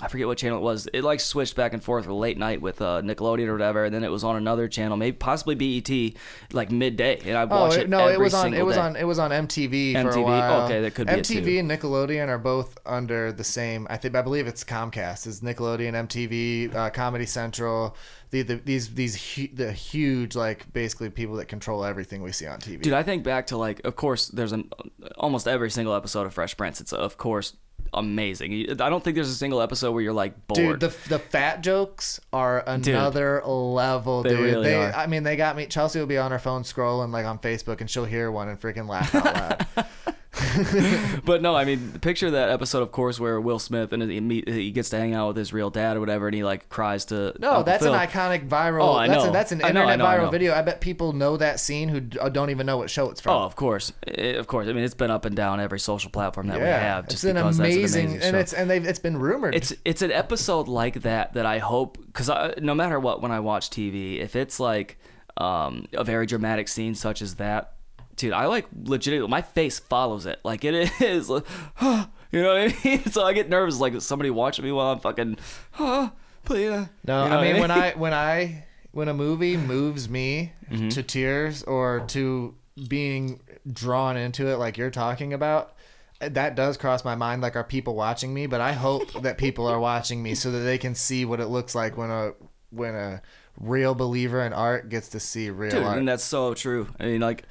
I 0.00 0.08
forget 0.08 0.26
what 0.26 0.38
channel 0.38 0.58
it 0.58 0.62
was. 0.62 0.88
It 0.92 1.04
like 1.04 1.20
switched 1.20 1.54
back 1.54 1.74
and 1.74 1.84
forth 1.84 2.06
for 2.06 2.12
late 2.12 2.36
night 2.38 2.60
with 2.60 2.80
uh, 2.80 3.02
Nickelodeon 3.02 3.46
or 3.46 3.52
whatever, 3.52 3.84
and 3.84 3.94
then 3.94 4.02
it 4.02 4.10
was 4.10 4.24
on 4.24 4.36
another 4.36 4.66
channel, 4.66 4.96
maybe 4.96 5.16
possibly 5.16 5.54
BET, 5.54 6.14
like 6.52 6.72
midday, 6.72 7.20
and 7.24 7.36
I 7.36 7.42
Oh 7.42 7.46
watched 7.66 7.76
it, 7.76 7.82
it. 7.82 7.88
no! 7.90 8.08
It 8.08 8.18
was 8.18 8.34
on. 8.34 8.54
It 8.54 8.64
was 8.64 8.76
day. 8.76 8.82
on. 8.82 8.96
It 8.96 9.04
was 9.06 9.18
on 9.18 9.30
MTV, 9.30 9.92
for 9.92 10.08
a 10.08 10.12
MTV? 10.12 10.24
while. 10.24 10.62
Okay, 10.64 10.80
that 10.80 10.94
could 10.94 11.06
be 11.06 11.12
MTV 11.12 11.60
and 11.60 11.70
Nickelodeon 11.70 12.28
are 12.28 12.38
both 12.38 12.78
under 12.86 13.32
the 13.32 13.44
same. 13.44 13.86
I 13.90 13.96
think. 13.96 14.16
I 14.16 14.22
believe 14.22 14.46
it's 14.46 14.64
Comcast. 14.64 15.26
Is 15.26 15.40
Nickelodeon, 15.40 15.92
MTV, 16.08 16.74
uh, 16.74 16.90
Comedy 16.90 17.26
Central. 17.26 17.94
The, 18.30 18.40
the 18.42 18.56
these 18.56 18.94
these 18.94 19.36
hu- 19.36 19.54
the 19.54 19.72
huge 19.72 20.34
like 20.34 20.72
basically 20.72 21.10
people 21.10 21.36
that 21.36 21.46
control 21.46 21.84
everything 21.84 22.22
we 22.22 22.32
see 22.32 22.46
on 22.46 22.58
TV. 22.60 22.80
Dude, 22.80 22.94
I 22.94 23.02
think 23.02 23.24
back 23.24 23.48
to 23.48 23.58
like, 23.58 23.82
of 23.84 23.94
course, 23.94 24.28
there's 24.28 24.52
an 24.52 24.70
almost 25.18 25.46
every 25.46 25.70
single 25.70 25.94
episode 25.94 26.26
of 26.26 26.32
Fresh 26.32 26.56
Prince. 26.56 26.80
It's 26.80 26.94
of 26.94 27.18
course 27.18 27.54
amazing. 27.94 28.70
I 28.80 28.88
don't 28.88 29.02
think 29.02 29.14
there's 29.14 29.28
a 29.28 29.34
single 29.34 29.60
episode 29.60 29.92
where 29.92 30.02
you're 30.02 30.12
like 30.12 30.46
bored. 30.46 30.80
Dude, 30.80 30.80
the 30.80 31.08
the 31.08 31.18
fat 31.18 31.62
jokes 31.62 32.20
are 32.32 32.62
another 32.66 33.42
level, 33.44 34.22
They 34.22 34.30
dude. 34.30 34.40
really 34.40 34.70
they, 34.70 34.76
are. 34.76 34.92
I 34.92 35.06
mean, 35.06 35.22
they 35.22 35.36
got 35.36 35.56
me. 35.56 35.66
Chelsea 35.66 35.98
will 35.98 36.06
be 36.06 36.18
on 36.18 36.30
her 36.30 36.38
phone 36.38 36.62
scrolling 36.62 37.10
like 37.12 37.26
on 37.26 37.38
Facebook, 37.38 37.80
and 37.80 37.88
she'll 37.90 38.04
hear 38.04 38.30
one 38.30 38.48
and 38.48 38.60
freaking 38.60 38.88
laugh 38.88 39.14
out 39.14 39.66
loud. 39.76 39.86
but 41.24 41.42
no, 41.42 41.54
I 41.54 41.66
mean, 41.66 41.98
picture 42.00 42.30
that 42.30 42.48
episode, 42.48 42.82
of 42.82 42.90
course, 42.90 43.20
where 43.20 43.38
Will 43.38 43.58
Smith 43.58 43.92
and 43.92 44.02
he, 44.10 44.42
he 44.46 44.70
gets 44.70 44.88
to 44.90 44.98
hang 44.98 45.12
out 45.14 45.28
with 45.28 45.36
his 45.36 45.52
real 45.52 45.68
dad 45.68 45.98
or 45.98 46.00
whatever, 46.00 46.26
and 46.26 46.34
he 46.34 46.42
like 46.42 46.70
cries 46.70 47.04
to. 47.06 47.34
No, 47.38 47.48
Uncle 47.50 47.64
that's 47.64 47.82
Phil. 47.82 47.94
an 47.94 48.08
iconic 48.08 48.48
viral. 48.48 48.88
Oh, 48.88 48.92
I 48.94 49.08
that's, 49.08 49.24
know. 49.24 49.30
A, 49.30 49.32
that's 49.32 49.52
an 49.52 49.62
I 49.62 49.72
know, 49.72 49.80
I 49.82 49.92
internet 49.92 49.98
know, 49.98 50.04
viral 50.06 50.24
know. 50.24 50.30
video. 50.30 50.54
I 50.54 50.62
bet 50.62 50.80
people 50.80 51.12
know 51.12 51.36
that 51.36 51.60
scene 51.60 51.90
who 51.90 52.02
uh, 52.18 52.30
don't 52.30 52.48
even 52.48 52.64
know 52.64 52.78
what 52.78 52.88
show 52.88 53.10
it's 53.10 53.20
from. 53.20 53.34
Oh, 53.34 53.40
of 53.40 53.56
course, 53.56 53.92
Eh, 54.06 54.32
of 54.32 54.46
course. 54.46 54.68
I 54.68 54.72
mean, 54.72 54.84
it's 54.84 54.94
been 54.94 55.10
up 55.10 55.26
and 55.26 55.36
down 55.36 55.60
every 55.60 55.80
social 55.80 56.10
platform 56.10 56.46
that 56.48 56.58
we 56.58 56.64
have. 56.66 57.08
Just 57.08 57.24
it's 57.24 57.30
an 57.30 57.36
amazing, 57.36 57.64
an 57.64 58.10
amazing 58.10 58.22
and 58.22 58.36
it's 58.36 58.52
and 58.54 58.70
they've 58.70 58.86
it's 58.86 58.98
been 58.98 59.18
rumored. 59.18 59.54
it's 59.54 59.74
it's 59.84 60.00
an 60.00 60.12
episode 60.12 60.66
like 60.66 61.02
that 61.02 61.34
that 61.34 61.44
I 61.44 61.58
hope 61.58 61.98
because 62.06 62.30
no 62.58 62.74
matter 62.74 62.98
what, 62.98 63.20
when 63.20 63.32
I 63.32 63.40
watch 63.40 63.68
TV, 63.68 64.18
if 64.18 64.34
it's 64.34 64.58
like 64.58 64.98
um, 65.36 65.86
a 65.92 66.04
very 66.04 66.24
dramatic 66.26 66.68
scene 66.68 66.94
such 66.94 67.20
as 67.20 67.34
that, 67.36 67.74
dude, 68.16 68.32
I 68.32 68.46
like 68.46 68.66
legitimately 68.84 69.30
my 69.30 69.42
face 69.42 69.78
follows 69.78 70.26
it 70.26 70.40
like 70.44 70.64
it 70.64 70.74
is. 71.00 71.28
like, 71.30 71.44
you 71.82 72.42
know 72.42 72.54
what 72.54 72.72
I 72.72 72.76
mean? 72.84 73.02
So 73.10 73.24
I 73.24 73.32
get 73.32 73.48
nervous 73.48 73.78
like 73.80 74.00
somebody 74.00 74.30
watching 74.30 74.64
me 74.64 74.72
while 74.72 74.92
I'm 74.92 75.00
fucking. 75.00 75.38
Huh, 75.72 76.10
please. 76.44 76.70
uh," 76.70 76.86
no, 77.06 77.24
you 77.24 77.30
know 77.30 77.36
I 77.36 77.36
what 77.36 77.42
mean 77.52 77.60
when 77.60 77.70
I 77.70 77.90
when 77.92 78.12
I 78.14 78.64
when 78.92 79.08
a 79.08 79.14
movie 79.14 79.56
moves 79.56 80.08
me 80.08 80.52
Mm-hmm. 80.70 80.88
to 80.88 81.02
tears 81.02 81.62
or 81.64 82.00
to 82.08 82.54
being 82.88 83.40
drawn 83.70 84.16
into 84.16 84.46
it, 84.48 84.56
like 84.56 84.78
you're 84.78 84.90
talking 84.90 85.34
about. 85.34 85.74
That 86.20 86.54
does 86.54 86.76
cross 86.78 87.04
my 87.04 87.14
mind. 87.16 87.42
Like, 87.42 87.56
are 87.56 87.64
people 87.64 87.94
watching 87.94 88.32
me? 88.32 88.46
But 88.46 88.60
I 88.62 88.72
hope 88.72 89.12
that 89.22 89.36
people 89.38 89.66
are 89.66 89.78
watching 89.78 90.22
me 90.22 90.34
so 90.34 90.50
that 90.52 90.60
they 90.60 90.78
can 90.78 90.94
see 90.94 91.24
what 91.26 91.40
it 91.40 91.48
looks 91.48 91.74
like 91.74 91.96
when 91.98 92.10
a 92.10 92.32
when 92.70 92.94
a 92.94 93.20
real 93.60 93.94
believer 93.94 94.40
in 94.40 94.52
art 94.54 94.88
gets 94.88 95.10
to 95.10 95.20
see 95.20 95.50
real 95.50 95.72
Dude, 95.72 95.82
art. 95.82 95.98
and 95.98 96.08
that's 96.08 96.24
so 96.24 96.54
true. 96.54 96.88
I 96.98 97.04
mean, 97.04 97.20
like, 97.20 97.42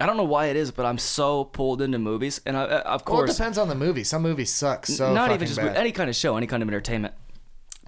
I 0.00 0.06
don't 0.06 0.16
know 0.16 0.24
why 0.24 0.46
it 0.46 0.56
is, 0.56 0.70
but 0.72 0.86
I'm 0.86 0.98
so 0.98 1.44
pulled 1.44 1.80
into 1.80 1.98
movies, 1.98 2.40
and 2.44 2.56
I, 2.56 2.62
uh, 2.64 2.66
of 2.66 2.84
well, 2.84 2.96
it 2.96 3.04
course, 3.04 3.36
depends 3.36 3.58
on 3.58 3.68
the 3.68 3.74
movie. 3.74 4.04
Some 4.04 4.22
movies 4.22 4.52
suck 4.52 4.86
so 4.86 5.14
not 5.14 5.30
even 5.32 5.46
just 5.46 5.58
bad. 5.60 5.76
any 5.76 5.92
kind 5.92 6.10
of 6.10 6.16
show, 6.16 6.36
any 6.36 6.46
kind 6.46 6.62
of 6.62 6.68
entertainment, 6.68 7.14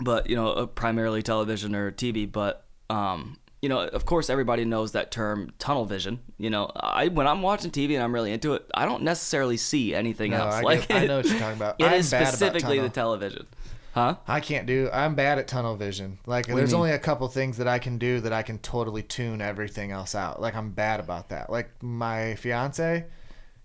but 0.01 0.29
you 0.31 0.37
know, 0.37 0.49
uh, 0.53 0.67
primarily 0.67 1.23
television 1.23 1.75
or 1.75 1.91
TV. 1.91 2.31
But 2.31 2.65
um, 2.91 3.39
you 3.61 3.69
know, 3.69 3.81
of 3.81 4.05
course, 4.07 4.31
everybody 4.31 4.65
knows 4.65 4.93
that 4.93 5.11
term 5.11 5.53
tunnel 5.59 5.85
vision. 5.85 6.21
You 6.39 6.51
know, 6.51 6.71
I 6.77 7.09
when 7.09 7.27
I'm 7.27 7.43
watching 7.43 7.71
TV 7.73 7.95
and 7.95 8.03
I'm 8.05 8.15
really 8.15 8.33
into 8.33 8.55
it, 8.55 8.65
I 8.75 8.85
don't 8.87 9.03
necessarily 9.03 9.57
see 9.57 9.95
anything 9.95 10.31
No, 10.31 10.39
else. 10.39 10.55
I 10.55 10.61
like 10.63 10.89
get- 10.89 11.03
I 11.03 11.07
know 11.07 11.17
what 11.17 11.27
you're 11.27 11.39
talking 11.39 11.57
about. 11.57 11.77
It 11.81 11.85
I'm 11.87 11.95
is 11.95 12.07
specifically 12.09 12.79
the 12.79 12.89
television, 12.89 13.47
huh? 13.97 14.17
I 14.29 14.39
can't 14.41 14.67
do. 14.67 14.89
I'm 14.93 15.15
bad 15.17 15.39
at 15.39 15.49
tunnel 15.49 15.75
vision. 15.75 16.19
Like, 16.27 16.47
there's 16.47 16.73
only 16.75 16.93
a 16.93 16.99
couple 16.99 17.27
things 17.29 17.57
that 17.57 17.67
I 17.67 17.81
can 17.81 17.99
do 17.99 18.21
that 18.21 18.33
I 18.33 18.43
can 18.43 18.59
totally 18.59 19.03
tune 19.03 19.41
everything 19.41 19.91
else 19.91 20.15
out. 20.15 20.41
Like, 20.41 20.55
I'm 20.55 20.71
bad 20.71 21.01
about 21.01 21.31
that. 21.31 21.51
Like 21.51 21.71
my 21.83 22.35
fiance, 22.37 23.07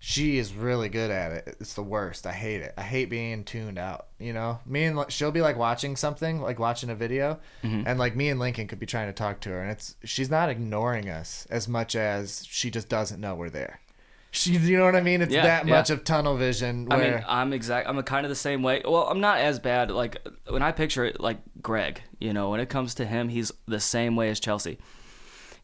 she 0.04 0.38
is 0.38 0.52
really 0.54 0.88
good 0.88 1.12
at 1.12 1.30
it. 1.30 1.56
It's 1.60 1.74
the 1.74 1.82
worst. 1.82 2.26
I 2.26 2.32
hate 2.32 2.60
it. 2.62 2.74
I 2.76 2.82
hate 2.82 3.08
being 3.08 3.44
tuned 3.44 3.78
out. 3.78 4.06
You 4.18 4.32
know, 4.32 4.58
me 4.66 4.84
and 4.84 4.98
she'll 5.12 5.30
be 5.30 5.42
like 5.42 5.56
watching 5.56 5.94
something, 5.94 6.40
like 6.40 6.58
watching 6.58 6.90
a 6.90 6.94
video, 6.96 7.38
Mm-hmm. 7.62 7.82
and 7.86 7.98
like 8.00 8.16
me 8.16 8.28
and 8.28 8.40
Lincoln 8.40 8.66
could 8.66 8.80
be 8.80 8.86
trying 8.86 9.06
to 9.06 9.12
talk 9.12 9.38
to 9.42 9.50
her, 9.50 9.60
and 9.62 9.70
it's 9.70 9.94
she's 10.02 10.30
not 10.30 10.48
ignoring 10.48 11.08
us 11.08 11.46
as 11.50 11.68
much 11.68 11.94
as 11.94 12.44
she 12.48 12.68
just 12.70 12.88
doesn't 12.88 13.20
know 13.20 13.34
we're 13.36 13.50
there. 13.50 13.78
She, 14.34 14.52
you 14.54 14.78
know 14.78 14.84
what 14.86 14.96
I 14.96 15.02
mean? 15.02 15.20
It's 15.20 15.32
Yeah, 15.32 15.42
that 15.42 15.66
yeah. 15.66 15.74
much 15.74 15.90
of 15.90 16.04
tunnel 16.04 16.36
vision. 16.38 16.88
I 16.90 16.96
Where, 16.96 17.14
mean, 17.16 17.24
I'm 17.28 17.52
exact. 17.52 17.86
I'm 17.86 18.02
kind 18.02 18.24
of 18.24 18.30
the 18.30 18.34
same 18.34 18.62
way. 18.62 18.80
Well, 18.84 19.06
I'm 19.08 19.20
not 19.20 19.38
as 19.38 19.58
bad. 19.58 19.90
Like 19.90 20.26
when 20.48 20.62
I 20.62 20.72
picture 20.72 21.04
it, 21.04 21.20
like 21.20 21.36
Greg. 21.60 22.02
You 22.18 22.32
know, 22.32 22.48
when 22.50 22.58
it 22.58 22.70
comes 22.70 22.94
to 22.94 23.04
him, 23.04 23.28
he's 23.28 23.52
the 23.66 23.78
same 23.78 24.16
way 24.16 24.30
as 24.30 24.40
Chelsea. 24.40 24.78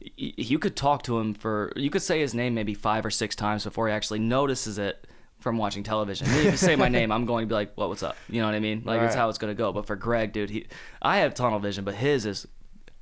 Y- 0.02 0.34
You 0.36 0.58
could 0.58 0.76
talk 0.76 1.02
to 1.04 1.18
him 1.18 1.32
for. 1.34 1.72
You 1.76 1.88
could 1.90 2.02
say 2.02 2.20
his 2.20 2.34
name 2.34 2.54
maybe 2.54 2.74
five 2.74 3.06
or 3.06 3.10
six 3.10 3.34
times 3.34 3.64
before 3.64 3.88
he 3.88 3.94
actually 3.94 4.18
notices 4.20 4.78
it 4.78 5.06
from 5.40 5.56
watching 5.56 5.82
television. 5.82 6.26
If 6.28 6.44
you 6.44 6.56
say 6.58 6.76
my 6.76 6.88
name, 6.88 7.10
I'm 7.10 7.24
going 7.24 7.44
to 7.44 7.48
be 7.48 7.54
like, 7.54 7.72
"What? 7.74 7.88
What's 7.88 8.02
up?" 8.02 8.16
You 8.28 8.40
know 8.42 8.48
what 8.48 8.54
I 8.54 8.60
mean? 8.60 8.82
Like 8.84 9.00
it's 9.00 9.14
Right. 9.14 9.20
how 9.20 9.28
it's 9.30 9.38
going 9.38 9.50
to 9.54 9.58
go. 9.58 9.72
But 9.72 9.86
for 9.86 9.96
Greg, 9.96 10.32
dude, 10.32 10.50
he, 10.50 10.66
I 11.00 11.18
have 11.18 11.32
tunnel 11.34 11.58
vision, 11.58 11.84
but 11.84 11.94
his 11.94 12.26
is 12.26 12.46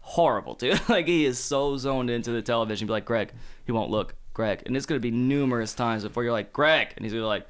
horrible, 0.00 0.54
dude. 0.54 0.80
like 0.88 1.06
he 1.08 1.24
is 1.24 1.38
so 1.40 1.76
zoned 1.76 2.08
into 2.08 2.30
the 2.30 2.40
television. 2.42 2.86
Be 2.86 2.92
like, 2.92 3.04
Greg, 3.04 3.32
he 3.64 3.72
won't 3.72 3.90
look, 3.90 4.14
Greg, 4.36 4.62
and 4.66 4.76
it's 4.76 4.84
going 4.84 5.00
to 5.00 5.02
be 5.02 5.10
numerous 5.10 5.72
times 5.72 6.02
before 6.02 6.22
you're 6.22 6.30
like, 6.30 6.52
Greg, 6.52 6.88
and 6.94 7.06
he's 7.06 7.12
going 7.14 7.22
to 7.22 7.24
be 7.24 7.26
like, 7.26 7.48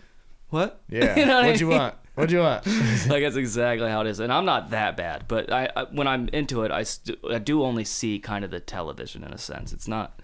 what? 0.51 0.81
yeah. 0.89 1.19
you 1.19 1.27
know 1.27 1.35
what 1.35 1.45
I 1.45 1.47
What'd 1.49 1.61
you 1.61 1.69
want? 1.69 1.95
What'd 2.15 2.31
you 2.31 2.39
want? 2.39 2.65
like 3.09 3.25
that's 3.25 3.35
exactly 3.35 3.91
how 3.91 4.03
it 4.03 4.07
is, 4.07 4.21
and 4.21 4.33
I'm 4.33 4.45
not 4.45 4.71
that 4.71 4.97
bad, 4.97 5.25
but 5.27 5.53
I, 5.53 5.69
I 5.75 5.83
when 5.91 6.07
I'm 6.07 6.29
into 6.29 6.63
it, 6.63 6.71
I, 6.71 6.85
st- 6.85 7.19
I 7.29 7.41
do 7.41 7.65
only 7.65 7.85
see 7.85 8.21
kind 8.21 8.45
of 8.45 8.53
the 8.53 8.61
television 8.61 9.25
in 9.25 9.33
a 9.33 9.37
sense. 9.37 9.73
It's 9.73 9.89
not 9.89 10.23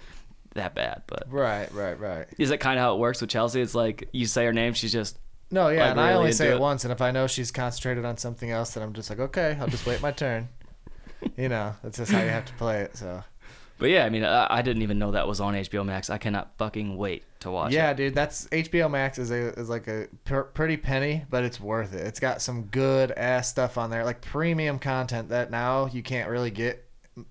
that 0.55 0.77
bad, 0.77 1.03
but 1.09 1.25
right, 1.29 1.71
right, 1.75 1.99
right. 1.99 2.29
is 2.39 2.51
that 2.51 2.61
kind 2.61 2.79
of 2.79 2.85
how 2.85 2.95
it 2.95 2.99
works 3.01 3.21
with 3.21 3.29
Chelsea? 3.29 3.61
It's 3.61 3.75
like 3.75 4.09
you 4.13 4.27
say 4.27 4.45
her 4.45 4.53
name, 4.53 4.73
she's 4.73 4.93
just 4.93 5.19
No, 5.51 5.69
yeah, 5.69 5.83
like, 5.83 5.91
and 5.91 6.01
I 6.01 6.13
only 6.13 6.33
say 6.33 6.51
it 6.51 6.55
it. 6.55 6.61
once, 6.61 6.85
and 6.85 6.93
if 6.93 7.03
I 7.03 7.11
know 7.11 7.27
she's 7.27 7.51
concentrated 7.51 8.05
on 8.05 8.17
something 8.19 8.53
else, 8.53 8.75
then 8.75 8.85
I'm 8.85 8.93
just 8.93 9.11
like, 9.11 9.19
okay, 9.19 9.59
I'll 9.61 9.67
just 9.67 9.85
wait 9.85 10.01
my 10.01 10.13
turn. 10.13 10.49
you 11.37 11.49
know, 11.49 11.75
that's 11.83 11.99
just 11.99 12.13
how 12.13 12.23
you 12.23 12.31
have 12.31 12.45
to 12.47 12.55
play 12.55 12.83
it. 12.83 12.97
So 12.97 13.25
But 13.83 13.91
yeah, 13.91 14.05
I 14.07 14.11
mean, 14.11 14.25
I, 14.25 14.47
I 14.49 14.63
didn't 14.63 14.83
even 14.83 14.99
know 14.99 15.11
that 15.11 15.27
was 15.27 15.41
on 15.41 15.55
HBO 15.55 15.85
Max. 15.85 16.09
I 16.09 16.17
cannot 16.19 16.53
fucking 16.57 16.97
wait 16.97 17.25
to 17.41 17.51
watch 17.51 17.73
it. 17.73 17.75
yeah, 17.75 17.91
it. 17.91 17.97
dude, 17.97 18.15
that's 18.15 18.47
HBO 18.47 18.89
Max 18.91 19.19
is 19.19 19.31
a 19.33 19.49
is 19.59 19.69
like 19.69 19.89
a 19.89 20.07
per, 20.25 20.45
pretty 20.45 20.77
penny, 20.77 21.25
but 21.29 21.43
it's 21.45 21.61
worth 21.61 21.93
it. 21.93 22.07
It's 22.07 22.21
got 22.21 22.41
some 22.41 22.63
good 22.67 23.11
ass 23.11 23.49
stuff 23.49 23.77
on 23.77 23.91
there, 23.91 24.05
like 24.05 24.21
premium 24.21 24.79
content 24.79 25.31
that 25.31 25.51
now 25.51 25.87
you 25.87 26.03
can't 26.03 26.31
really 26.31 26.51
get 26.53 26.89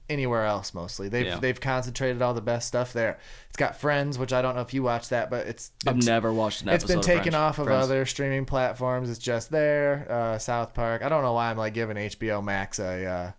anywhere 0.10 0.46
else. 0.46 0.74
Mostly, 0.74 1.08
they've 1.10 1.26
Yeah. 1.26 1.40
they've 1.40 1.60
concentrated 1.60 2.22
all 2.22 2.34
the 2.34 2.42
best 2.42 2.68
stuff 2.68 2.92
there. 2.94 3.18
It's 3.48 3.58
got 3.58 3.78
Friends, 3.78 4.20
which 4.20 4.34
I 4.34 4.42
don't 4.42 4.54
know 4.56 4.62
if 4.62 4.74
you 4.74 4.84
watch 4.84 5.10
that, 5.10 5.30
but 5.30 5.48
it's 5.48 5.72
I've 5.88 6.04
never 6.06 6.32
watched 6.34 6.62
an 6.64 6.70
It's 6.70 6.84
been 6.84 7.00
of 7.00 7.04
taken 7.06 7.24
Friends- 7.32 7.36
off 7.36 7.60
of 7.60 7.66
Friends. 7.68 7.86
other 7.86 8.06
streaming 8.06 8.46
platforms. 8.46 9.10
It's 9.10 9.20
just 9.20 9.52
there. 9.52 10.06
Uh, 10.10 10.38
South 10.38 10.74
Park. 10.74 11.02
I 11.02 11.08
don't 11.10 11.24
know 11.24 11.34
why 11.34 11.50
I'm 11.50 11.58
like 11.58 11.74
giving 11.74 11.96
HBO 11.98 12.44
Max 12.44 12.78
a 12.78 13.06
uh, 13.06 13.32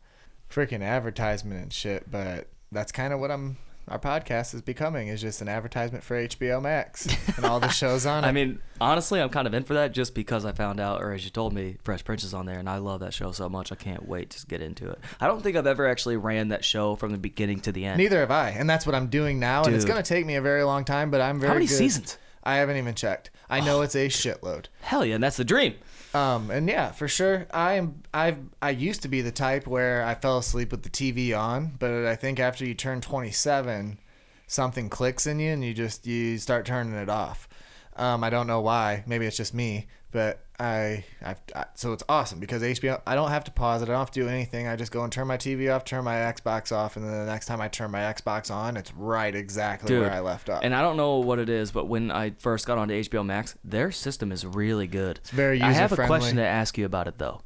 freaking 0.51 0.83
advertisement 0.83 1.63
and 1.63 1.73
shit, 1.73 2.11
but 2.11 2.49
that's 2.73 2.93
kind 2.93 3.13
of 3.13 3.21
what 3.21 3.31
I'm. 3.31 3.57
Our 3.89 3.99
podcast 3.99 4.55
is 4.55 4.63
becoming 4.63 5.09
is 5.09 5.21
just 5.21 5.43
an 5.43 5.49
advertisement 5.49 6.05
for 6.05 6.17
HBO 6.17 6.63
Max 6.63 7.09
and 7.37 7.45
all 7.45 7.59
the 7.59 7.69
shows 7.69 8.07
on 8.07 8.23
it. 8.23 8.29
I 8.29 8.31
mean, 8.31 8.61
honestly, 8.81 9.21
I'm 9.21 9.29
kind 9.29 9.49
of 9.49 9.55
in 9.55 9.65
for 9.65 9.75
that 9.75 9.91
just 9.91 10.15
because 10.15 10.45
I 10.45 10.53
found 10.53 10.79
out, 10.79 11.03
or 11.03 11.13
as 11.13 11.25
you 11.25 11.31
told 11.31 11.53
me, 11.53 11.79
Fresh 11.83 12.05
Prince 12.05 12.23
is 12.23 12.33
on 12.33 12.47
there, 12.47 12.61
and 12.61 12.69
I 12.69 12.77
love 12.77 13.01
that 13.01 13.13
show 13.13 13.33
so 13.33 13.49
much. 13.49 13.73
I 13.73 13.75
can't 13.75 14.09
wait 14.09 14.31
to 14.31 14.47
get 14.47 14.61
into 14.61 14.89
it. 14.89 15.01
I 15.21 15.27
don't 15.27 15.43
think 15.43 15.57
I've 15.57 15.67
ever 15.67 15.89
actually 15.89 16.17
ran 16.17 16.49
that 16.49 16.65
show 16.65 16.95
from 16.95 17.11
the 17.11 17.19
beginning 17.19 17.59
to 17.63 17.73
the 17.73 17.85
end. 17.85 17.99
neither 17.99 18.21
have 18.21 18.31
I, 18.31 18.51
and 18.51 18.71
that's 18.71 18.87
what 18.87 18.95
I'm 18.95 19.09
doing 19.09 19.41
now. 19.41 19.65
And 19.65 19.75
it's 19.75 19.85
gonna 19.85 20.05
take 20.05 20.27
me 20.27 20.37
a 20.37 20.43
very 20.43 20.63
long 20.63 20.85
time, 20.85 21.11
but 21.11 21.21
I'm 21.21 21.41
very. 21.41 21.49
How 21.49 21.55
many 21.55 21.67
good. 21.67 21.77
seasons? 21.77 22.19
I 22.45 22.57
haven't 22.57 22.77
even 22.77 22.95
checked. 22.95 23.31
I 23.51 23.61
know 23.61 23.81
oh. 23.81 23.83
it's 23.83 23.95
a 23.95 24.09
shitload. 24.09 24.67
Hell 24.81 25.05
yeah, 25.05 25.17
and 25.17 25.25
that's 25.25 25.37
the 25.37 25.45
dream. 25.45 25.75
Um, 26.15 26.51
and 26.51 26.69
yeah, 26.69 26.93
for 26.93 27.09
sure. 27.09 27.47
I 27.53 27.75
am. 27.75 28.03
I've. 28.13 28.39
I 28.61 28.71
used 28.71 29.03
to 29.03 29.09
be 29.09 29.23
the 29.23 29.33
type 29.33 29.67
where 29.67 30.05
I 30.05 30.15
fell 30.15 30.39
asleep 30.39 30.71
with 30.71 30.83
the 30.83 30.91
TV 30.91 31.37
on, 31.39 31.73
but 31.79 32.07
I 32.07 32.17
think 32.17 32.39
after 32.39 32.67
you 32.67 32.75
turn 32.75 33.01
27, 33.01 33.99
something 34.47 34.89
clicks 34.91 35.27
in 35.27 35.41
you, 35.41 35.53
and 35.53 35.65
you 35.65 35.73
just 35.73 36.07
you 36.07 36.39
start 36.39 36.67
turning 36.67 36.95
it 36.95 37.09
off. 37.09 37.49
Um, 37.97 38.25
I 38.25 38.31
don't 38.31 38.47
know 38.47 38.61
why. 38.61 39.05
Maybe 39.07 39.27
it's 39.27 39.37
just 39.37 39.55
me, 39.55 39.87
but 40.13 40.45
I. 40.61 41.05
I've. 41.23 41.41
I, 41.57 41.65
so 41.75 41.93
it's 41.93 42.05
awesome 42.09 42.39
because 42.39 42.63
HBO. 42.63 43.01
I 43.07 43.15
don't 43.15 43.31
have 43.31 43.45
to 43.45 43.51
pause 43.51 43.83
it. 43.83 43.87
I 43.87 43.93
don't 43.93 43.99
have 43.99 44.11
to 44.13 44.21
do 44.21 44.29
anything. 44.29 44.69
I 44.69 44.77
just 44.77 44.93
go 44.93 45.03
and 45.03 45.13
turn 45.13 45.27
my 45.27 45.37
TV 45.37 45.75
off, 45.75 45.85
turn 45.85 46.05
my 46.05 46.15
Xbox 46.15 46.71
off, 46.71 46.97
and 46.97 47.05
then 47.05 47.13
the 47.13 47.27
next 47.27 47.47
time 47.47 47.61
I 47.61 47.69
turn 47.69 47.91
my 47.91 48.01
Xbox 48.01 48.51
on, 48.51 48.77
it's 48.77 48.95
right 48.95 49.35
exactly 49.35 49.89
Dude, 49.89 50.03
where 50.03 50.13
I 50.13 50.21
left 50.21 50.49
off. 50.49 50.63
And 50.63 50.75
I 50.75 50.83
don't 50.83 50.97
know 50.97 51.17
what 51.17 51.39
it 51.39 51.49
is, 51.49 51.73
but 51.73 51.87
when 51.87 52.11
I 52.11 52.31
first 52.39 52.67
got 52.67 52.79
onto 52.79 52.95
HBO 52.95 53.27
Max, 53.27 53.57
their 53.65 53.91
system 53.91 54.31
is 54.31 54.47
really 54.47 54.87
good. 54.87 55.19
It's 55.19 55.31
very 55.31 55.57
user 55.57 55.67
I 55.67 55.73
have 55.73 55.93
a 55.93 56.07
question 56.07 56.37
to 56.37 56.47
ask 56.47 56.79
you 56.79 56.87
about 56.87 57.09
it 57.09 57.19
though. 57.19 57.43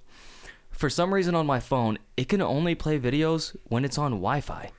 For 0.70 0.90
some 0.90 1.14
reason 1.14 1.34
on 1.34 1.46
my 1.46 1.58
phone, 1.58 1.96
it 2.18 2.28
can 2.28 2.42
only 2.42 2.74
play 2.74 2.98
videos 2.98 3.56
when 3.64 3.82
it's 3.86 3.96
on 3.96 4.10
Wi-Fi. 4.12 4.70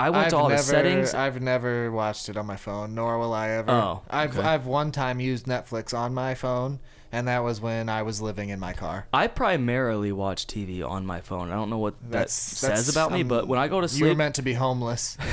I 0.00 0.10
went 0.10 0.24
I've 0.24 0.30
to 0.30 0.36
all 0.36 0.48
never, 0.48 0.62
the 0.62 0.66
settings. 0.66 1.14
I've 1.14 1.42
never 1.42 1.90
watched 1.92 2.28
it 2.28 2.36
on 2.36 2.46
my 2.46 2.56
phone, 2.56 2.94
nor 2.94 3.18
will 3.18 3.34
I 3.34 3.50
ever. 3.50 3.70
Oh, 3.70 4.02
I've 4.08 4.38
okay. 4.38 4.48
I've 4.48 4.66
one 4.66 4.92
time 4.92 5.20
used 5.20 5.46
Netflix 5.46 5.96
on 5.96 6.14
my 6.14 6.34
phone, 6.34 6.80
and 7.12 7.28
that 7.28 7.44
was 7.44 7.60
when 7.60 7.88
I 7.88 8.02
was 8.02 8.20
living 8.22 8.48
in 8.48 8.58
my 8.58 8.72
car. 8.72 9.06
I 9.12 9.26
primarily 9.26 10.10
watch 10.12 10.46
TV 10.46 10.82
on 10.88 11.04
my 11.04 11.20
phone. 11.20 11.50
I 11.50 11.54
don't 11.54 11.68
know 11.70 11.78
what 11.78 12.00
that 12.04 12.10
That's 12.10 12.32
says 12.32 12.86
that's- 12.86 12.88
about 12.90 13.12
me, 13.12 13.20
um, 13.20 13.28
but 13.28 13.46
when 13.46 13.58
I 13.58 13.68
go 13.68 13.80
to 13.80 13.88
sleep, 13.88 14.00
you 14.00 14.06
were 14.08 14.14
meant 14.14 14.36
to 14.36 14.42
be 14.42 14.54
homeless. 14.54 15.18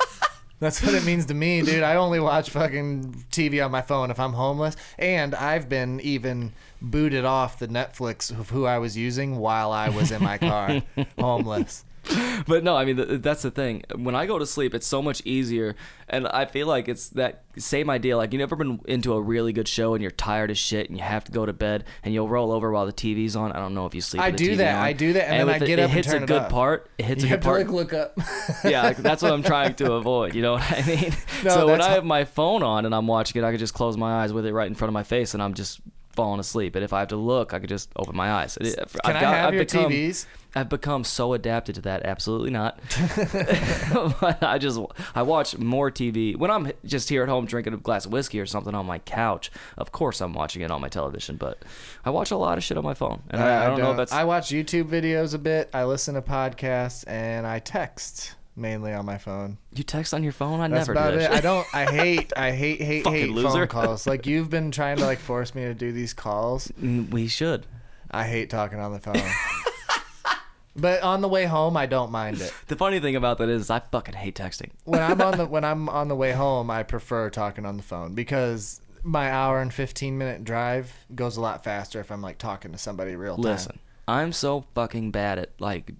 That's 0.60 0.82
what 0.82 0.94
it 0.94 1.04
means 1.04 1.24
to 1.26 1.34
me, 1.34 1.62
dude. 1.62 1.82
I 1.82 1.96
only 1.96 2.20
watch 2.20 2.50
fucking 2.50 3.24
TV 3.30 3.64
on 3.64 3.70
my 3.70 3.80
phone 3.80 4.10
if 4.10 4.20
I'm 4.20 4.34
homeless, 4.34 4.76
and 4.98 5.34
I've 5.34 5.68
been 5.70 6.00
even 6.00 6.52
booted 6.82 7.24
off 7.24 7.58
the 7.58 7.68
Netflix 7.68 8.30
of 8.30 8.50
who 8.50 8.66
I 8.66 8.76
was 8.78 8.96
using 8.96 9.36
while 9.36 9.72
I 9.72 9.88
was 9.88 10.10
in 10.10 10.22
my 10.22 10.36
car, 10.36 10.82
homeless. 11.18 11.84
but 12.46 12.64
no, 12.64 12.76
I 12.76 12.84
mean 12.84 12.96
th- 12.96 13.20
that's 13.22 13.42
the 13.42 13.50
thing. 13.50 13.82
When 13.94 14.14
I 14.14 14.26
go 14.26 14.38
to 14.38 14.46
sleep, 14.46 14.74
it's 14.74 14.86
so 14.86 15.02
much 15.02 15.22
easier, 15.24 15.76
and 16.08 16.26
I 16.28 16.44
feel 16.46 16.66
like 16.66 16.88
it's 16.88 17.08
that 17.10 17.44
same 17.58 17.90
idea. 17.90 18.16
Like 18.16 18.32
you've 18.32 18.40
never 18.40 18.56
been 18.56 18.80
into 18.86 19.12
a 19.12 19.20
really 19.20 19.52
good 19.52 19.68
show 19.68 19.94
and 19.94 20.02
you're 20.02 20.10
tired 20.10 20.50
as 20.50 20.58
shit 20.58 20.88
and 20.88 20.96
you 20.96 21.04
have 21.04 21.24
to 21.24 21.32
go 21.32 21.44
to 21.44 21.52
bed 21.52 21.84
and 22.02 22.14
you'll 22.14 22.28
roll 22.28 22.52
over 22.52 22.70
while 22.70 22.86
the 22.86 22.92
TV's 22.92 23.36
on. 23.36 23.52
I 23.52 23.56
don't 23.58 23.74
know 23.74 23.86
if 23.86 23.94
you 23.94 24.00
sleep. 24.00 24.22
I 24.22 24.30
do 24.30 24.56
that. 24.56 24.76
on. 24.76 24.82
I 24.84 24.92
do 24.92 25.12
that, 25.12 25.28
and 25.28 25.48
then 25.48 25.54
I 25.54 25.58
get 25.58 25.78
it 25.78 25.82
up 25.82 25.90
and 25.90 25.92
hits 25.92 26.12
a 26.12 26.16
it 26.16 26.26
good 26.26 26.48
part. 26.48 26.90
It 26.98 27.04
hits 27.04 27.22
You 27.22 27.26
a 27.26 27.30
have 27.30 27.40
good 27.40 27.42
to 27.44 27.48
part. 27.48 27.60
like 27.66 27.70
look 27.70 27.92
up. 27.92 28.18
yeah, 28.64 28.82
like, 28.82 28.96
that's 28.96 29.22
what 29.22 29.32
I'm 29.32 29.42
trying 29.42 29.74
to 29.74 29.92
avoid. 30.00 30.34
You 30.34 30.42
know 30.42 30.52
what 30.54 30.72
I 30.72 30.82
mean? 30.86 31.12
No, 31.44 31.50
so 31.50 31.66
when 31.66 31.80
I 31.80 31.90
have 31.90 32.04
my 32.04 32.24
phone 32.24 32.62
on 32.62 32.86
and 32.86 32.94
I'm 32.94 33.06
watching 33.06 33.42
it, 33.42 33.46
I 33.46 33.50
can 33.50 33.58
just 33.58 33.74
close 33.74 33.96
my 33.96 34.22
eyes 34.22 34.32
with 34.32 34.46
it 34.46 34.52
right 34.52 34.66
in 34.66 34.74
front 34.74 34.88
of 34.88 34.94
my 34.94 35.02
face, 35.02 35.34
and 35.34 35.42
I'm 35.42 35.54
just 35.54 35.80
falling 36.20 36.38
asleep. 36.38 36.74
And 36.76 36.84
if 36.84 36.92
I 36.92 36.98
have 36.98 37.08
to 37.08 37.16
look, 37.16 37.54
I 37.54 37.58
could 37.58 37.70
just 37.70 37.90
open 37.96 38.14
my 38.14 38.30
eyes. 38.30 38.58
Can 38.60 38.74
I've 39.04 39.16
I 39.16 39.18
have 39.20 39.48
I've 39.48 39.54
your 39.54 39.64
become, 39.64 39.90
TVs? 39.90 40.26
I've 40.54 40.68
become 40.68 41.02
so 41.02 41.32
adapted 41.32 41.76
to 41.76 41.80
that. 41.82 42.04
Absolutely 42.04 42.50
not. 42.50 42.78
I 44.42 44.58
just 44.60 44.78
I 45.14 45.22
watch 45.22 45.56
more 45.56 45.90
TV 45.90 46.36
when 46.36 46.50
I'm 46.50 46.72
just 46.84 47.08
here 47.08 47.22
at 47.22 47.30
home 47.30 47.46
drinking 47.46 47.72
a 47.72 47.78
glass 47.78 48.04
of 48.04 48.12
whiskey 48.12 48.38
or 48.38 48.44
something 48.44 48.74
on 48.74 48.84
my 48.84 48.98
couch. 48.98 49.50
Of 49.78 49.92
course, 49.92 50.20
I'm 50.20 50.34
watching 50.34 50.60
it 50.60 50.70
on 50.70 50.82
my 50.82 50.90
television, 50.90 51.36
but 51.36 51.62
I 52.04 52.10
watch 52.10 52.30
a 52.30 52.36
lot 52.36 52.58
of 52.58 52.64
shit 52.64 52.76
on 52.76 52.84
my 52.84 52.92
phone, 52.92 53.22
and 53.30 53.42
I, 53.42 53.64
I 53.64 53.68
don't 53.68 53.78
know 53.78 53.92
if 53.92 53.96
that's 53.96 54.12
I 54.12 54.24
watch 54.24 54.50
YouTube 54.50 54.90
videos 54.90 55.32
a 55.32 55.38
bit. 55.38 55.70
I 55.72 55.84
listen 55.84 56.16
to 56.16 56.22
podcasts, 56.22 57.02
and 57.06 57.46
I 57.46 57.60
text 57.60 58.34
mainly 58.60 58.92
on 58.92 59.04
my 59.06 59.18
phone. 59.18 59.58
you 59.74 59.82
text 59.82 60.12
on 60.14 60.22
your 60.22 60.32
phone. 60.32 60.60
I 60.60 60.68
That's 60.68 60.86
never 60.88 60.92
about 60.92 61.12
do 61.12 61.18
it. 61.20 61.30
I 61.30 61.40
don't. 61.40 61.66
I 61.74 61.84
hate. 61.90 62.32
I 62.36 62.52
hate. 62.52 62.80
Hate. 62.80 63.06
Hate 63.06 63.30
loser. 63.30 63.48
phone 63.48 63.66
calls. 63.68 64.06
Like 64.06 64.26
you've 64.26 64.50
been 64.50 64.70
trying 64.70 64.98
to 64.98 65.04
like 65.04 65.18
force 65.18 65.54
me 65.54 65.62
to 65.62 65.74
do 65.74 65.90
these 65.92 66.12
calls. 66.14 66.68
Mm, 66.80 67.10
We 67.10 67.26
should. 67.26 67.66
I 68.10 68.24
hate 68.24 68.50
talking 68.50 68.78
on 68.78 68.92
the 68.92 69.00
phone. 69.00 69.16
but 70.76 71.02
on 71.02 71.20
the 71.20 71.28
way 71.28 71.46
home, 71.46 71.76
I 71.76 71.86
don't 71.86 72.10
mind 72.12 72.40
it. 72.40 72.52
The 72.68 72.76
funny 72.76 73.00
thing 73.00 73.16
about 73.16 73.38
that 73.38 73.48
is 73.48 73.70
I 73.70 73.80
fucking 73.80 74.14
hate 74.14 74.36
texting. 74.36 74.70
When 74.84 75.00
I'm 75.00 75.20
on 75.20 75.38
the 75.38 75.46
when 75.46 75.64
I'm 75.64 75.88
on 75.88 76.08
the 76.08 76.16
way 76.16 76.32
home, 76.32 76.70
I 76.70 76.82
prefer 76.82 77.30
talking 77.30 77.66
on 77.66 77.76
the 77.76 77.82
phone 77.82 78.14
because 78.14 78.80
my 79.02 79.30
hour 79.30 79.60
and 79.60 79.72
fifteen 79.72 80.18
minute 80.18 80.44
drive 80.44 80.92
goes 81.14 81.36
a 81.36 81.40
lot 81.40 81.64
faster 81.64 82.00
if 82.00 82.10
I'm 82.12 82.22
like 82.22 82.38
talking 82.38 82.72
to 82.72 82.78
somebody 82.78 83.16
real 83.16 83.36
time. 83.36 83.44
Listen, 83.44 83.78
I'm 84.08 84.32
so 84.32 84.64
fucking 84.74 85.10
bad 85.10 85.38
at 85.38 85.50
like 85.58 85.92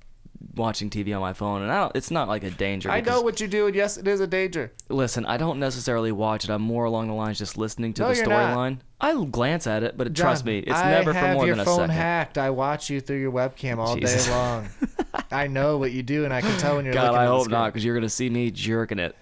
watching 0.55 0.91
TV 0.91 1.15
on 1.15 1.21
my 1.21 1.33
phone, 1.33 1.63
and 1.63 1.71
I 1.71 1.81
don't, 1.81 1.97
it's 1.97 2.11
not 2.11 2.29
like 2.29 2.45
a 2.45 2.51
danger. 2.51 2.91
I 2.91 3.01
know 3.01 3.21
what 3.21 3.41
you 3.41 3.49
do, 3.49 3.67
and 3.67 3.75
yes, 3.75 3.97
it 3.97 4.07
is 4.09 4.21
a 4.21 4.27
danger. 4.27 4.73
Listen, 4.89 5.25
I 5.27 5.37
don't 5.37 5.59
necessarily 5.59 6.13
watch 6.13 6.45
it. 6.45 6.51
I'm 6.51 6.63
more 6.63 6.85
along 6.85 7.09
the 7.09 7.15
lines 7.15 7.39
just 7.39 7.57
listening 7.57 7.93
to 7.95 8.03
No, 8.03 8.09
the 8.09 8.15
storyline. 8.15 8.79
I 9.01 9.25
glance 9.25 9.67
at 9.67 9.83
it, 9.83 9.97
but 9.97 10.15
trust 10.15 10.45
me, 10.45 10.59
it's 10.59 10.73
I 10.73 10.91
never 10.91 11.15
for 11.15 11.21
more 11.21 11.23
than 11.23 11.33
a 11.33 11.35
second. 11.37 11.49
I 11.49 11.49
have 11.49 11.57
your 11.57 11.65
phone 11.65 11.89
hacked. 11.89 12.39
I 12.39 12.51
watch 12.51 12.91
you 12.91 13.01
through 13.01 13.21
your 13.21 13.33
webcam 13.33 13.79
all 13.79 13.97
Jesus. 13.97 14.27
day 14.27 14.31
long. 14.31 14.69
I 15.31 15.47
know 15.47 15.79
what 15.79 15.93
you 15.93 16.03
do, 16.03 16.25
and 16.25 16.35
I 16.35 16.41
can 16.41 16.57
tell 16.59 16.77
when 16.77 16.85
you're 16.85 16.93
God, 16.93 17.13
looking 17.13 17.19
I 17.19 17.27
hope 17.27 17.49
not, 17.49 17.73
because 17.73 17.85
you're 17.85 17.95
gonna 17.95 18.11
see 18.11 18.29
me 18.29 18.51
jerking 18.51 18.99
it. 18.99 19.17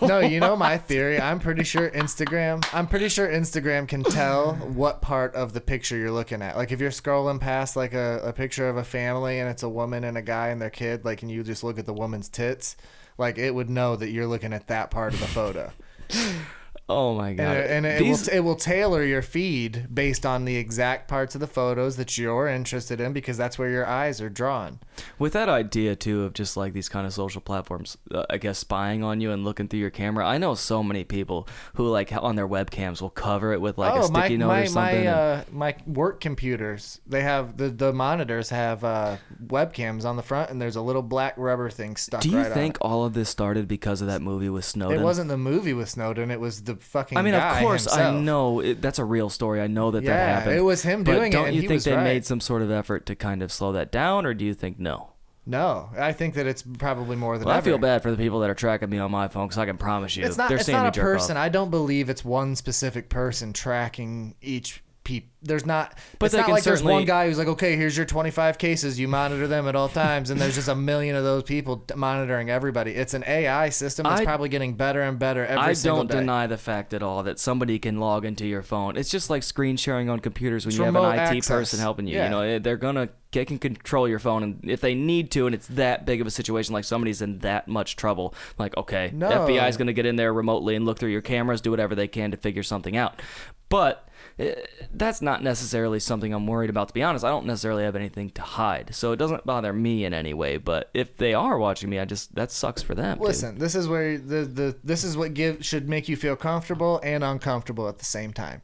No, 0.00 0.20
you 0.20 0.38
know 0.40 0.56
my 0.56 0.78
theory. 0.88 1.20
I'm 1.20 1.40
pretty 1.40 1.64
sure 1.64 1.90
Instagram. 1.90 2.64
I'm 2.72 2.86
pretty 2.86 3.08
sure 3.08 3.28
Instagram 3.28 3.88
can 3.88 4.04
tell 4.04 4.54
what 4.54 5.02
part 5.02 5.34
of 5.34 5.52
the 5.52 5.60
picture 5.60 5.96
you're 5.96 6.10
looking 6.10 6.40
at. 6.40 6.56
Like 6.56 6.70
if 6.70 6.80
you're 6.80 6.90
scrolling 6.90 7.40
past 7.40 7.76
like 7.76 7.92
a, 7.92 8.20
a 8.24 8.32
picture 8.32 8.68
of 8.68 8.76
a 8.76 8.84
family 8.84 9.40
and 9.40 9.48
it's 9.50 9.62
a 9.62 9.68
woman 9.68 10.04
and 10.04 10.16
a 10.16 10.22
guy 10.22 10.48
and 10.48 10.60
their 10.60 10.70
kid, 10.70 11.04
like 11.04 11.22
and 11.22 11.30
you 11.30 11.42
just 11.42 11.64
look 11.64 11.78
at 11.78 11.86
the 11.86 11.94
woman's 11.94 12.28
tits, 12.28 12.76
like 13.18 13.38
it 13.38 13.54
would 13.54 13.68
know 13.70 13.96
that 13.96 14.10
you're 14.10 14.26
looking 14.26 14.52
at 14.52 14.68
that 14.68 14.90
part 14.90 15.12
of 15.12 15.20
the 15.20 15.26
photo. 15.26 15.72
oh 16.88 17.14
my 17.14 17.34
god! 17.34 17.44
And, 17.44 17.58
it, 17.58 17.70
and 17.70 17.86
it, 17.86 17.98
These- 18.00 18.26
will, 18.28 18.34
it 18.34 18.40
will 18.40 18.56
tailor 18.56 19.02
your 19.02 19.22
feed 19.22 19.88
based 19.92 20.24
on 20.26 20.44
the 20.44 20.56
exact 20.56 21.08
parts 21.08 21.34
of 21.34 21.40
the 21.40 21.46
photos 21.46 21.96
that 21.96 22.16
you're 22.18 22.48
interested 22.48 23.00
in 23.00 23.12
because 23.12 23.36
that's 23.36 23.58
where 23.58 23.70
your 23.70 23.86
eyes 23.86 24.20
are 24.20 24.30
drawn. 24.30 24.80
with 25.18 25.32
that 25.32 25.48
idea 25.48 25.96
too 25.96 26.22
of 26.24 26.32
just 26.32 26.56
like 26.56 26.72
these 26.72 26.88
kind 26.88 27.06
of 27.06 27.12
social 27.12 27.40
platforms, 27.40 27.96
uh, 28.12 28.24
I 28.30 28.38
guess 28.38 28.58
spying 28.58 29.02
on 29.02 29.20
you 29.20 29.30
and 29.30 29.44
looking 29.44 29.68
through 29.68 29.80
your 29.80 29.90
camera. 29.90 30.26
I 30.26 30.38
know 30.38 30.54
so 30.54 30.82
many 30.82 31.04
people 31.04 31.48
who 31.74 31.88
like 31.88 32.12
on 32.12 32.36
their 32.36 32.48
webcams 32.48 33.00
will 33.00 33.10
cover 33.10 33.52
it 33.52 33.60
with 33.60 33.78
like 33.78 33.94
a 33.94 34.04
oh, 34.04 34.08
my 34.08 34.20
sticky 34.20 34.36
note 34.38 34.48
my 34.48 34.60
or 34.62 34.66
something. 34.66 34.82
my 34.82 34.90
and- 34.90 35.08
uh, 35.08 35.44
my 35.50 35.76
work 35.86 36.20
computers. 36.20 37.00
They 37.06 37.22
have 37.22 37.56
the 37.56 37.68
the 37.68 37.92
monitors 37.92 38.50
have 38.50 38.84
uh, 38.84 39.16
webcams 39.46 40.04
on 40.04 40.16
the 40.16 40.22
front, 40.22 40.50
and 40.50 40.60
there's 40.60 40.76
a 40.76 40.82
little 40.82 41.02
black 41.02 41.34
rubber 41.36 41.70
thing 41.70 41.96
stuck. 41.96 42.20
Do 42.20 42.30
you 42.30 42.38
right 42.38 42.52
think 42.52 42.78
all 42.80 43.04
of 43.04 43.14
this 43.14 43.28
started 43.28 43.68
because 43.68 44.00
of 44.00 44.08
that 44.08 44.22
movie 44.22 44.48
with 44.48 44.64
Snowden? 44.64 45.00
It 45.00 45.02
wasn't 45.02 45.28
the 45.28 45.36
movie 45.36 45.72
with 45.72 45.88
Snowden. 45.88 46.30
It 46.30 46.40
was 46.40 46.62
the 46.62 46.73
fucking. 46.76 47.18
I 47.18 47.22
mean, 47.22 47.34
of 47.34 47.58
course, 47.60 47.92
I 47.92 48.12
know 48.12 48.60
it, 48.60 48.80
that's 48.82 48.98
a 48.98 49.04
real 49.04 49.30
story. 49.30 49.60
I 49.60 49.66
know 49.66 49.90
that 49.90 50.04
that 50.04 50.28
happened. 50.28 50.56
it 50.56 50.62
was 50.62 50.82
him 50.82 51.04
but 51.04 51.14
doing 51.14 51.32
it, 51.32 51.36
don't 51.36 51.52
you 51.54 51.66
think 51.68 51.82
they 51.82 51.94
right. 51.94 52.04
made 52.04 52.24
some 52.24 52.40
sort 52.40 52.62
of 52.62 52.70
effort 52.70 53.06
to 53.06 53.14
kind 53.14 53.42
of 53.42 53.52
slow 53.52 53.72
that 53.72 53.90
down, 53.92 54.26
or 54.26 54.34
do 54.34 54.44
you 54.44 54.54
think 54.54 54.78
no? 54.78 55.10
No, 55.46 55.90
I 55.98 56.12
think 56.12 56.34
that 56.34 56.46
it's 56.46 56.62
probably 56.62 57.16
more 57.16 57.36
than 57.36 57.46
Well, 57.46 57.56
I 57.56 57.60
feel 57.60 57.76
bad 57.76 58.02
for 58.02 58.10
the 58.10 58.16
people 58.16 58.40
that 58.40 58.48
are 58.48 58.54
tracking 58.54 58.88
me 58.88 58.98
on 58.98 59.10
my 59.10 59.28
phone 59.28 59.46
because 59.46 59.58
I 59.58 59.66
can 59.66 59.76
promise 59.76 60.16
you 60.16 60.24
It's 60.24 60.38
not. 60.38 60.48
they're 60.48 60.56
It's 60.56 60.68
not 60.68 60.96
a 60.96 61.00
person. 61.00 61.36
off. 61.36 61.42
I 61.42 61.50
don't 61.50 61.70
believe 61.70 62.08
it's 62.08 62.24
one 62.24 62.56
specific 62.56 63.10
person 63.10 63.52
tracking 63.52 64.36
each 64.40 64.82
people. 65.04 65.30
There's 65.42 65.66
not. 65.66 65.98
But 66.18 66.26
it's 66.26 66.34
not 66.34 66.48
like 66.48 66.64
there's 66.64 66.82
one 66.82 67.04
guy 67.04 67.28
who's 67.28 67.36
like, 67.36 67.48
okay, 67.48 67.76
here's 67.76 67.94
your 67.94 68.06
25 68.06 68.56
cases. 68.56 68.98
You 68.98 69.08
monitor 69.08 69.46
them 69.46 69.68
at 69.68 69.76
all 69.76 69.90
times, 69.90 70.30
and 70.30 70.40
there's 70.40 70.54
just 70.54 70.68
a 70.68 70.74
million 70.74 71.14
of 71.16 71.22
those 71.22 71.42
people 71.42 71.84
monitoring 71.94 72.48
everybody. 72.48 72.92
It's 72.92 73.12
an 73.12 73.24
AI 73.26 73.68
system 73.68 74.04
that's 74.04 74.22
I- 74.22 74.24
probably 74.24 74.48
getting 74.48 74.72
better 74.74 75.02
and 75.02 75.18
better 75.18 75.44
every 75.44 75.62
I 75.62 75.72
single 75.74 76.04
don't 76.04 76.18
deny 76.18 76.46
the 76.46 76.56
fact 76.56 76.94
at 76.94 77.02
all 77.02 77.22
that 77.24 77.38
somebody 77.38 77.78
can 77.78 78.00
log 78.00 78.24
into 78.24 78.46
your 78.46 78.62
phone. 78.62 78.96
It's 78.96 79.10
just 79.10 79.28
like 79.28 79.42
screen 79.42 79.76
sharing 79.76 80.08
on 80.08 80.20
computers 80.20 80.64
when 80.64 80.70
It's 80.70 80.78
you 80.78 80.84
have 80.84 80.96
an 80.96 81.04
IT 81.04 81.18
access. 81.18 81.48
person 81.48 81.78
helping 81.78 82.06
you. 82.06 82.16
Yeah. 82.16 82.24
You 82.24 82.30
know, 82.30 82.40
eh, 82.40 82.58
they're 82.58 82.78
gonna 82.78 83.10
they 83.32 83.44
can 83.44 83.58
control 83.58 84.08
your 84.08 84.20
phone, 84.20 84.42
and 84.44 84.60
if 84.70 84.80
they 84.80 84.94
need 84.94 85.30
to, 85.32 85.44
and 85.46 85.54
it's 85.54 85.66
that 85.66 86.06
big 86.06 86.20
of 86.20 86.26
a 86.26 86.30
situation, 86.30 86.72
like 86.72 86.84
somebody's 86.84 87.20
in 87.20 87.40
that 87.40 87.68
much 87.68 87.96
trouble, 87.96 88.32
like 88.58 88.74
okay, 88.78 89.10
No. 89.12 89.28
the 89.28 89.34
FBI's 89.52 89.76
gonna 89.76 89.92
get 89.92 90.06
in 90.06 90.16
there 90.16 90.32
remotely 90.32 90.74
and 90.76 90.86
look 90.86 90.98
through 90.98 91.10
your 91.10 91.20
cameras, 91.20 91.60
do 91.60 91.70
whatever 91.70 91.94
they 91.94 92.08
can 92.08 92.30
to 92.30 92.36
figure 92.38 92.62
something 92.62 92.96
out. 92.96 93.20
But 93.68 94.03
eh, 94.38 94.54
that's 94.92 95.22
not 95.22 95.42
necessarily 95.42 96.00
something 96.00 96.32
I'm 96.32 96.46
worried 96.46 96.70
about. 96.70 96.88
To 96.88 96.94
be 96.94 97.02
honest, 97.02 97.24
I 97.24 97.28
don't 97.28 97.46
necessarily 97.46 97.84
have 97.84 97.96
anything 97.96 98.30
to 98.30 98.42
hide, 98.42 98.94
so 98.94 99.12
it 99.12 99.16
doesn't 99.16 99.46
bother 99.46 99.72
me 99.72 100.04
in 100.04 100.14
any 100.14 100.34
way. 100.34 100.56
But 100.56 100.90
if 100.94 101.16
they 101.16 101.34
are 101.34 101.58
watching 101.58 101.90
me, 101.90 101.98
I 101.98 102.04
just 102.04 102.34
that 102.34 102.50
sucks 102.50 102.82
for 102.82 102.94
them. 102.94 103.18
dude. 103.18 103.26
Listen, 103.26 103.58
this 103.58 103.74
is 103.74 103.88
where 103.88 104.18
the, 104.18 104.44
the 104.44 104.76
this 104.84 105.04
is 105.04 105.16
what 105.16 105.34
give 105.34 105.64
should 105.64 105.88
make 105.88 106.08
you 106.08 106.16
feel 106.16 106.36
comfortable 106.36 107.00
and 107.02 107.22
uncomfortable 107.24 107.88
at 107.88 107.98
the 107.98 108.04
same 108.04 108.32
time. 108.32 108.62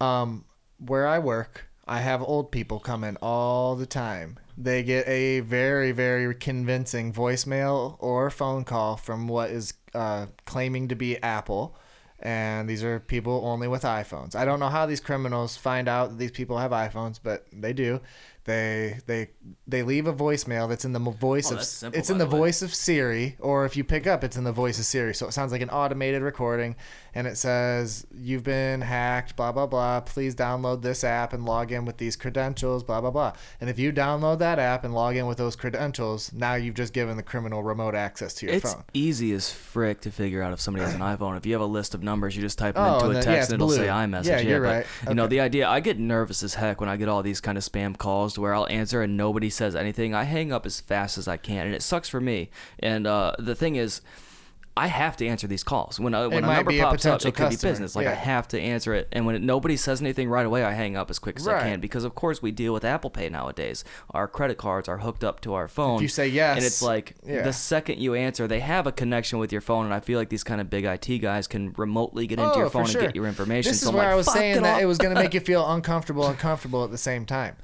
Um, 0.00 0.44
where 0.78 1.06
I 1.06 1.18
work, 1.18 1.68
I 1.86 2.00
have 2.00 2.22
old 2.22 2.50
people 2.50 2.80
come 2.80 3.04
in 3.04 3.16
all 3.20 3.76
the 3.76 3.86
time. 3.86 4.38
They 4.56 4.82
get 4.82 5.06
a 5.08 5.40
very 5.40 5.92
very 5.92 6.34
convincing 6.34 7.12
voicemail 7.12 7.96
or 7.98 8.30
phone 8.30 8.64
call 8.64 8.96
from 8.96 9.28
what 9.28 9.50
is 9.50 9.74
uh, 9.94 10.26
claiming 10.44 10.88
to 10.88 10.94
be 10.94 11.16
Apple. 11.22 11.76
And 12.22 12.68
these 12.68 12.84
are 12.84 13.00
people 13.00 13.42
only 13.44 13.66
with 13.66 13.82
iPhones. 13.82 14.34
I 14.34 14.44
don't 14.44 14.60
know 14.60 14.68
how 14.68 14.84
these 14.84 15.00
criminals 15.00 15.56
find 15.56 15.88
out 15.88 16.10
that 16.10 16.18
these 16.18 16.30
people 16.30 16.58
have 16.58 16.70
iPhones, 16.70 17.18
but 17.22 17.46
they 17.50 17.72
do. 17.72 18.00
They 18.44 18.98
they 19.06 19.30
they 19.66 19.82
leave 19.82 20.06
a 20.06 20.12
voicemail 20.12 20.68
that's 20.68 20.84
in 20.84 20.92
the 20.92 20.98
voice 20.98 21.52
Oh, 21.52 21.56
of 21.56 21.64
simple, 21.64 21.98
it's 21.98 22.10
in 22.10 22.18
the 22.18 22.24
the 22.24 22.36
voice 22.36 22.62
of 22.62 22.74
Siri, 22.74 23.36
or 23.38 23.64
if 23.64 23.76
you 23.76 23.84
pick 23.84 24.06
up, 24.06 24.24
it's 24.24 24.36
in 24.36 24.44
the 24.44 24.52
voice 24.52 24.78
of 24.78 24.84
Siri. 24.86 25.14
So 25.14 25.28
it 25.28 25.32
sounds 25.32 25.52
like 25.52 25.60
an 25.62 25.70
automated 25.70 26.22
recording, 26.22 26.76
and 27.14 27.26
it 27.26 27.36
says, 27.36 28.06
"You've 28.14 28.44
been 28.44 28.80
hacked." 28.80 29.36
Blah 29.36 29.52
blah 29.52 29.66
blah. 29.66 30.00
Please 30.00 30.34
download 30.34 30.82
this 30.82 31.04
app 31.04 31.32
and 31.32 31.44
log 31.44 31.72
in 31.72 31.84
with 31.84 31.96
these 31.98 32.16
credentials. 32.16 32.82
Blah 32.82 33.00
blah 33.00 33.10
blah. 33.10 33.32
And 33.60 33.68
if 33.70 33.78
you 33.78 33.92
download 33.92 34.38
that 34.40 34.58
app 34.58 34.84
and 34.84 34.94
log 34.94 35.16
in 35.16 35.26
with 35.26 35.38
those 35.38 35.56
credentials, 35.56 36.32
now 36.32 36.54
you've 36.54 36.74
just 36.74 36.92
given 36.92 37.16
the 37.16 37.22
criminal 37.22 37.62
remote 37.62 37.94
access 37.94 38.34
to 38.34 38.46
your 38.46 38.54
It's 38.56 38.72
phone. 38.72 38.84
easy 38.94 39.32
as 39.32 39.50
frick 39.50 40.00
to 40.02 40.10
figure 40.10 40.42
out 40.42 40.52
if 40.52 40.60
somebody 40.60 40.84
has 40.84 40.94
an 40.94 41.00
iPhone. 41.18 41.36
If 41.36 41.46
you 41.46 41.52
have 41.52 41.62
a 41.62 41.66
list 41.66 41.94
of 41.94 42.02
numbers, 42.02 42.34
you 42.36 42.42
just 42.42 42.58
type 42.58 42.74
them 42.74 42.84
Oh, 42.84 42.94
into 43.06 43.10
a 43.10 43.22
text 43.22 43.26
yeah, 43.28 43.44
and 43.44 43.54
it'll 43.54 43.66
blue. 43.68 43.76
say 43.76 43.86
iMessage. 43.86 44.24
Yeah, 44.26 44.40
you're 44.40 44.60
but, 44.60 44.68
right. 44.68 44.86
You 45.08 45.14
know, 45.14 45.26
the 45.26 45.40
idea, 45.40 45.68
I 45.68 45.80
get 45.80 45.98
nervous 45.98 46.42
as 46.42 46.54
heck 46.54 46.80
when 46.80 46.88
I 46.88 46.96
get 46.96 47.08
all 47.08 47.22
these 47.22 47.40
kind 47.40 47.56
of 47.58 47.64
spam 47.64 47.96
calls 47.96 48.34
to 48.34 48.40
where 48.40 48.54
I'll 48.54 48.68
answer 48.68 49.02
and 49.02 49.16
nobody 49.16 49.50
says 49.50 49.74
anything. 49.76 50.14
I 50.14 50.24
hang 50.24 50.52
up 50.52 50.66
as 50.66 50.80
fast 50.80 51.18
as 51.18 51.26
I 51.28 51.36
can, 51.36 51.66
and 51.66 51.74
it 51.74 51.82
sucks 51.82 52.08
for 52.08 52.20
me. 52.20 52.50
And 52.78 53.06
uh, 53.06 53.32
the 53.38 53.54
thing 53.54 53.76
is, 53.76 54.00
I 54.76 54.86
have 54.86 55.16
to 55.18 55.26
answer 55.26 55.46
these 55.46 55.64
calls. 55.64 55.98
When, 55.98 56.14
uh, 56.14 56.28
when 56.28 56.44
a 56.44 56.46
number 56.46 56.70
be 56.70 56.78
a 56.78 56.84
pops 56.84 57.04
up, 57.04 57.24
it 57.26 57.34
could 57.34 57.50
be 57.50 57.56
business. 57.56 57.96
Like 57.96 58.06
I 58.06 58.14
have 58.14 58.48
to 58.48 58.60
answer 58.60 58.94
it, 58.94 59.08
and 59.12 59.26
when 59.26 59.34
it, 59.34 59.42
nobody 59.42 59.76
says 59.76 60.00
anything 60.00 60.28
right 60.30 60.46
away, 60.46 60.64
I 60.64 60.72
hang 60.72 60.96
up 60.96 61.10
as 61.10 61.18
quick 61.18 61.38
as 61.38 61.46
I 61.48 61.60
can 61.60 61.80
because, 61.80 62.04
of 62.04 62.14
course, 62.14 62.40
we 62.40 62.50
deal 62.52 62.72
with 62.72 62.84
Apple 62.84 63.10
Pay 63.10 63.28
nowadays. 63.28 63.84
Our 64.10 64.28
credit 64.28 64.58
cards 64.58 64.88
are 64.88 64.98
hooked 64.98 65.24
up 65.24 65.40
to 65.42 65.54
our 65.54 65.68
phone. 65.68 66.00
you 66.00 66.08
say 66.08 66.28
yes, 66.28 66.56
and 66.56 66.64
it's 66.64 66.80
like 66.82 67.14
yeah. 67.26 67.42
the 67.42 67.52
second 67.52 67.98
you 67.98 68.14
answer, 68.14 68.46
they 68.46 68.60
have 68.60 68.86
a 68.86 68.92
connection 68.92 69.38
with 69.38 69.50
your 69.52 69.60
phone, 69.60 69.84
and 69.84 69.92
I 69.92 70.00
feel 70.00 70.18
like 70.18 70.28
these 70.28 70.44
kind 70.44 70.60
of 70.60 70.70
big 70.70 70.84
IT 70.84 71.18
guys 71.18 71.46
can 71.46 71.72
remotely 71.72 72.26
get 72.26 72.38
into 72.38 72.52
Oh, 72.54 72.58
your 72.58 72.70
phone 72.70 72.86
sure. 72.86 73.00
and 73.00 73.08
get 73.08 73.16
your 73.16 73.26
information. 73.26 73.72
This 73.72 73.80
so 73.80 73.86
is 73.86 73.88
I'm 73.90 73.96
where 73.96 74.04
like, 74.06 74.12
I 74.12 74.16
was 74.16 74.26
"Fuck 74.26 74.36
saying 74.36 74.62
that 74.62 74.76
off." 74.76 74.82
it 74.82 74.86
was 74.86 74.98
going 74.98 75.14
to 75.14 75.20
make 75.20 75.34
you 75.34 75.40
feel 75.50 75.68
uncomfortable 75.70 76.26
and 76.26 76.38
comfortable 76.38 76.84
at 76.84 76.90
the 76.90 76.98
same 76.98 77.26
time. 77.26 77.56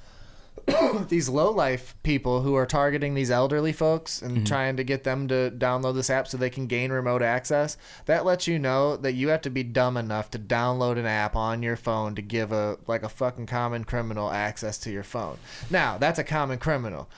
these 1.08 1.28
low 1.28 1.50
life 1.50 1.94
people 2.02 2.42
who 2.42 2.54
are 2.54 2.66
targeting 2.66 3.14
these 3.14 3.30
elderly 3.30 3.72
folks 3.72 4.22
and 4.22 4.36
Mm-hmm. 4.36 4.44
trying 4.44 4.76
to 4.76 4.84
get 4.84 5.04
them 5.04 5.28
to 5.28 5.52
download 5.56 5.94
this 5.94 6.10
app 6.10 6.28
so 6.28 6.36
they 6.36 6.50
can 6.50 6.66
gain 6.66 6.90
remote 6.90 7.22
access, 7.22 7.76
that 8.06 8.24
lets 8.24 8.46
you 8.46 8.58
know 8.58 8.96
that 8.96 9.12
you 9.12 9.28
have 9.28 9.42
to 9.42 9.50
be 9.50 9.62
dumb 9.62 9.96
enough 9.96 10.30
to 10.32 10.38
download 10.38 10.98
an 10.98 11.06
app 11.06 11.36
on 11.36 11.62
your 11.62 11.76
phone 11.76 12.14
to 12.14 12.22
give 12.22 12.52
a 12.52 12.76
like 12.86 13.02
a 13.02 13.08
fucking 13.08 13.46
common 13.46 13.84
criminal 13.84 14.30
access 14.30 14.78
to 14.78 14.90
your 14.90 15.04
phone. 15.04 15.38
Now, 15.70 15.98
that's 15.98 16.18
a 16.18 16.24
common 16.24 16.58
criminal 16.58 17.08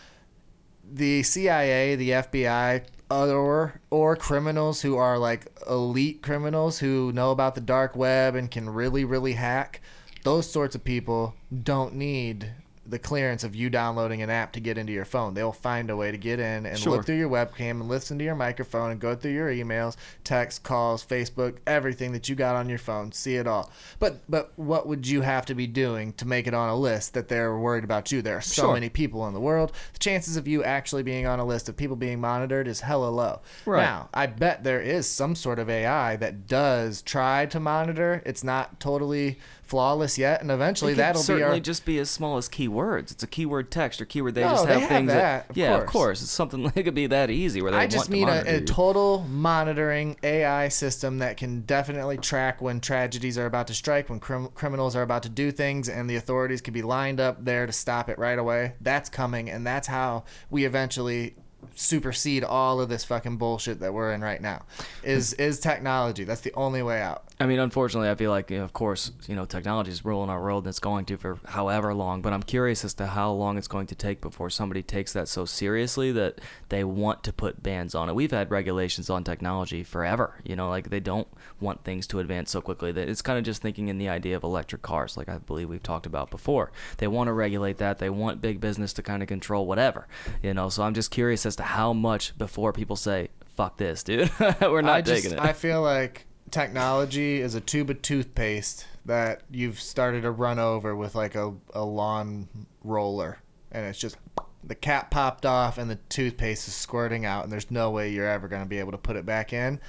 the 0.91 1.23
CIA, 1.23 1.97
the 1.97 2.11
FBI, 2.11 2.83
or 3.11 3.81
or 3.91 4.17
criminals 4.17 4.83
who 4.83 4.97
are 4.97 5.19
like 5.19 5.47
elite 5.69 6.23
criminals 6.23 6.79
who 6.79 7.13
know 7.13 7.31
about 7.31 7.55
the 7.55 7.61
dark 7.61 7.97
web 7.97 8.35
and 8.35 8.51
can 8.51 8.69
really 8.71 9.05
really 9.05 9.33
hack, 9.35 9.81
those 10.25 10.51
sorts 10.51 10.75
of 10.75 10.85
people 10.85 11.35
don't 11.63 11.95
need 11.95 12.53
the 12.89 12.99
clearance 12.99 13.45
of 13.45 13.55
you 13.55 13.69
downloading 13.71 14.23
an 14.23 14.31
app 14.31 14.53
to 14.53 14.61
get 14.61 14.79
into 14.79 14.93
your 14.93 15.05
phone. 15.05 15.35
They'll 15.35 15.53
find 15.53 15.91
a 15.91 15.97
way 15.97 16.11
to 16.11 16.17
get 16.19 16.41
in 16.41 16.67
and 16.67 16.79
Sure. 16.79 16.93
look 16.97 17.07
through 17.07 17.17
your 17.19 17.29
webcam 17.29 17.73
and 17.73 17.89
listen 17.89 18.19
to 18.19 18.25
your 18.25 18.35
microphone 18.35 18.91
and 18.91 19.01
go 19.01 19.15
through 19.15 19.33
your 19.33 19.51
emails, 19.51 19.97
text, 20.25 20.63
calls, 20.63 21.05
Facebook, 21.05 21.57
everything 21.67 22.13
that 22.13 22.29
you 22.29 22.35
got 22.35 22.57
on 22.57 22.69
your 22.69 22.79
phone, 22.79 23.13
see 23.13 23.37
it 23.37 23.47
all. 23.47 23.71
But 23.99 24.21
but 24.29 24.53
what 24.57 24.87
would 24.87 25.07
you 25.07 25.21
have 25.23 25.47
to 25.47 25.55
be 25.55 25.67
doing 25.67 26.13
to 26.15 26.27
make 26.27 26.47
it 26.47 26.55
on 26.55 26.69
a 26.69 26.77
list 26.77 27.15
that 27.15 27.29
they're 27.29 27.57
worried 27.57 27.85
about 27.85 28.11
you? 28.13 28.23
There 28.23 28.37
are 28.37 28.41
so 28.41 28.63
Sure. 28.63 28.75
many 28.75 28.89
people 28.89 29.27
in 29.27 29.35
the 29.35 29.41
world. 29.41 29.73
The 29.93 29.99
chances 29.99 30.37
of 30.37 30.49
you 30.49 30.65
actually 30.65 31.03
being 31.03 31.27
on 31.27 31.39
a 31.41 31.45
list 31.45 31.69
of 31.69 31.77
people 31.77 31.97
being 31.97 32.21
monitored 32.21 32.67
is 32.69 32.81
hella 32.81 33.09
low. 33.11 33.41
Right. 33.67 33.83
Now, 33.83 34.09
I 34.15 34.27
bet 34.27 34.65
there 34.65 34.81
is 34.81 35.09
some 35.09 35.35
sort 35.35 35.59
of 35.59 35.69
AI 35.69 36.17
that 36.17 36.47
does 36.47 37.03
try 37.03 37.47
to 37.47 37.61
monitor. 37.61 38.23
It's 38.25 38.43
not 38.45 38.81
totally 38.81 39.39
flawless 39.69 40.17
yet, 40.19 40.41
and 40.41 40.51
eventually 40.51 40.95
that'll 40.95 41.21
be 41.21 41.27
certainly 41.27 41.59
our 41.59 41.61
just 41.61 41.85
be 41.85 41.99
as 41.99 42.11
small 42.11 42.39
as 42.39 42.49
keywords. 42.49 43.13
It's 43.13 43.23
a 43.23 43.27
keyword 43.27 43.71
text 43.71 44.01
or 44.01 44.07
keyword. 44.07 44.35
They 44.35 44.41
No, 44.43 44.51
just 44.51 44.67
they 44.67 44.73
have 44.73 44.83
have 44.83 44.89
things 44.91 45.09
that, 45.09 45.51
of 45.51 45.57
yeah, 45.57 45.75
of 45.75 45.81
course. 45.81 45.91
course. 45.93 46.23
It's 46.23 46.31
something 46.31 46.63
that 46.75 46.83
could 46.83 46.95
be 46.95 47.07
that 47.09 47.31
easy 47.31 47.61
where 47.63 47.71
they 47.73 47.79
I 47.79 47.87
just 47.87 48.11
mean 48.11 48.29
a, 48.29 48.43
a 48.47 48.61
total 48.63 49.25
monitoring 49.29 50.17
AI 50.23 50.69
system 50.69 51.19
that 51.19 51.37
can 51.37 51.61
definitely 51.63 52.17
track 52.19 52.61
when 52.63 52.81
tragedies 52.81 53.37
are 53.39 53.47
about 53.47 53.67
to 53.69 53.75
strike, 53.75 54.09
when 54.09 54.21
crim- 54.21 54.49
criminals 54.55 54.97
are 54.97 55.03
about 55.03 55.23
to 55.25 55.29
do 55.29 55.51
things, 55.53 55.89
and 55.89 56.09
the 56.09 56.17
authorities 56.17 56.61
can 56.61 56.73
be 56.75 56.83
lined 56.83 57.21
up 57.21 57.45
there 57.45 57.67
to 57.67 57.73
stop 57.73 58.09
it 58.09 58.19
right 58.19 58.39
away. 58.39 58.75
That's 58.81 59.09
coming, 59.09 59.51
and 59.51 59.67
that's 59.67 59.87
how 59.87 60.25
we 60.51 60.65
eventually 60.65 61.37
supersede 61.75 62.45
all 62.45 62.81
of 62.81 62.89
this 62.89 63.05
fucking 63.05 63.37
bullshit 63.37 63.81
that 63.81 63.93
we're 63.93 64.13
in 64.13 64.21
right 64.21 64.41
now. 64.41 64.65
Is 65.03 65.33
is 65.35 65.61
technology? 65.61 66.25
That's 66.25 66.41
the 66.41 66.53
only 66.55 66.83
way 66.83 67.01
out. 67.03 67.25
I 67.41 67.47
mean, 67.47 67.61
unfortunately, 67.61 68.11
I 68.11 68.17
feel 68.17 68.33
like, 68.33 68.51
you 68.51 68.59
know, 68.59 68.65
of 68.65 68.73
course, 68.73 69.13
you 69.29 69.37
know, 69.37 69.45
technology 69.45 69.93
is 69.93 70.05
ruling 70.05 70.29
our 70.29 70.43
world 70.43 70.65
and 70.65 70.71
it's 70.71 70.81
going 70.81 71.05
to 71.05 71.17
for 71.17 71.39
however 71.45 71.95
long. 71.95 72.21
But 72.21 72.33
I'm 72.33 72.43
curious 72.43 72.85
as 72.85 72.95
to 72.95 73.07
how 73.07 73.31
long 73.31 73.57
it's 73.57 73.69
going 73.69 73.87
to 73.89 73.95
take 73.95 74.21
before 74.21 74.51
somebody 74.51 74.83
takes 74.83 75.13
that 75.13 75.29
so 75.29 75.45
seriously 75.45 76.11
that 76.13 76.41
they 76.69 76.83
want 76.83 77.23
to 77.25 77.33
put 77.33 77.63
bans 77.63 77.95
on 77.95 78.09
it. 78.09 78.17
We've 78.17 78.33
had 78.33 78.51
regulations 78.51 79.09
on 79.09 79.23
technology 79.23 79.85
forever. 79.85 80.35
You 80.43 80.57
know, 80.57 80.69
like 80.69 80.91
they 80.91 80.99
don't 80.99 81.29
want 81.61 81.85
things 81.85 82.09
to 82.09 82.19
advance 82.19 82.51
so 82.51 82.61
quickly. 82.61 82.91
That 82.91 83.09
it's 83.09 83.23
kind 83.23 83.39
of 83.39 83.45
just 83.45 83.63
thinking 83.63 83.87
in 83.87 83.99
the 83.99 84.09
idea 84.09 84.37
of 84.37 84.43
electric 84.43 84.83
cars, 84.83 85.17
like 85.17 85.29
I 85.29 85.39
believe 85.39 85.69
we've 85.69 85.81
talked 85.81 86.07
about 86.07 86.31
before. 86.31 86.73
They 86.97 87.07
want 87.07 87.29
to 87.29 87.33
regulate 87.33 87.79
that. 87.79 88.01
They 88.01 88.11
want 88.11 88.41
big 88.41 88.61
business 88.61 88.93
to 88.95 89.03
kind 89.03 89.23
of 89.23 89.29
control 89.29 89.65
whatever. 89.65 90.09
You 90.43 90.55
know, 90.55 90.71
so 90.71 90.83
I'm 90.83 90.95
just 90.95 91.13
curious 91.13 91.47
as 91.47 91.55
to 91.57 91.63
how 91.63 91.93
much 91.93 92.37
before 92.37 92.73
people 92.73 92.97
say, 92.97 93.29
"Fuck 93.55 93.77
this, 93.77 94.03
dude, 94.03 94.29
we're 94.61 94.83
not 94.83 94.97
I 94.97 95.03
just 95.03 95.23
taking 95.23 95.39
it." 95.39 95.41
I 95.41 95.53
feel 95.53 95.83
like 95.83 96.27
technology 96.51 97.41
is 97.41 97.55
a 97.55 97.61
tube 97.61 97.91
of 97.91 98.03
toothpaste 98.03 98.87
that 99.05 99.43
you've 99.51 99.81
started 99.81 100.23
to 100.23 100.31
run 100.31 100.59
over 100.59 100.95
with 100.95 101.15
like 101.15 101.35
a, 101.35 101.55
a 101.73 101.85
lawn 101.85 102.49
roller 102.85 103.39
and 103.73 103.87
it's 103.87 103.99
just 103.99 104.17
the 104.65 104.75
cap 104.75 105.11
popped 105.11 105.47
off 105.47 105.79
and 105.79 105.91
the 105.91 105.99
toothpaste 106.09 106.69
is 106.69 106.75
squirting 106.75 107.25
out 107.25 107.45
and 107.45 107.53
there's 107.53 107.71
no 107.71 107.91
way 107.91 108.11
you're 108.11 108.29
ever 108.29 108.49
going 108.49 108.63
to 108.63 108.69
be 108.69 108.79
able 108.79 108.93
to 108.93 108.99
put 108.99 109.17
it 109.17 109.25
back 109.25 109.53
in 109.53 109.81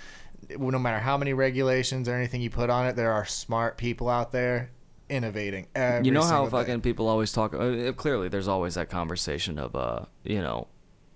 no 0.58 0.80
matter 0.80 1.00
how 1.00 1.17
many 1.17 1.34
regulations 1.34 2.08
or 2.08 2.15
anything 2.15 2.41
you 2.41 2.50
put 2.50 2.69
on 2.69 2.86
it 2.86 2.95
there 2.95 3.12
are 3.12 3.26
smart 3.26 3.78
people 3.78 4.10
out 4.10 4.32
there 4.32 4.72
innovating 5.10 5.67
you 6.06 6.12
know 6.12 6.22
how 6.22 6.28
single 6.28 6.45
day. 6.45 6.52
fucking 6.52 6.82
people 6.82 7.08
always 7.08 7.32
talk 7.32 7.54
uh, 7.54 7.91
clearly 7.93 8.30
there's 8.30 8.48
always 8.48 8.76
that 8.76 8.89
conversation 8.89 9.58
of 9.58 9.76
uh 9.76 10.06
you 10.24 10.39
know 10.39 10.67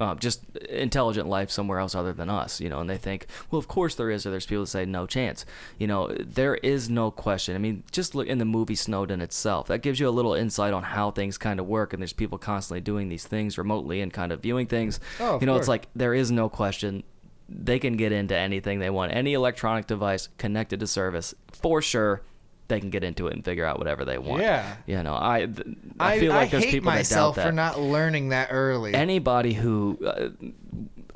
uh, 0.03 0.15
just 0.15 0.55
intelligent 0.57 1.27
life 1.27 1.49
somewhere 1.49 1.79
else 1.79 1.95
other 1.95 2.11
than 2.11 2.29
us, 2.29 2.59
you 2.59 2.69
know, 2.69 2.79
and 2.79 2.89
they 2.89 2.97
think, 2.97 3.25
well, 3.49 3.59
of 3.59 3.67
course 3.67 3.95
there 3.95 4.09
is, 4.09 4.25
or 4.25 4.31
there's 4.31 4.45
people 4.45 4.63
that 4.63 4.69
say 4.69 4.85
no 4.85 5.07
chance. 5.07 5.45
You 5.79 5.87
know, 5.87 6.09
there 6.09 6.55
is 6.55 6.89
no 6.89 7.09
question. 7.09 7.55
I 7.55 7.59
mean, 7.59 7.83
just 7.91 8.13
look 8.13 8.27
in 8.27 8.37
the 8.37 8.45
movie 8.45 8.75
Snowden 8.75 9.21
itself. 9.21 9.67
That 9.67 9.81
gives 9.81 9.99
you 9.99 10.09
a 10.09 10.11
little 10.11 10.33
insight 10.33 10.73
on 10.73 10.83
how 10.83 11.11
things 11.11 11.37
kind 11.37 11.59
of 11.59 11.67
work, 11.67 11.93
and 11.93 12.01
there's 12.01 12.13
people 12.13 12.37
constantly 12.37 12.81
doing 12.81 13.07
these 13.07 13.25
things 13.25 13.57
remotely 13.57 14.01
and 14.01 14.11
kind 14.11 14.31
of 14.31 14.41
viewing 14.41 14.67
things. 14.67 14.99
Oh, 15.19 15.39
you 15.39 15.45
know, 15.45 15.53
course. 15.53 15.61
it's 15.61 15.69
like 15.69 15.87
there 15.95 16.13
is 16.13 16.31
no 16.31 16.49
question. 16.49 17.03
They 17.47 17.79
can 17.79 17.95
get 17.95 18.11
into 18.11 18.35
anything 18.35 18.79
they 18.79 18.89
want, 18.89 19.13
any 19.13 19.33
electronic 19.33 19.87
device 19.87 20.27
connected 20.37 20.79
to 20.81 20.87
service, 20.87 21.33
for 21.51 21.81
sure. 21.81 22.21
They 22.69 22.79
can 22.79 22.89
get 22.89 23.03
into 23.03 23.27
it 23.27 23.33
and 23.33 23.43
figure 23.43 23.65
out 23.65 23.77
whatever 23.77 24.05
they 24.05 24.17
want. 24.17 24.41
Yeah. 24.41 24.75
You 24.87 25.03
know, 25.03 25.15
I 25.19 25.45
th- 25.45 25.77
I 25.99 26.19
feel 26.19 26.31
like 26.31 26.51
there's 26.51 26.63
hate 26.63 26.71
people 26.71 26.91
myself 26.91 27.35
that 27.35 27.43
doubt 27.43 27.45
that 27.45 27.49
for 27.49 27.55
not 27.55 27.79
learning 27.79 28.29
that 28.29 28.49
early 28.51 28.93
anybody 28.93 29.53
who 29.53 29.99
uh, 30.05 30.29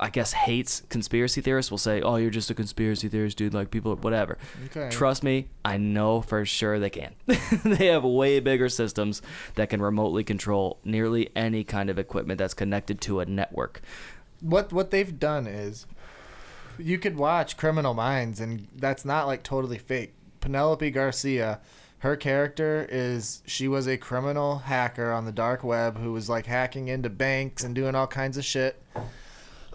I 0.00 0.10
guess 0.10 0.32
hates 0.32 0.82
conspiracy 0.88 1.40
theorists 1.40 1.70
will 1.70 1.78
say, 1.78 2.00
"Oh, 2.02 2.16
you're 2.16 2.30
just 2.30 2.50
a 2.50 2.54
conspiracy 2.54 3.08
theorist, 3.08 3.36
dude." 3.36 3.54
Like 3.54 3.70
people, 3.70 3.96
whatever. 3.96 4.38
Okay. 4.66 4.88
Trust 4.90 5.24
me, 5.24 5.48
I 5.64 5.76
know 5.78 6.20
for 6.20 6.44
sure 6.46 6.78
they 6.78 6.90
can. 6.90 7.14
they 7.64 7.86
have 7.86 8.04
way 8.04 8.38
bigger 8.40 8.68
systems 8.68 9.22
that 9.56 9.70
can 9.70 9.82
remotely 9.82 10.22
control 10.22 10.78
nearly 10.84 11.30
any 11.34 11.64
kind 11.64 11.90
of 11.90 11.98
equipment 11.98 12.38
that's 12.38 12.54
connected 12.54 13.00
to 13.02 13.20
a 13.20 13.26
network. 13.26 13.80
what 14.40 14.72
what 14.72 14.90
they've 14.92 15.18
done 15.18 15.46
is 15.48 15.86
you 16.78 16.96
could 16.98 17.16
watch 17.16 17.56
Criminal 17.56 17.92
Minds 17.94 18.38
and 18.38 18.68
that's 18.76 19.04
not 19.04 19.26
like 19.26 19.42
totally 19.42 19.78
fake. 19.78 20.14
Penelope 20.40 20.90
Garcia, 20.90 21.60
her 21.98 22.16
character 22.16 22.86
is 22.90 23.42
she 23.46 23.66
was 23.66 23.86
a 23.86 23.96
criminal 23.96 24.58
hacker 24.58 25.10
on 25.10 25.24
the 25.24 25.32
dark 25.32 25.64
web 25.64 25.98
who 25.98 26.12
was 26.12 26.28
like 26.28 26.46
hacking 26.46 26.88
into 26.88 27.10
banks 27.10 27.64
and 27.64 27.74
doing 27.74 27.94
all 27.94 28.06
kinds 28.06 28.36
of 28.36 28.44
shit. 28.44 28.80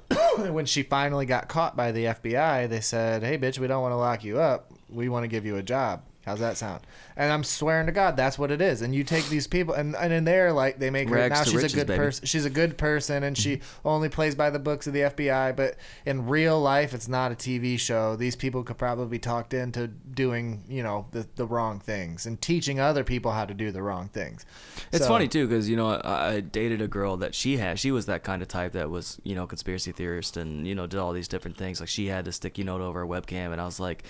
when 0.37 0.65
she 0.65 0.83
finally 0.83 1.25
got 1.25 1.47
caught 1.47 1.75
by 1.75 1.91
the 1.91 2.05
FBI, 2.05 2.69
they 2.69 2.81
said, 2.81 3.23
"Hey 3.23 3.37
bitch, 3.37 3.59
we 3.59 3.67
don't 3.67 3.81
want 3.81 3.91
to 3.91 3.97
lock 3.97 4.23
you 4.23 4.39
up. 4.39 4.71
We 4.89 5.09
want 5.09 5.23
to 5.23 5.27
give 5.27 5.45
you 5.45 5.57
a 5.57 5.63
job." 5.63 6.03
How's 6.25 6.39
that 6.39 6.55
sound? 6.57 6.81
And 7.17 7.31
I'm 7.33 7.43
swearing 7.43 7.85
to 7.87 7.91
God, 7.91 8.15
that's 8.15 8.39
what 8.39 8.49
it 8.49 8.61
is. 8.61 8.81
And 8.81 8.95
you 8.95 9.03
take 9.03 9.27
these 9.27 9.45
people, 9.45 9.73
and, 9.73 9.93
and 9.95 10.13
in 10.13 10.23
there, 10.23 10.53
like 10.53 10.79
they 10.79 10.89
make 10.89 11.09
her 11.09 11.15
Rags 11.15 11.31
now 11.33 11.43
to 11.43 11.49
she's 11.49 11.55
riches, 11.55 11.73
a 11.73 11.77
good 11.77 11.87
baby. 11.87 11.97
person. 11.97 12.25
She's 12.25 12.45
a 12.45 12.49
good 12.49 12.77
person, 12.77 13.23
and 13.23 13.37
she 13.37 13.59
only 13.83 14.07
plays 14.07 14.33
by 14.33 14.49
the 14.49 14.57
books 14.59 14.87
of 14.87 14.93
the 14.93 15.01
FBI. 15.01 15.55
But 15.55 15.75
in 16.05 16.27
real 16.27 16.61
life, 16.61 16.93
it's 16.93 17.09
not 17.09 17.33
a 17.33 17.35
TV 17.35 17.77
show. 17.77 18.15
These 18.15 18.37
people 18.37 18.63
could 18.63 18.77
probably 18.77 19.07
be 19.07 19.19
talked 19.19 19.53
into 19.53 19.87
doing, 19.87 20.63
you 20.69 20.81
know, 20.81 21.07
the 21.11 21.27
the 21.35 21.45
wrong 21.45 21.79
things 21.81 22.25
and 22.25 22.39
teaching 22.41 22.79
other 22.79 23.03
people 23.03 23.31
how 23.31 23.45
to 23.45 23.53
do 23.53 23.71
the 23.71 23.81
wrong 23.81 24.07
things. 24.07 24.45
It's 24.93 25.03
So- 25.03 25.09
funny 25.09 25.27
too 25.27 25.45
because 25.47 25.67
you 25.67 25.75
know 25.75 25.89
I, 25.89 26.35
I 26.35 26.39
dated 26.39 26.81
a 26.81 26.87
girl 26.87 27.17
that 27.17 27.35
she 27.35 27.57
had. 27.57 27.79
She 27.79 27.91
was 27.91 28.05
that 28.05 28.23
kind 28.23 28.41
of 28.41 28.47
type 28.47 28.71
that 28.71 28.89
was 28.89 29.19
you 29.23 29.35
know 29.35 29.45
conspiracy 29.45 29.91
theorist 29.91 30.37
and 30.37 30.65
you 30.65 30.73
know 30.73 30.87
did 30.87 30.99
all 30.99 31.11
these 31.11 31.27
different 31.27 31.57
things. 31.57 31.81
Like 31.81 31.89
she 31.89 32.07
had 32.07 32.23
the 32.23 32.31
sticky 32.31 32.63
note 32.63 32.79
over 32.81 32.99
her 33.01 33.05
webcam, 33.07 33.51
and 33.51 33.59
I 33.59 33.65
was 33.65 33.79
like, 33.79 34.05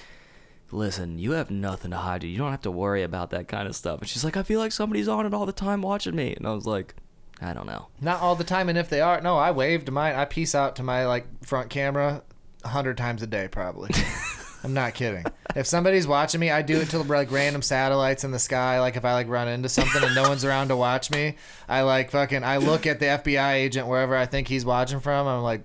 "Listen, 0.74 1.20
you 1.20 1.32
have 1.32 1.52
nothing 1.52 1.92
to 1.92 1.98
hide. 1.98 2.24
You 2.24 2.38
don't 2.38 2.52
have 2.52 2.62
to 2.62 2.72
worry 2.72 3.04
about 3.04 3.30
that 3.32 3.48
kind 3.48 3.68
of 3.68 3.76
stuff." 3.76 4.00
And 4.00 4.10
she's 4.10 4.24
like, 4.24 4.38
"I 4.38 4.44
feel 4.44 4.60
like 4.60 4.72
somebody's 4.72 5.08
on 5.08 5.26
it 5.26 5.34
all 5.34 5.46
the 5.46 5.54
time 5.54 5.82
watching 5.82 6.16
me," 6.16 6.34
and 6.34 6.48
I 6.48 6.54
was 6.54 6.66
like, 6.66 6.96
"I 7.42 7.54
don't 7.54 7.68
know." 7.68 7.88
Not 8.02 8.22
all 8.22 8.36
the 8.36 8.44
time, 8.44 8.70
and 8.70 8.78
if 8.78 8.90
they 8.90 9.02
are, 9.02 9.22
no, 9.22 9.38
I 9.38 9.52
wave 9.52 9.86
to 9.86 9.92
mine. 9.92 10.16
I 10.16 10.26
peace 10.26 10.56
out 10.56 10.76
to 10.78 10.84
my 10.84 11.06
like 11.06 11.46
front 11.46 11.70
camera 11.70 12.24
a 12.64 12.70
hundred 12.70 12.98
times 12.98 13.22
a 13.22 13.28
day, 13.28 13.48
probably. 13.48 13.92
I'm 14.64 14.74
not 14.74 14.94
kidding. 14.94 15.26
If 15.56 15.68
somebody's 15.68 16.08
watching 16.08 16.40
me, 16.40 16.50
I 16.50 16.62
do 16.62 16.80
it 16.80 16.90
to 16.92 17.00
like 17.00 17.32
random 17.32 17.62
satellites 17.62 18.24
in 18.24 18.32
the 18.32 18.40
sky. 18.40 18.80
Like 18.80 18.96
if 18.96 19.04
I 19.04 19.14
like 19.14 19.28
run 19.28 19.50
into 19.50 19.68
something 19.68 20.02
and 20.02 20.16
no 20.16 20.24
one's 20.24 20.46
around 20.46 20.70
to 20.70 20.78
watch 20.78 21.12
me, 21.12 21.36
I 21.68 21.82
like 21.82 22.12
fucking. 22.12 22.44
I 22.44 22.58
look 22.58 22.88
at 22.88 23.00
the 23.00 23.08
FBI 23.08 23.54
agent 23.54 23.88
wherever 23.88 24.16
I 24.16 24.26
think 24.26 24.48
he's 24.48 24.64
watching 24.64 25.02
from. 25.02 25.28
I'm 25.28 25.44
like, 25.44 25.64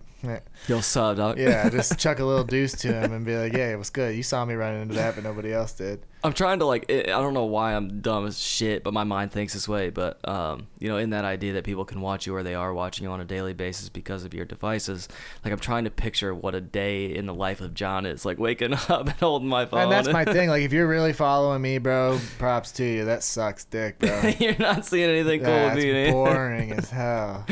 Yo, 0.67 0.81
sub, 0.81 1.17
dog. 1.17 1.39
yeah, 1.39 1.69
just 1.69 1.97
chuck 1.99 2.19
a 2.19 2.25
little 2.25 2.43
deuce 2.45 2.73
to 2.73 2.93
him 2.93 3.13
and 3.13 3.25
be 3.25 3.37
like, 3.37 3.53
yeah, 3.53 3.71
it 3.71 3.79
was 3.79 3.91
good. 3.91 4.17
You 4.17 4.25
saw 4.25 4.45
me 4.45 4.55
running 4.55 4.83
into 4.83 4.95
that, 4.95 5.15
but 5.15 5.23
nobody 5.23 5.53
else 5.53 5.73
did. 5.73 6.05
I'm 6.25 6.33
trying 6.33 6.59
to 6.59 6.65
like 6.65 6.87
I 6.91 7.03
I 7.03 7.21
don't 7.21 7.35
know 7.35 7.45
why 7.45 7.75
I'm 7.75 8.01
dumb 8.01 8.27
as 8.27 8.41
shit, 8.41 8.83
but 8.83 8.93
my 8.93 9.05
mind 9.05 9.31
thinks 9.31 9.53
this 9.53 9.69
way. 9.69 9.91
But 9.91 10.19
um, 10.29 10.67
you 10.81 10.89
know, 10.89 10.97
in 10.97 11.11
that 11.11 11.25
idea 11.25 11.53
that 11.53 11.63
people 11.63 11.85
can 11.85 12.01
watch 12.01 12.27
you 12.27 12.35
or 12.35 12.43
they 12.43 12.57
are 12.57 12.75
watching 12.75 13.05
you 13.05 13.11
on 13.13 13.21
a 13.21 13.25
daily 13.25 13.53
basis 13.53 13.89
because 13.89 14.25
of 14.25 14.35
your 14.35 14.45
devices, 14.45 15.07
like 15.45 15.53
I'm 15.53 15.61
trying 15.61 15.85
to 15.85 15.91
picture 15.91 16.35
what 16.35 16.57
a 16.57 16.61
day 16.61 17.15
in 17.15 17.27
the 17.27 17.35
life 17.35 17.61
of 17.61 17.73
John 17.73 18.05
is, 18.05 18.25
like 18.25 18.39
waking 18.41 18.73
up 18.89 18.91
and 19.03 19.11
holding 19.11 19.49
my 19.49 19.67
phone. 19.67 19.83
And 19.83 19.93
that's 19.93 20.09
my 20.09 20.25
thing. 20.25 20.49
Like 20.59 20.63
if 20.63 20.73
you're 20.73 20.89
really 20.89 21.13
following 21.13 21.63
me, 21.63 21.79
bro, 21.79 22.19
props 22.39 22.73
to 22.73 22.85
you. 22.85 23.05
That 23.05 23.23
sucks, 23.23 23.65
dick, 23.67 23.99
bro. 23.99 24.33
You're 24.41 24.59
not 24.59 24.87
seeing 24.87 25.11
anything 25.11 25.41
cool 25.45 25.53
with 25.53 25.75
That's 25.75 25.85
me. 25.85 26.11
boring 26.11 26.73
as 26.73 26.89
hell. 26.91 27.45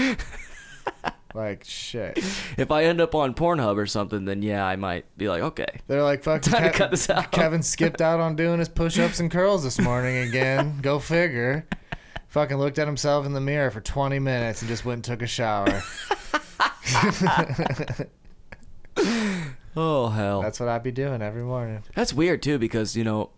Like 1.37 1.65
shit. 1.65 2.19
If 2.57 2.71
I 2.71 2.85
end 2.85 3.01
up 3.01 3.15
on 3.15 3.35
Pornhub 3.35 3.77
or 3.77 3.87
something, 3.87 4.25
then 4.25 4.43
yeah, 4.43 4.65
I 4.65 4.77
might 4.77 5.05
be 5.17 5.29
like, 5.29 5.43
okay. 5.43 5.81
They're 5.87 6.03
like, 6.03 6.23
fuck. 6.23 6.43
Time 6.43 6.65
to 6.65 6.71
cut 6.71 6.91
this 6.91 7.09
out. 7.11 7.31
Kevin 7.31 7.63
skipped 7.63 8.01
out 8.01 8.19
on 8.19 8.35
doing 8.35 8.59
his 8.59 8.69
push-ups 8.69 9.21
and 9.21 9.31
curls 9.31 9.63
this 9.63 9.79
morning 9.79 10.29
again. 10.29 10.79
Go 10.83 10.99
figure. 10.99 11.67
Fucking 12.29 12.57
looked 12.57 12.79
at 12.79 12.87
himself 12.87 13.27
in 13.27 13.33
the 13.33 13.41
mirror 13.41 13.71
for 13.71 13.81
20 13.81 14.19
minutes 14.19 14.63
and 14.63 14.69
just 14.69 14.85
went 14.85 15.07
and 15.09 15.21
took 15.21 15.23
a 15.23 15.27
shower. 15.27 15.83
Oh 19.79 20.09
hell. 20.09 20.41
That's 20.41 20.59
what 20.59 20.71
I'd 20.71 20.83
be 20.83 20.91
doing 20.91 21.21
every 21.21 21.43
morning. 21.43 21.83
That's 21.95 22.15
weird 22.15 22.43
too 22.43 22.59
because 22.59 22.97
you 22.97 23.05
know, 23.05 23.31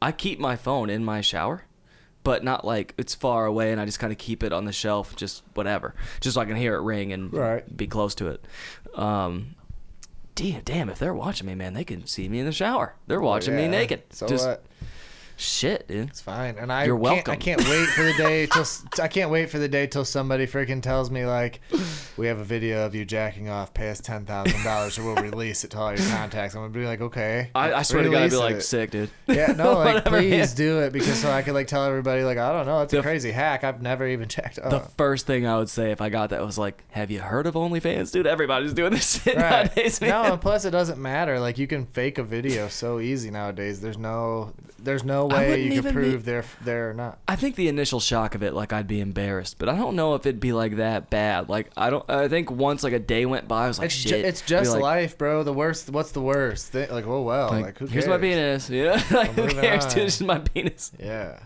I 0.00 0.12
keep 0.12 0.38
my 0.38 0.54
phone 0.54 0.88
in 0.88 1.04
my 1.04 1.20
shower, 1.20 1.64
but 2.24 2.44
not 2.44 2.64
like 2.64 2.94
it's 2.98 3.14
far 3.14 3.46
away 3.46 3.72
and 3.72 3.80
I 3.80 3.84
just 3.84 3.98
kind 3.98 4.12
of 4.12 4.18
keep 4.18 4.42
it 4.42 4.52
on 4.52 4.64
the 4.64 4.72
shelf, 4.72 5.16
just 5.16 5.42
whatever, 5.54 5.94
just 6.20 6.34
so 6.34 6.40
I 6.40 6.44
can 6.44 6.56
hear 6.56 6.74
it 6.76 6.80
ring 6.82 7.12
and 7.12 7.32
Right. 7.32 7.76
be 7.76 7.86
close 7.86 8.14
to 8.16 8.28
it. 8.28 8.44
Um, 8.94 9.54
damn, 10.34 10.62
damn, 10.62 10.88
if 10.88 10.98
they're 10.98 11.14
watching 11.14 11.46
me, 11.46 11.54
man, 11.54 11.74
they 11.74 11.84
can 11.84 12.06
see 12.06 12.28
me 12.28 12.38
in 12.40 12.46
the 12.46 12.52
shower. 12.52 12.94
They're 13.06 13.20
watching 13.20 13.56
me 13.56 13.68
naked. 13.68 14.02
So 14.10 14.26
just 14.28 14.46
what? 14.46 14.64
Shit, 15.36 15.88
dude. 15.88 16.08
It's 16.10 16.20
fine, 16.20 16.56
and 16.58 16.72
I 16.72 16.84
You're 16.84 16.94
can't, 16.94 17.02
welcome. 17.02 17.32
I 17.32 17.36
can't 17.36 17.60
wait 17.68 17.88
for 17.88 18.02
the 18.04 18.14
day 18.14 18.46
till 18.52 18.64
I 19.00 19.08
can't 19.08 19.30
wait 19.30 19.50
for 19.50 19.58
the 19.58 19.68
day 19.68 19.86
till 19.86 20.04
somebody 20.04 20.46
freaking 20.46 20.82
tells 20.82 21.10
me 21.10 21.24
like, 21.26 21.60
we 22.16 22.26
have 22.26 22.38
a 22.38 22.44
video 22.44 22.86
of 22.86 22.94
you 22.94 23.04
jacking 23.04 23.48
off. 23.48 23.74
Pay 23.74 23.90
us 23.90 24.00
ten 24.00 24.24
thousand 24.24 24.62
dollars, 24.62 24.98
or 24.98 25.04
we'll 25.04 25.22
release 25.22 25.64
it 25.64 25.70
to 25.72 25.78
all 25.78 25.94
your 25.96 26.06
contacts. 26.10 26.54
I'm 26.54 26.62
gonna 26.62 26.72
be 26.72 26.86
like, 26.86 27.00
okay. 27.00 27.50
I, 27.54 27.72
I 27.74 27.82
swear 27.82 28.02
to 28.02 28.10
God, 28.10 28.22
I'd 28.22 28.30
be 28.30 28.36
like 28.36 28.56
it. 28.56 28.62
sick, 28.62 28.90
dude. 28.90 29.10
Yeah, 29.26 29.52
no, 29.52 29.72
like 29.78 30.04
please 30.04 30.30
yeah. 30.52 30.56
do 30.56 30.80
it 30.80 30.92
because 30.92 31.18
so 31.18 31.30
I 31.30 31.42
could 31.42 31.54
like 31.54 31.66
tell 31.66 31.84
everybody 31.84 32.22
like 32.24 32.38
I 32.38 32.52
don't 32.52 32.66
know, 32.66 32.82
it's 32.82 32.92
a 32.92 33.02
crazy 33.02 33.30
hack. 33.32 33.64
I've 33.64 33.82
never 33.82 34.06
even 34.06 34.28
checked. 34.28 34.56
The 34.56 34.82
Oh. 34.82 34.88
first 34.96 35.26
thing 35.26 35.46
I 35.46 35.56
would 35.58 35.68
say 35.68 35.90
if 35.90 36.00
I 36.00 36.08
got 36.08 36.30
that 36.30 36.44
was 36.44 36.58
like, 36.58 36.82
"Have 36.90 37.10
you 37.10 37.20
heard 37.20 37.46
of 37.46 37.54
OnlyFans, 37.54 38.12
dude? 38.12 38.26
Everybody's 38.26 38.72
doing 38.74 38.92
this 38.92 39.22
shit 39.22 39.36
Right. 39.36 39.66
nowadays, 39.66 40.00
man." 40.00 40.10
No, 40.10 40.32
and 40.32 40.40
plus 40.40 40.64
it 40.64 40.70
doesn't 40.70 40.98
matter. 40.98 41.40
Like 41.40 41.58
you 41.58 41.66
can 41.66 41.86
fake 41.86 42.18
a 42.18 42.22
video 42.22 42.68
so 42.68 43.00
easy 43.00 43.30
nowadays. 43.30 43.80
There's 43.80 43.98
no, 43.98 44.52
there's 44.78 45.04
no 45.04 45.21
I 45.30 45.40
way 45.48 45.62
you 45.62 45.82
can 45.82 45.88
even 45.94 45.94
be- 46.12 46.16
they're 46.16 46.44
they're 46.64 46.94
not. 46.94 47.18
I 47.28 47.36
think 47.36 47.56
the 47.56 47.68
initial 47.68 48.00
shock 48.00 48.34
of 48.34 48.42
it, 48.42 48.54
like 48.54 48.72
I'd 48.72 48.86
be 48.88 49.00
embarrassed, 49.00 49.58
but 49.58 49.68
I 49.68 49.76
don't 49.76 49.96
know 49.96 50.14
if 50.14 50.26
it'd 50.26 50.40
be 50.40 50.52
like 50.52 50.76
that 50.76 51.10
bad. 51.10 51.48
Like 51.48 51.70
I 51.76 51.90
don't. 51.90 52.08
I 52.10 52.28
think 52.28 52.50
once 52.50 52.82
like 52.82 52.92
a 52.92 52.98
day 52.98 53.26
went 53.26 53.48
by, 53.48 53.64
I 53.64 53.68
was 53.68 53.78
like, 53.78 53.86
It's, 53.86 54.02
ju- 54.02 54.08
shit. 54.10 54.24
it's 54.24 54.42
just 54.42 54.72
like, 54.72 54.82
life, 54.82 55.18
bro. 55.18 55.42
The 55.42 55.52
worst. 55.52 55.90
What's 55.90 56.12
the 56.12 56.20
worst? 56.22 56.72
Thing? 56.72 56.90
Like, 56.90 57.06
oh 57.06 57.22
well. 57.22 57.50
Like, 57.50 57.64
Like, 57.64 57.78
who 57.78 57.86
cares? 57.86 57.92
here's 57.92 58.08
my 58.08 58.18
penis. 58.18 58.70
Yeah, 58.70 59.02
like 59.10 59.30
who 59.32 59.48
cares, 59.48 59.86
dude? 59.94 60.04
It's 60.04 60.18
just 60.18 60.22
my 60.24 60.38
penis. 60.38 60.92
Yeah. 60.98 61.38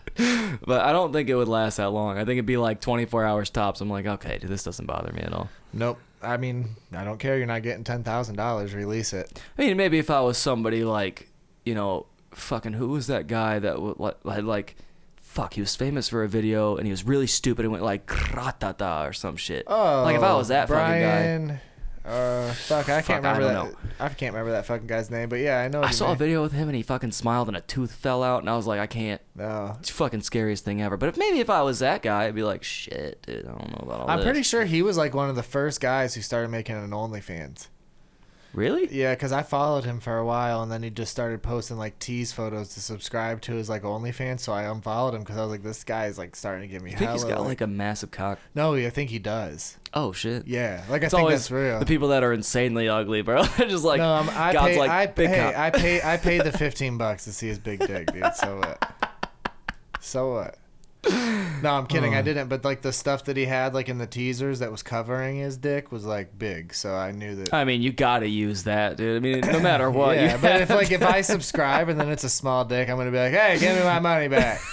But 0.65 0.81
I 0.81 0.91
don't 0.91 1.13
think 1.13 1.29
it 1.29 1.35
would 1.35 1.47
last 1.47 1.77
that 1.77 1.89
long. 1.91 2.17
I 2.17 2.21
think 2.21 2.31
it'd 2.37 2.45
be 2.45 2.57
like 2.57 2.81
24 2.81 3.25
hours 3.25 3.49
tops. 3.49 3.81
I'm 3.81 3.89
like, 3.89 4.05
okay, 4.05 4.37
dude, 4.39 4.49
this 4.49 4.63
doesn't 4.63 4.85
bother 4.85 5.11
me 5.13 5.21
at 5.21 5.33
all. 5.33 5.49
Nope. 5.73 5.99
I 6.21 6.37
mean, 6.37 6.69
I 6.93 7.03
don't 7.03 7.19
care. 7.19 7.37
You're 7.37 7.45
not 7.45 7.61
getting 7.61 7.83
ten 7.83 8.03
thousand 8.03 8.37
dollars. 8.37 8.73
Release 8.73 9.13
it. 9.13 9.39
I 9.57 9.61
mean, 9.61 9.77
maybe 9.77 9.99
if 9.99 10.09
I 10.09 10.21
was 10.21 10.37
somebody 10.39 10.83
like, 10.83 11.29
you 11.63 11.75
know, 11.75 12.07
fucking 12.31 12.73
who 12.73 12.89
was 12.89 13.07
that 13.07 13.27
guy 13.27 13.59
that 13.59 13.99
like, 13.99 14.17
had 14.25 14.45
like, 14.45 14.75
fuck, 15.17 15.53
he 15.53 15.61
was 15.61 15.75
famous 15.75 16.09
for 16.09 16.23
a 16.23 16.27
video 16.27 16.77
and 16.77 16.85
he 16.85 16.91
was 16.91 17.03
really 17.03 17.27
stupid 17.27 17.65
and 17.65 17.71
went 17.71 17.83
like 17.83 18.05
kratata 18.07 19.07
or 19.07 19.13
some 19.13 19.35
shit. 19.37 19.63
Oh, 19.67 20.03
like 20.03 20.15
if 20.15 20.23
I 20.23 20.33
was 20.35 20.47
that 20.49 20.67
fucking 20.67 20.81
guy. 20.83 20.99
Brian. 20.99 21.59
Uh, 22.05 22.53
fuck, 22.53 22.87
I 22.87 23.01
can't 23.01 23.25
I 23.25 23.31
remember 23.37 23.53
don't 23.53 23.71
that. 23.97 24.01
I 24.01 24.07
can't 24.07 24.33
remember 24.33 24.51
that 24.53 24.65
fucking 24.65 24.87
guy's 24.87 25.11
name, 25.11 25.27
but 25.27 25.39
yeah, 25.39 25.59
I 25.59 25.67
know. 25.67 25.83
I 25.83 25.91
saw 25.91 26.13
a 26.13 26.15
video 26.15 26.41
with 26.41 26.53
him 26.53 26.69
and 26.69 26.75
he 26.77 26.81
fucking 26.81 27.11
smiled 27.11 27.49
and 27.49 27.57
a 27.57 27.59
tooth 27.61 27.91
fell 27.91 28.23
out 28.23 28.39
and 28.41 28.49
I 28.49 28.55
was 28.55 28.65
like, 28.65 28.79
I 28.79 28.87
can't. 28.87 29.19
No, 29.35 29.75
It's 29.81 29.89
fucking 29.89 30.21
scariest 30.21 30.63
thing 30.63 30.81
ever. 30.81 30.95
But 30.95 31.09
if 31.09 31.17
maybe 31.17 31.41
if 31.41 31.49
I 31.49 31.63
was 31.63 31.79
that 31.79 32.01
guy, 32.01 32.23
I'd 32.23 32.33
be 32.35 32.43
like, 32.43 32.63
shit, 32.63 33.21
dude, 33.23 33.45
I 33.45 33.49
don't 33.49 33.71
know 33.71 33.79
about 33.83 33.99
all 33.99 34.07
that. 34.07 34.13
I'm 34.13 34.19
this. 34.19 34.25
pretty 34.25 34.43
sure 34.43 34.63
he 34.63 34.81
was 34.81 34.95
like 34.97 35.13
one 35.13 35.29
of 35.29 35.35
the 35.35 35.43
first 35.43 35.81
guys 35.81 36.15
who 36.15 36.21
started 36.21 36.47
making 36.47 36.77
an 36.77 36.91
OnlyFans. 36.91 37.67
Really? 38.57 38.87
Yeah, 38.91 39.13
because 39.13 39.31
I 39.31 39.43
followed 39.43 39.85
him 39.85 39.99
for 39.99 40.17
a 40.17 40.25
while, 40.25 40.63
and 40.63 40.71
then 40.71 40.81
he 40.81 40.89
just 40.89 41.11
started 41.11 41.43
posting 41.43 41.77
like 41.77 41.99
tease 41.99 42.33
photos 42.33 42.69
to 42.69 42.81
subscribe 42.81 43.39
to 43.41 43.51
his 43.51 43.69
like 43.69 43.83
OnlyFans. 43.83 44.39
So 44.39 44.51
I 44.51 44.63
unfollowed 44.63 45.13
him 45.13 45.19
because 45.21 45.37
I 45.37 45.41
was 45.41 45.51
like, 45.51 45.61
this 45.61 45.83
guy 45.83 46.07
is 46.07 46.17
like 46.17 46.35
starting 46.35 46.63
to 46.63 46.67
give 46.67 46.81
me. 46.81 46.91
I 46.91 46.95
think 46.95 47.11
he's 47.11 47.23
got 47.23 47.41
like 47.41 47.61
a 47.61 47.67
massive 47.67 48.09
cock. 48.09 48.39
No, 48.55 48.73
I 48.73 48.89
think 48.89 49.11
he 49.11 49.19
does. 49.19 49.77
Oh 49.93 50.11
shit. 50.11 50.47
Yeah, 50.47 50.83
like 50.89 51.03
I 51.03 51.05
It's 51.05 51.13
think 51.13 51.21
always 51.21 51.41
that's 51.41 51.51
real. 51.51 51.77
the 51.77 51.85
people 51.85 52.07
that 52.07 52.23
are 52.23 52.33
insanely 52.33 52.89
ugly, 52.89 53.21
bro. 53.21 53.43
They're 53.57 53.67
just 53.67 53.83
like 53.83 53.99
no, 53.99 54.25
I 54.31 54.53
God's 54.53 54.73
pay, 54.73 54.79
like 54.79 54.89
I, 54.89 55.05
big 55.05 55.29
hey. 55.29 55.53
I 55.55 55.69
pay, 55.69 56.01
I 56.01 56.17
paid 56.17 56.41
the 56.41 56.51
fifteen 56.57 56.97
bucks 56.97 57.25
to 57.25 57.33
see 57.33 57.49
his 57.49 57.59
big 57.59 57.85
dick, 57.85 58.11
dude. 58.11 58.33
So 58.33 58.57
what? 58.57 59.13
So 59.99 60.33
what? 60.33 60.57
No, 61.63 61.71
I'm 61.71 61.87
kidding. 61.87 62.13
Oh. 62.13 62.19
I 62.19 62.21
didn't. 62.21 62.49
But 62.49 62.63
like 62.63 62.83
the 62.83 62.93
stuff 62.93 63.23
that 63.23 63.35
he 63.35 63.45
had, 63.45 63.73
like 63.73 63.89
in 63.89 63.97
the 63.97 64.05
teasers, 64.05 64.59
that 64.59 64.69
was 64.69 64.83
covering 64.83 65.37
his 65.37 65.57
dick, 65.57 65.91
was 65.91 66.05
like 66.05 66.37
big. 66.37 66.71
So 66.75 66.93
I 66.93 67.11
knew 67.11 67.33
that. 67.35 67.51
I 67.51 67.63
mean, 67.63 67.81
you 67.81 67.91
gotta 67.91 68.27
use 68.27 68.65
that, 68.65 68.95
dude. 68.95 69.17
I 69.17 69.19
mean, 69.19 69.39
no 69.39 69.59
matter 69.59 69.89
what. 69.89 70.17
yeah, 70.17 70.37
but 70.37 70.61
if 70.61 70.69
like 70.69 70.91
if 70.91 71.01
I 71.01 71.21
subscribe 71.21 71.89
and 71.89 71.99
then 71.99 72.09
it's 72.09 72.23
a 72.23 72.29
small 72.29 72.63
dick, 72.63 72.89
I'm 72.89 72.97
gonna 72.97 73.09
be 73.09 73.17
like, 73.17 73.33
hey, 73.33 73.57
give 73.57 73.75
me 73.75 73.83
my 73.83 73.99
money 73.99 74.27
back. 74.27 74.61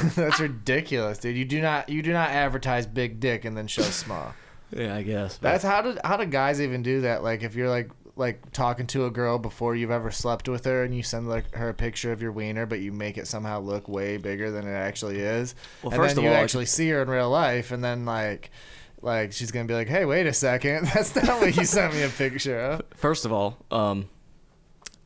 That's 0.14 0.40
ridiculous, 0.40 1.18
dude. 1.18 1.36
You 1.36 1.44
do 1.44 1.60
not 1.60 1.88
you 1.88 2.02
do 2.02 2.12
not 2.12 2.30
advertise 2.30 2.86
big 2.86 3.20
dick 3.20 3.44
and 3.44 3.56
then 3.56 3.66
show 3.66 3.82
small. 3.82 4.34
yeah, 4.70 4.94
I 4.94 5.02
guess. 5.02 5.36
That's 5.38 5.64
how 5.64 5.82
did 5.82 5.98
how 6.04 6.16
do 6.16 6.24
guys 6.26 6.60
even 6.60 6.82
do 6.82 7.02
that? 7.02 7.22
Like 7.22 7.42
if 7.42 7.54
you're 7.54 7.68
like 7.68 7.90
like 8.16 8.52
talking 8.52 8.86
to 8.88 9.06
a 9.06 9.10
girl 9.10 9.38
before 9.38 9.74
you've 9.74 9.90
ever 9.90 10.10
slept 10.10 10.48
with 10.48 10.64
her 10.66 10.84
and 10.84 10.94
you 10.94 11.02
send 11.02 11.28
like 11.28 11.54
her 11.54 11.70
a 11.70 11.74
picture 11.74 12.12
of 12.12 12.20
your 12.20 12.32
wiener, 12.32 12.66
but 12.66 12.80
you 12.80 12.92
make 12.92 13.16
it 13.16 13.26
somehow 13.26 13.60
look 13.60 13.88
way 13.88 14.16
bigger 14.18 14.50
than 14.50 14.66
it 14.66 14.74
actually 14.74 15.18
is. 15.18 15.54
Well, 15.82 15.92
and 15.92 16.02
first 16.02 16.16
then 16.16 16.24
of 16.24 16.30
you 16.30 16.36
all, 16.36 16.42
actually 16.42 16.66
see 16.66 16.88
her 16.90 17.02
in 17.02 17.08
real 17.08 17.30
life, 17.30 17.70
and 17.70 17.82
then 17.82 18.04
like 18.04 18.50
Like 19.00 19.32
she's 19.32 19.50
gonna 19.50 19.66
be 19.66 19.74
like, 19.74 19.88
"Hey, 19.88 20.04
wait 20.04 20.26
a 20.26 20.32
second, 20.32 20.86
that's 20.94 21.14
not 21.16 21.40
what 21.40 21.56
you 21.56 21.64
sent 21.64 21.94
me 21.94 22.02
a 22.02 22.08
picture 22.08 22.60
of." 22.60 22.82
First 22.94 23.24
of 23.24 23.32
all, 23.32 23.56
um, 23.70 24.08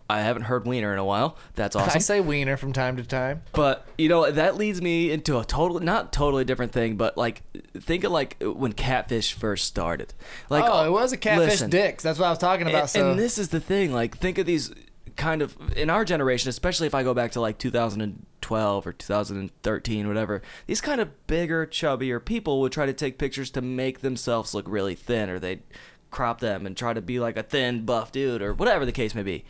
I 0.09 0.21
haven't 0.21 0.43
heard 0.43 0.67
Wiener 0.67 0.93
in 0.93 0.99
a 0.99 1.05
while. 1.05 1.37
That's 1.55 1.75
awesome. 1.75 1.97
I 1.97 1.99
say 1.99 2.21
wiener 2.21 2.57
from 2.57 2.73
time 2.73 2.97
to 2.97 3.03
time. 3.03 3.43
But 3.53 3.87
you 3.99 4.09
know 4.09 4.31
that 4.31 4.57
leads 4.57 4.81
me 4.81 5.11
into 5.11 5.39
a 5.39 5.45
totally 5.45 5.85
not 5.85 6.13
totally 6.13 6.45
different 6.45 6.73
thing, 6.73 6.97
but 6.97 7.17
like 7.17 7.43
think 7.79 8.05
of 8.05 8.13
like 8.13 8.37
when 8.41 8.73
catfish 8.73 9.33
first 9.33 9.65
started. 9.65 10.15
Like 10.49 10.65
oh, 10.67 10.85
it 10.85 10.91
was 10.91 11.13
a 11.13 11.17
catfish 11.17 11.51
listen, 11.51 11.71
dicks. 11.71 12.05
That's 12.05 12.19
what 12.19 12.27
I 12.27 12.31
was 12.31 12.39
talking 12.39 12.69
about. 12.69 12.83
And, 12.83 12.91
so 12.91 13.11
and 13.11 13.19
this 13.19 13.37
is 13.37 13.49
the 13.49 13.61
thing. 13.61 13.93
Like 13.93 14.17
think 14.17 14.39
of 14.39 14.47
these 14.47 14.73
kind 15.17 15.43
of 15.43 15.57
in 15.77 15.91
our 15.91 16.05
generation, 16.05 16.49
especially 16.49 16.87
if 16.87 16.95
I 16.95 17.03
go 17.03 17.15
back 17.15 17.33
to 17.33 17.41
like 17.41 17.59
2012 17.59 18.87
or 18.87 18.93
2013, 18.93 20.07
whatever. 20.07 20.43
These 20.67 20.81
kind 20.81 21.01
of 21.01 21.27
bigger, 21.27 21.67
chubbier 21.67 22.25
people 22.25 22.61
would 22.61 22.73
try 22.73 22.87
to 22.87 22.93
take 22.93 23.19
pictures 23.19 23.51
to 23.51 23.63
make 23.63 24.01
themselves 24.01 24.55
look 24.55 24.67
really 24.69 24.95
thin, 24.95 25.31
or 25.31 25.39
they'd 25.41 25.63
crop 26.11 26.41
them 26.41 26.65
and 26.65 26.77
try 26.77 26.93
to 26.93 27.03
be 27.03 27.19
like 27.19 27.37
a 27.37 27.43
thin, 27.43 27.85
buff 27.85 28.13
dude, 28.13 28.43
or 28.43 28.55
whatever 28.55 28.85
the 28.85 28.93
case 28.93 29.15
may 29.15 29.23
be. 29.23 29.45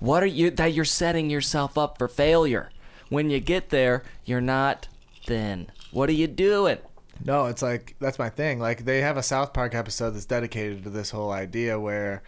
What 0.00 0.22
are 0.22 0.26
you 0.26 0.50
that 0.52 0.72
you're 0.72 0.84
setting 0.84 1.30
yourself 1.30 1.78
up 1.78 1.98
for 1.98 2.08
failure? 2.08 2.70
When 3.08 3.30
you 3.30 3.40
get 3.40 3.70
there, 3.70 4.02
you're 4.24 4.40
not 4.40 4.88
thin. 5.24 5.68
What 5.92 6.08
are 6.08 6.12
you 6.12 6.26
doing? 6.26 6.78
No, 7.24 7.46
it's 7.46 7.60
like 7.62 7.96
that's 8.00 8.18
my 8.18 8.30
thing. 8.30 8.58
Like 8.60 8.84
they 8.84 9.02
have 9.02 9.16
a 9.16 9.22
South 9.22 9.52
Park 9.52 9.74
episode 9.74 10.10
that's 10.12 10.24
dedicated 10.24 10.84
to 10.84 10.90
this 10.90 11.10
whole 11.10 11.30
idea 11.30 11.78
where 11.78 12.22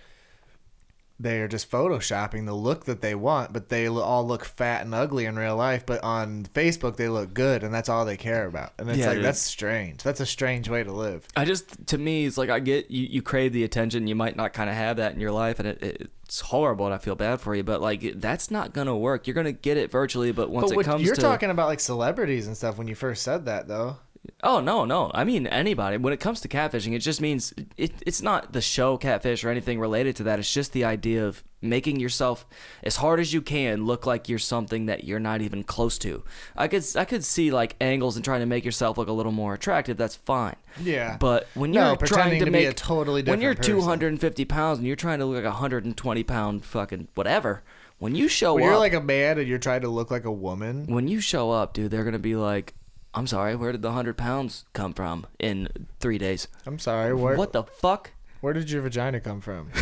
they 1.21 1.41
are 1.41 1.47
just 1.47 1.71
photoshopping 1.71 2.47
the 2.47 2.55
look 2.55 2.85
that 2.87 3.01
they 3.01 3.15
want, 3.15 3.53
but 3.53 3.69
they 3.69 3.87
all 3.87 4.27
look 4.27 4.45
fat 4.45 4.83
and 4.85 4.93
ugly 4.93 5.25
in 5.25 5.37
real 5.39 5.55
life. 5.57 5.87
But 5.87 6.03
on 6.03 6.47
Facebook, 6.53 6.97
they 6.97 7.09
look 7.09 7.33
good, 7.33 7.63
and 7.63 7.73
that's 7.73 7.89
all 7.89 8.05
they 8.05 8.17
care 8.17 8.47
about. 8.47 8.73
And 8.79 8.91
it's 8.91 8.99
Yeah, 8.99 9.07
like 9.07 9.17
dude. 9.17 9.25
that's 9.27 9.39
strange. 9.41 10.03
That's 10.03 10.21
a 10.21 10.27
strange 10.27 10.69
way 10.69 10.83
to 10.83 10.91
live. 10.93 11.27
I 11.37 11.45
just 11.45 11.87
to 11.87 11.97
me 11.99 12.27
it's 12.27 12.37
like 12.37 12.51
I 12.51 12.59
get 12.59 12.91
you, 12.91 13.07
you 13.09 13.23
crave 13.23 13.53
the 13.53 13.63
attention 13.65 14.09
you 14.09 14.17
might 14.17 14.37
not 14.37 14.53
kind 14.53 14.69
of 14.69 14.75
have 14.77 14.97
that 14.97 15.15
in 15.15 15.21
your 15.21 15.31
life 15.33 15.59
and 15.61 15.69
it, 15.69 15.83
it, 15.83 16.11
it's 16.33 16.41
horrible 16.41 16.87
and 16.87 16.95
I 16.95 16.99
feel 16.99 17.15
bad 17.15 17.43
for 17.43 17.55
you 17.55 17.63
but 17.63 17.83
like 17.83 18.15
that's 18.19 18.51
not 18.51 18.73
gonna 18.73 18.97
work 18.97 19.27
you're 19.27 19.35
gonna 19.35 19.53
get 19.53 19.77
it 19.77 19.91
virtually 19.91 20.33
but 20.33 20.49
once 20.49 20.73
but 20.73 20.81
it 20.81 20.85
comes 20.85 21.03
you're 21.03 21.15
to 21.15 21.21
talking 21.21 21.51
about 21.51 21.69
like 21.69 21.79
celebrities 21.79 22.47
and 22.47 22.57
stuff 22.57 22.79
when 22.79 22.89
you 22.89 22.95
first 22.95 23.23
said 23.23 23.45
that, 23.45 23.69
though. 23.69 23.99
Oh 24.45 24.61
no 24.61 24.85
no 24.85 25.11
I 25.15 25.25
mean 25.25 25.47
anybody 25.49 25.97
when 25.97 26.13
it 26.13 26.21
comes 26.21 26.41
to 26.43 26.49
catfishing 26.49 26.95
it 26.95 27.01
just 27.01 27.21
means 27.21 27.53
it, 27.77 27.93
it's 28.07 28.23
not 28.23 28.53
the 28.53 28.61
show 28.61 28.97
catfish 28.97 29.43
or 29.45 29.51
anything 29.51 29.81
related 29.81 30.17
to 30.17 30.23
that 30.25 30.39
it's 30.39 30.53
just 30.53 30.73
the 30.73 30.85
idea 30.85 31.27
of 31.27 31.43
making 31.61 31.99
yourself 32.01 32.47
as 32.83 32.97
hard 32.97 33.21
as 33.21 33.33
you 33.33 33.41
can 33.43 33.85
look 33.85 34.07
like 34.07 34.29
you're 34.29 34.39
something 34.39 34.87
that 34.87 35.05
you're 35.05 35.21
not 35.21 35.41
even 35.43 35.65
close 35.65 35.99
to 35.99 36.23
I 36.57 36.69
could 36.69 36.85
I 36.97 37.05
could 37.05 37.25
see 37.25 37.51
like 37.51 37.77
angles 37.81 38.17
and 38.17 38.25
trying 38.25 38.41
to 38.41 38.47
make 38.47 38.65
yourself 38.65 38.97
look 38.97 39.09
a 39.09 39.13
little 39.13 39.33
more 39.33 39.55
attractive 39.55 39.97
that's 39.97 40.17
fine 40.17 40.57
Yeah. 40.81 41.17
But 41.19 41.49
when 41.55 41.73
you're 41.73 41.97
trying 41.97 42.39
to, 42.39 42.45
to 42.45 42.51
make 42.51 42.63
be 42.63 42.67
a 42.67 42.73
totally 42.73 43.23
different 43.23 43.41
when 43.41 43.43
you're 43.43 43.55
different 43.55 43.81
person. 43.81 43.99
250 43.99 44.45
pounds 44.47 44.79
and 44.79 44.87
you're 44.87 44.97
trying 44.97 45.19
to 45.19 45.25
look 45.27 45.37
like 45.37 45.45
a 45.45 45.49
120 45.49 46.23
pound 46.25 46.65
fucking 46.65 47.09
whatever, 47.15 47.63
when 47.99 48.15
you 48.15 48.27
show 48.29 48.55
when 48.55 48.65
up, 48.65 48.69
you're 48.69 48.79
like 48.79 48.95
a 48.95 49.01
man 49.01 49.39
and 49.39 49.47
you're 49.47 49.59
trying 49.59 49.83
to 49.83 49.89
look 49.89 50.11
like 50.11 50.25
a 50.25 50.33
woman. 50.33 50.87
when 50.87 51.07
you 51.09 51.21
show 51.21 51.51
up, 51.51 51.73
dude, 51.75 51.91
they're 51.91 52.05
gonna 52.05 52.19
be 52.19 52.35
like, 52.37 52.75
"I'm 53.15 53.27
sorry, 53.27 53.55
where 53.57 53.73
did 53.73 53.83
the 53.83 53.93
hundred 53.93 54.17
pounds 54.17 54.65
come 54.73 54.93
from 54.95 55.27
in 55.39 55.69
three 56.01 56.19
days? 56.19 56.49
I'm 56.67 56.79
sorry. 56.79 57.15
Where 57.15 57.37
What 57.37 57.53
the 57.53 57.65
fuck?" 57.65 58.11
Where 58.41 58.53
did 58.53 58.71
your 58.71 58.83
vagina 58.83 59.21
come 59.21 59.41
from? 59.41 59.71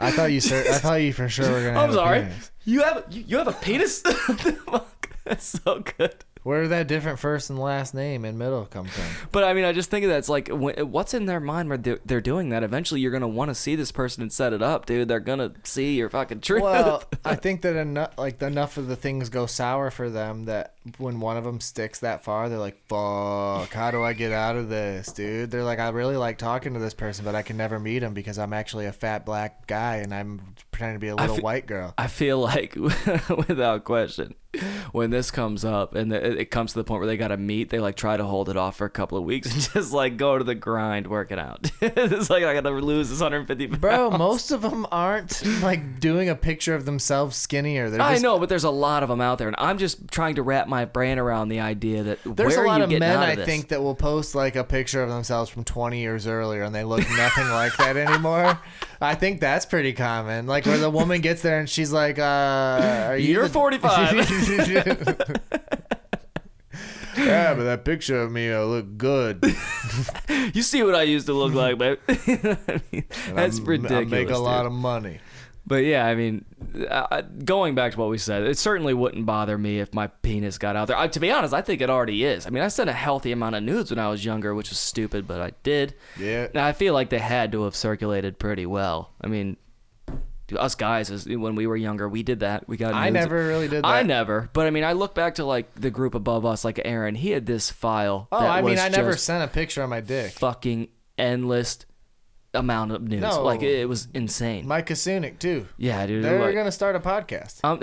I 0.00 0.10
thought 0.12 0.30
you, 0.32 0.40
sir. 0.40 0.64
I 0.70 0.78
thought 0.78 0.94
you 1.02 1.12
for 1.12 1.28
sure 1.28 1.50
were 1.50 1.62
gonna. 1.64 1.78
I'm 1.78 1.86
have 1.86 1.90
a 1.90 1.94
sorry, 1.94 2.20
penis. 2.20 2.50
you 2.64 2.82
have 2.82 3.04
you, 3.10 3.24
you 3.26 3.38
have 3.38 3.48
a 3.48 3.52
penis? 3.52 4.00
The 4.02 4.58
fuck? 4.66 5.10
That's 5.24 5.60
so 5.64 5.80
good. 5.98 6.24
Where 6.42 6.62
did 6.62 6.70
that 6.70 6.88
different 6.88 7.18
first 7.18 7.50
and 7.50 7.58
last 7.58 7.94
name 7.94 8.24
and 8.24 8.38
middle 8.38 8.66
come 8.66 8.86
from? 8.86 9.04
But 9.32 9.44
I 9.44 9.52
mean, 9.52 9.64
I 9.64 9.72
just 9.72 9.90
think 9.90 10.04
of 10.04 10.10
that. 10.10 10.18
It's 10.18 10.28
like, 10.28 10.48
what's 10.48 11.12
in 11.14 11.26
their 11.26 11.40
mind 11.40 11.68
where 11.68 11.78
they're, 11.78 12.00
they're 12.04 12.20
doing 12.20 12.48
that? 12.50 12.62
Eventually, 12.62 13.00
you're 13.00 13.12
gonna 13.12 13.28
want 13.28 13.50
to 13.50 13.54
see 13.54 13.76
this 13.76 13.92
person 13.92 14.22
and 14.22 14.32
set 14.32 14.52
it 14.52 14.62
up, 14.62 14.86
dude. 14.86 15.08
They're 15.08 15.20
gonna 15.20 15.52
see 15.64 15.96
your 15.96 16.08
fucking 16.08 16.40
truth. 16.40 16.62
Well, 16.62 17.02
I 17.24 17.34
think 17.36 17.62
that 17.62 17.76
enough, 17.76 18.16
like 18.16 18.40
enough 18.42 18.76
of 18.76 18.86
the 18.88 18.96
things 18.96 19.28
go 19.28 19.46
sour 19.46 19.90
for 19.90 20.08
them 20.08 20.46
that 20.46 20.74
when 20.98 21.20
one 21.20 21.36
of 21.36 21.44
them 21.44 21.60
sticks 21.60 22.00
that 22.00 22.24
far, 22.24 22.48
they're 22.48 22.58
like, 22.58 22.78
"Fuck, 22.86 23.72
how 23.72 23.90
do 23.90 24.02
I 24.02 24.12
get 24.12 24.32
out 24.32 24.56
of 24.56 24.68
this, 24.68 25.12
dude?" 25.12 25.50
They're 25.50 25.64
like, 25.64 25.78
"I 25.78 25.88
really 25.90 26.16
like 26.16 26.38
talking 26.38 26.74
to 26.74 26.80
this 26.80 26.94
person, 26.94 27.24
but 27.24 27.34
I 27.34 27.42
can 27.42 27.56
never 27.56 27.78
meet 27.78 28.02
him 28.02 28.14
because 28.14 28.38
I'm 28.38 28.52
actually 28.52 28.86
a 28.86 28.92
fat 28.92 29.26
black 29.26 29.66
guy 29.66 29.96
and 29.96 30.14
I'm 30.14 30.40
pretending 30.70 30.96
to 30.96 31.00
be 31.00 31.08
a 31.08 31.16
little 31.16 31.36
fe- 31.36 31.42
white 31.42 31.66
girl." 31.66 31.94
I 31.98 32.06
feel 32.06 32.38
like, 32.38 32.74
without 33.48 33.84
question, 33.84 34.34
when 34.92 35.10
this 35.10 35.30
comes 35.30 35.64
up 35.64 35.94
and 35.94 36.12
it 36.12 36.50
comes 36.50 36.72
to 36.72 36.78
the 36.78 36.84
point 36.84 37.00
where 37.00 37.06
they 37.06 37.16
got 37.16 37.28
to 37.28 37.36
meet, 37.36 37.70
they 37.70 37.78
like 37.78 37.96
try 37.96 38.16
to 38.16 38.24
hold 38.24 38.48
it 38.48 38.56
off 38.56 38.76
for 38.76 38.86
a 38.86 38.90
couple 38.90 39.18
of 39.18 39.24
weeks 39.24 39.52
and 39.52 39.60
just 39.74 39.92
like 39.92 40.16
go 40.16 40.38
to 40.38 40.44
the 40.44 40.54
grind, 40.54 41.06
working 41.06 41.38
out. 41.38 41.70
it's 41.80 42.30
like 42.30 42.44
I 42.44 42.54
got 42.54 42.62
to 42.62 42.70
lose 42.70 43.10
this 43.10 43.20
150 43.20 43.66
pounds. 43.68 43.80
Bro, 43.80 44.10
most 44.12 44.50
of 44.50 44.62
them 44.62 44.86
aren't 44.90 45.44
like 45.62 46.00
doing 46.00 46.28
a 46.28 46.34
picture 46.34 46.74
of 46.74 46.84
themselves 46.84 47.36
skinnier. 47.36 47.90
They're 47.90 48.00
I 48.00 48.18
know, 48.18 48.38
but 48.38 48.48
there's 48.48 48.64
a 48.64 48.70
lot 48.70 49.02
of 49.02 49.08
them 49.08 49.20
out 49.20 49.38
there, 49.38 49.48
and 49.48 49.56
I'm 49.58 49.78
just 49.78 50.08
trying 50.10 50.36
to 50.36 50.42
wrap 50.42 50.66
my 50.66 50.77
brain 50.84 51.18
around 51.18 51.48
the 51.48 51.60
idea 51.60 52.02
that 52.02 52.18
There's 52.24 52.56
a 52.56 52.62
lot 52.62 52.80
of 52.80 52.90
men, 52.90 53.02
of 53.16 53.20
I 53.20 53.44
think, 53.44 53.68
that 53.68 53.82
will 53.82 53.94
post 53.94 54.34
like 54.34 54.56
a 54.56 54.64
picture 54.64 55.02
of 55.02 55.08
themselves 55.08 55.50
from 55.50 55.64
20 55.64 55.98
years 56.00 56.26
earlier, 56.26 56.62
and 56.62 56.74
they 56.74 56.84
look 56.84 57.00
nothing 57.10 57.48
like 57.48 57.76
that 57.76 57.96
anymore. 57.96 58.58
I 59.00 59.14
think 59.14 59.40
that's 59.40 59.66
pretty 59.66 59.92
common. 59.92 60.46
Like 60.46 60.66
where 60.66 60.78
the 60.78 60.90
woman 60.90 61.20
gets 61.20 61.42
there 61.42 61.60
and 61.60 61.68
she's 61.68 61.92
like, 61.92 62.18
uh, 62.18 63.06
"Are 63.08 63.16
you?" 63.16 63.34
You're 63.34 63.44
the- 63.44 63.54
45. 63.54 65.38
yeah, 67.18 67.54
but 67.54 67.64
that 67.64 67.84
picture 67.84 68.20
of 68.20 68.32
me 68.32 68.50
uh, 68.50 68.62
look 68.64 68.96
good. 68.96 69.44
you 70.54 70.62
see 70.62 70.82
what 70.82 70.94
I 70.94 71.02
used 71.02 71.26
to 71.26 71.32
look 71.32 71.54
like, 71.54 71.78
babe. 71.78 71.98
I 72.08 72.80
mean, 72.92 73.04
that's 73.32 73.60
ridiculous. 73.60 74.06
I 74.06 74.10
make 74.10 74.30
a 74.30 74.38
lot 74.38 74.66
of 74.66 74.72
money. 74.72 75.18
But 75.68 75.84
yeah, 75.84 76.06
I 76.06 76.14
mean, 76.14 76.46
going 77.44 77.74
back 77.74 77.92
to 77.92 77.98
what 77.98 78.08
we 78.08 78.16
said, 78.16 78.44
it 78.44 78.56
certainly 78.56 78.94
wouldn't 78.94 79.26
bother 79.26 79.58
me 79.58 79.80
if 79.80 79.92
my 79.92 80.06
penis 80.06 80.56
got 80.56 80.76
out 80.76 80.88
there. 80.88 80.96
I, 80.96 81.08
to 81.08 81.20
be 81.20 81.30
honest, 81.30 81.52
I 81.52 81.60
think 81.60 81.82
it 81.82 81.90
already 81.90 82.24
is. 82.24 82.46
I 82.46 82.50
mean, 82.50 82.62
I 82.62 82.68
sent 82.68 82.88
a 82.88 82.94
healthy 82.94 83.32
amount 83.32 83.54
of 83.54 83.62
nudes 83.62 83.90
when 83.90 83.98
I 83.98 84.08
was 84.08 84.24
younger, 84.24 84.54
which 84.54 84.70
was 84.70 84.78
stupid, 84.78 85.28
but 85.28 85.42
I 85.42 85.52
did. 85.62 85.94
Yeah. 86.18 86.46
And 86.46 86.56
I 86.56 86.72
feel 86.72 86.94
like 86.94 87.10
they 87.10 87.18
had 87.18 87.52
to 87.52 87.64
have 87.64 87.76
circulated 87.76 88.38
pretty 88.38 88.64
well. 88.64 89.12
I 89.20 89.26
mean, 89.26 89.58
us 90.56 90.74
guys, 90.74 91.10
as 91.10 91.26
when 91.26 91.54
we 91.54 91.66
were 91.66 91.76
younger, 91.76 92.08
we 92.08 92.22
did 92.22 92.40
that. 92.40 92.66
We 92.66 92.78
got. 92.78 92.94
I 92.94 93.10
never 93.10 93.46
really 93.46 93.68
did 93.68 93.84
that. 93.84 93.88
I 93.88 94.02
never, 94.04 94.48
but 94.54 94.66
I 94.66 94.70
mean, 94.70 94.84
I 94.84 94.94
look 94.94 95.14
back 95.14 95.34
to 95.34 95.44
like 95.44 95.74
the 95.74 95.90
group 95.90 96.14
above 96.14 96.46
us, 96.46 96.64
like 96.64 96.80
Aaron. 96.82 97.14
He 97.14 97.32
had 97.32 97.44
this 97.44 97.70
file. 97.70 98.28
Oh, 98.32 98.38
I 98.38 98.62
mean, 98.62 98.78
I 98.78 98.88
never 98.88 99.16
sent 99.18 99.44
a 99.44 99.52
picture 99.52 99.82
of 99.82 99.90
my 99.90 100.00
dick. 100.00 100.32
fucking 100.32 100.88
endless 101.18 101.84
amount 102.54 102.92
of 102.92 103.02
nudes. 103.02 103.22
No. 103.22 103.42
Like 103.42 103.62
it, 103.62 103.80
it 103.80 103.88
was 103.88 104.08
insane. 104.14 104.66
Mike 104.66 104.86
Kasunik 104.88 105.38
too. 105.38 105.66
yeah, 105.76 106.06
dude. 106.06 106.24
They're 106.24 106.40
like- 106.40 106.54
gonna 106.54 106.72
start 106.72 106.96
a 106.96 107.00
podcast. 107.00 107.60
I'm, 107.64 107.80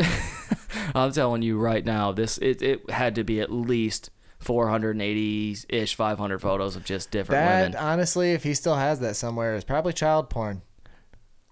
I'm 0.95 1.11
telling 1.11 1.41
you 1.41 1.57
right 1.59 1.85
now, 1.85 2.11
this 2.11 2.37
it, 2.39 2.61
it 2.61 2.89
had 2.89 3.15
to 3.15 3.23
be 3.23 3.39
at 3.41 3.51
least 3.51 4.09
480 4.39 5.57
ish, 5.69 5.95
500 5.95 6.39
photos 6.39 6.75
of 6.75 6.83
just 6.83 7.11
different 7.11 7.43
That 7.45 7.61
women. 7.63 7.77
honestly, 7.77 8.31
if 8.33 8.43
he 8.43 8.53
still 8.53 8.75
has 8.75 8.99
that 8.99 9.15
somewhere, 9.15 9.55
is 9.55 9.63
probably 9.63 9.93
child 9.93 10.29
porn. 10.29 10.61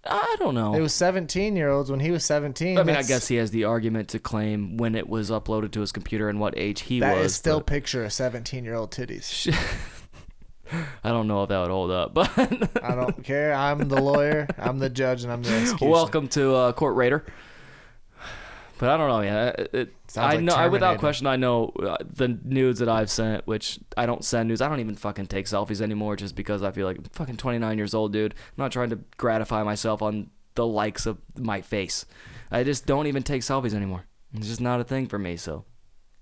I 0.06 0.36
don't 0.38 0.54
know. 0.54 0.74
It 0.74 0.82
was 0.82 0.94
17 0.94 1.56
year 1.56 1.70
olds 1.70 1.90
when 1.90 2.02
he 2.02 2.12
was 2.12 2.26
17. 2.26 2.78
I 2.78 2.84
mean, 2.84 2.96
I 2.98 3.04
guess 3.04 3.28
he 3.30 3.38
has 3.38 3.52
the 3.52 3.64
argument 3.64 4.10
to 4.10 4.20
claim 4.20 4.76
when 4.76 4.96
it 4.96 5.08
was 5.08 5.32
uploaded 5.32 5.72
to 5.72 5.80
his 5.82 5.94
computer 5.94 6.28
and 6.28 6.42
what 6.42 6.58
age 6.58 6.82
he 6.82 7.00
that 7.00 7.16
was. 7.16 7.28
is 7.28 7.36
still 7.36 7.60
but 7.60 7.68
picture 7.68 8.04
of 8.04 8.12
17 8.12 8.66
year 8.66 8.74
old 8.76 8.92
titties. 8.92 9.48
I 11.04 11.10
don't 11.10 11.28
know 11.28 11.44
if 11.44 11.50
that 11.50 11.60
would 11.60 11.70
hold 11.70 11.92
up. 11.92 12.14
But 12.14 12.32
I 12.84 12.96
don't 12.96 13.24
care. 13.24 13.54
I'm 13.54 13.88
the 13.88 14.02
lawyer. 14.02 14.48
I'm 14.58 14.80
the 14.80 14.90
judge, 14.90 15.24
and 15.24 15.32
I'm 15.32 15.44
the 15.44 15.54
executioner. 15.54 15.92
welcome 15.92 16.28
to 16.30 16.54
uh, 16.56 16.74
Court 16.74 16.96
Raider. 16.96 17.26
But 18.80 18.90
I 18.90 18.98
don't 18.98 19.08
know. 19.08 19.22
Yeah, 19.22 19.48
it, 19.50 19.70
it, 19.74 19.94
I 20.18 20.36
like 20.36 20.42
know. 20.42 20.56
I, 20.56 20.68
without 20.68 21.00
question, 21.00 21.28
I 21.28 21.36
know 21.36 21.72
uh, 21.80 21.98
the 22.02 22.40
nudes 22.44 22.80
that 22.80 22.90
I've 22.90 23.10
sent. 23.10 23.48
Which 23.48 23.80
I 23.96 24.06
don't 24.06 24.26
send 24.26 24.50
nudes. 24.50 24.62
I 24.62 24.68
don't 24.68 24.80
even 24.80 24.96
fucking 24.96 25.28
take 25.28 25.46
selfies 25.46 25.82
anymore, 25.82 26.16
just 26.16 26.36
because 26.36 26.64
I 26.64 26.72
feel 26.72 26.88
like 26.88 26.98
I'm 26.98 27.04
fucking 27.06 27.38
29 27.38 27.78
years 27.78 27.94
old, 27.94 28.12
dude. 28.12 28.34
I'm 28.34 28.54
not 28.58 28.72
trying 28.72 28.90
to 28.90 29.00
gratify 29.18 29.64
myself 29.64 30.02
on 30.02 30.32
the 30.56 30.68
likes 30.68 31.06
of 31.06 31.18
my 31.38 31.62
face. 31.62 32.06
I 32.52 32.64
just 32.64 32.86
don't 32.86 33.08
even 33.08 33.24
take 33.24 33.42
selfies 33.42 33.74
anymore. 33.74 34.06
It's 34.34 34.48
just 34.48 34.62
not 34.62 34.82
a 34.82 34.84
thing 34.84 35.08
for 35.08 35.20
me. 35.20 35.38
So 35.38 35.66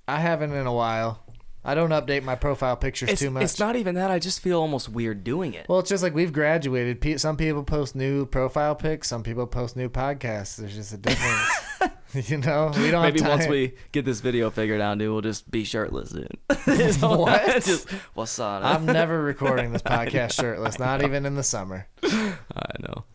I 0.07 0.19
haven't 0.19 0.53
in 0.53 0.67
a 0.67 0.73
while. 0.73 1.23
I 1.63 1.75
don't 1.75 1.91
update 1.91 2.23
my 2.23 2.35
profile 2.35 2.75
pictures 2.75 3.09
it's, 3.09 3.21
too 3.21 3.29
much. 3.29 3.43
it's 3.43 3.59
not 3.59 3.75
even 3.75 3.95
that. 3.95 4.09
I 4.09 4.19
just 4.19 4.39
feel 4.39 4.59
almost 4.59 4.89
weird 4.89 5.23
doing 5.23 5.53
it. 5.53 5.67
well, 5.69 5.79
it's 5.79 5.89
just 5.89 6.01
like 6.03 6.15
we've 6.15 6.33
graduated. 6.33 7.01
Pe- 7.01 7.17
Some 7.17 7.37
people 7.37 7.63
post 7.63 7.95
new 7.95 8.25
profile 8.25 8.75
pics. 8.75 9.07
Some 9.07 9.23
people 9.23 9.45
post 9.45 9.75
new 9.75 9.89
podcasts. 9.89 10.55
There's 10.55 10.75
just 10.75 10.93
a 10.93 10.97
difference. 10.97 11.49
you 12.13 12.37
know, 12.37 12.71
we 12.75 12.91
don't 12.91 13.03
Maybe 13.03 13.21
once 13.21 13.47
we 13.47 13.73
get 13.91 14.05
this 14.05 14.19
video 14.19 14.49
figured 14.49 14.81
out, 14.81 14.97
dude, 14.97 15.11
we'll 15.11 15.21
just 15.21 15.49
be 15.49 15.63
shirtless, 15.63 16.09
dude. 16.09 16.37
What? 17.01 17.63
just, 17.63 17.89
what's 18.13 18.37
on? 18.39 18.63
I'm 18.63 18.85
never 18.85 19.21
recording 19.21 19.71
this 19.71 19.81
podcast 19.81 20.33
shirtless. 20.33 20.79
Not 20.79 21.03
even 21.03 21.25
in 21.25 21.35
the 21.35 21.43
summer. 21.43 21.87
I 22.03 22.73
know, 22.81 23.05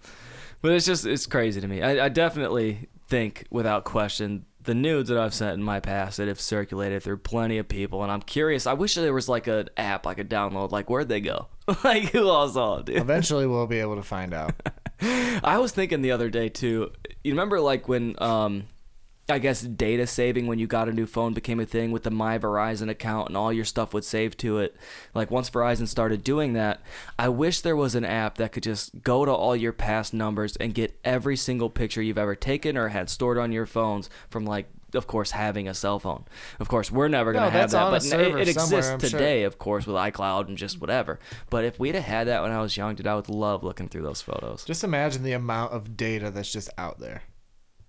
but 0.62 0.72
it's 0.72 0.86
just 0.86 1.04
it's 1.06 1.26
crazy 1.26 1.60
to 1.60 1.68
me. 1.68 1.82
I, 1.82 2.06
I 2.06 2.08
definitely 2.08 2.88
think, 3.08 3.44
without 3.50 3.84
question, 3.84 4.46
the 4.66 4.74
nudes 4.74 5.08
that 5.08 5.18
I've 5.18 5.34
sent 5.34 5.54
in 5.54 5.62
my 5.62 5.80
past 5.80 6.18
that 6.18 6.28
have 6.28 6.40
circulated 6.40 7.02
through 7.02 7.18
plenty 7.18 7.58
of 7.58 7.68
people, 7.68 8.02
and 8.02 8.12
I'm 8.12 8.20
curious. 8.20 8.66
I 8.66 8.74
wish 8.74 8.94
there 8.94 9.14
was 9.14 9.28
like 9.28 9.46
an 9.46 9.68
app 9.76 10.06
I 10.06 10.14
could 10.14 10.28
download. 10.28 10.70
Like, 10.70 10.90
where'd 10.90 11.08
they 11.08 11.20
go? 11.20 11.48
like, 11.84 12.10
who 12.10 12.28
all 12.28 12.48
saw 12.48 12.78
it, 12.78 12.86
dude? 12.86 12.96
Eventually, 12.96 13.46
we'll 13.46 13.66
be 13.66 13.80
able 13.80 13.96
to 13.96 14.02
find 14.02 14.34
out. 14.34 14.54
I 15.00 15.58
was 15.58 15.72
thinking 15.72 16.02
the 16.02 16.12
other 16.12 16.30
day 16.30 16.48
too. 16.48 16.92
You 17.22 17.32
remember 17.32 17.60
like 17.60 17.88
when 17.88 18.20
um 18.22 18.64
I 19.28 19.40
guess 19.40 19.60
data 19.60 20.06
saving 20.06 20.46
when 20.46 20.60
you 20.60 20.68
got 20.68 20.88
a 20.88 20.92
new 20.92 21.06
phone 21.06 21.34
became 21.34 21.58
a 21.58 21.66
thing 21.66 21.90
with 21.90 22.04
the 22.04 22.12
My 22.12 22.38
Verizon 22.38 22.88
account 22.88 23.28
and 23.28 23.36
all 23.36 23.52
your 23.52 23.64
stuff 23.64 23.92
would 23.92 24.04
save 24.04 24.36
to 24.38 24.58
it. 24.58 24.76
Like 25.14 25.32
once 25.32 25.50
Verizon 25.50 25.88
started 25.88 26.22
doing 26.22 26.52
that, 26.52 26.80
I 27.18 27.28
wish 27.28 27.60
there 27.60 27.74
was 27.74 27.96
an 27.96 28.04
app 28.04 28.36
that 28.36 28.52
could 28.52 28.62
just 28.62 29.02
go 29.02 29.24
to 29.24 29.32
all 29.32 29.56
your 29.56 29.72
past 29.72 30.14
numbers 30.14 30.54
and 30.56 30.74
get 30.74 30.96
every 31.04 31.36
single 31.36 31.68
picture 31.70 32.00
you've 32.00 32.18
ever 32.18 32.36
taken 32.36 32.76
or 32.76 32.88
had 32.88 33.10
stored 33.10 33.36
on 33.36 33.50
your 33.50 33.66
phones 33.66 34.08
from 34.30 34.44
like 34.44 34.68
of 34.94 35.08
course 35.08 35.32
having 35.32 35.66
a 35.66 35.74
cell 35.74 35.98
phone. 35.98 36.24
Of 36.60 36.68
course, 36.68 36.92
we're 36.92 37.08
never 37.08 37.32
going 37.32 37.50
to 37.50 37.52
No, 37.52 37.60
have 37.60 37.72
that, 37.72 37.90
but 37.90 38.04
it, 38.06 38.36
it 38.42 38.48
exists 38.48 38.92
I'm 38.92 39.00
sure. 39.00 39.10
today, 39.10 39.42
of 39.42 39.58
course, 39.58 39.86
with 39.88 39.96
iCloud 39.96 40.46
and 40.46 40.56
just 40.56 40.80
whatever. 40.80 41.18
But 41.50 41.64
if 41.64 41.80
we'd 41.80 41.96
have 41.96 42.04
had 42.04 42.28
that 42.28 42.42
when 42.42 42.52
I 42.52 42.60
was 42.60 42.76
young, 42.76 42.94
dude, 42.94 43.08
I 43.08 43.16
would 43.16 43.28
love 43.28 43.64
looking 43.64 43.88
through 43.88 44.02
those 44.02 44.22
photos. 44.22 44.64
Just 44.64 44.84
imagine 44.84 45.24
the 45.24 45.32
amount 45.32 45.72
of 45.72 45.96
data 45.96 46.30
that's 46.30 46.52
just 46.52 46.70
out 46.78 47.00
there. 47.00 47.22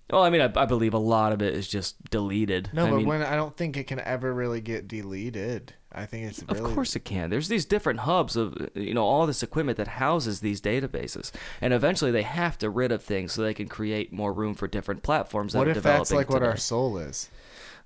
Well, 0.09 0.23
I 0.23 0.29
mean, 0.29 0.41
I, 0.41 0.51
I 0.55 0.65
believe 0.65 0.93
a 0.93 0.97
lot 0.99 1.33
of 1.33 1.41
it 1.41 1.53
is 1.53 1.67
just 1.67 2.01
deleted. 2.09 2.69
No, 2.73 2.85
I 2.85 2.89
but 2.91 2.95
mean, 2.97 3.05
when 3.07 3.23
I 3.23 3.35
don't 3.35 3.55
think 3.57 3.75
it 3.75 3.85
can 3.87 3.99
ever 3.99 4.33
really 4.33 4.61
get 4.61 4.87
deleted. 4.87 5.73
I 5.91 6.05
think 6.05 6.27
it's 6.27 6.41
of 6.43 6.61
course 6.63 6.95
it 6.95 7.05
can. 7.05 7.29
There's 7.29 7.47
these 7.47 7.65
different 7.65 8.01
hubs 8.01 8.35
of 8.35 8.69
you 8.75 8.93
know 8.93 9.03
all 9.05 9.25
this 9.25 9.41
equipment 9.41 9.77
that 9.77 9.87
houses 9.87 10.41
these 10.41 10.61
databases, 10.61 11.31
and 11.59 11.73
eventually 11.73 12.11
they 12.11 12.21
have 12.23 12.57
to 12.59 12.69
rid 12.69 12.91
of 12.91 13.01
things 13.03 13.33
so 13.33 13.41
they 13.41 13.53
can 13.53 13.67
create 13.67 14.13
more 14.13 14.31
room 14.31 14.53
for 14.53 14.67
different 14.67 15.01
platforms. 15.01 15.53
That 15.53 15.59
What 15.59 15.67
are 15.69 15.71
if 15.71 15.83
that's 15.83 16.11
like 16.11 16.29
what 16.29 16.43
our 16.43 16.57
soul 16.57 16.97
is? 16.97 17.29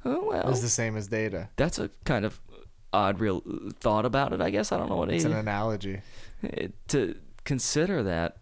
Oh 0.04 0.26
well, 0.30 0.50
Is 0.50 0.62
the 0.62 0.68
same 0.70 0.98
as 0.98 1.08
data. 1.08 1.50
that's 1.56 1.80
a 1.80 1.90
kind 2.04 2.26
of 2.26 2.42
odd 2.92 3.20
real 3.20 3.42
thought 3.80 4.06
about 4.06 4.34
it. 4.34 4.42
I 4.42 4.50
guess 4.50 4.72
I 4.72 4.78
don't 4.78 4.90
know 4.90 4.98
what 4.98 5.10
It's 5.12 5.24
it, 5.24 5.32
an 5.32 5.38
analogy. 5.38 6.02
to 6.90 7.16
consider 7.46 8.04
that. 8.04 8.38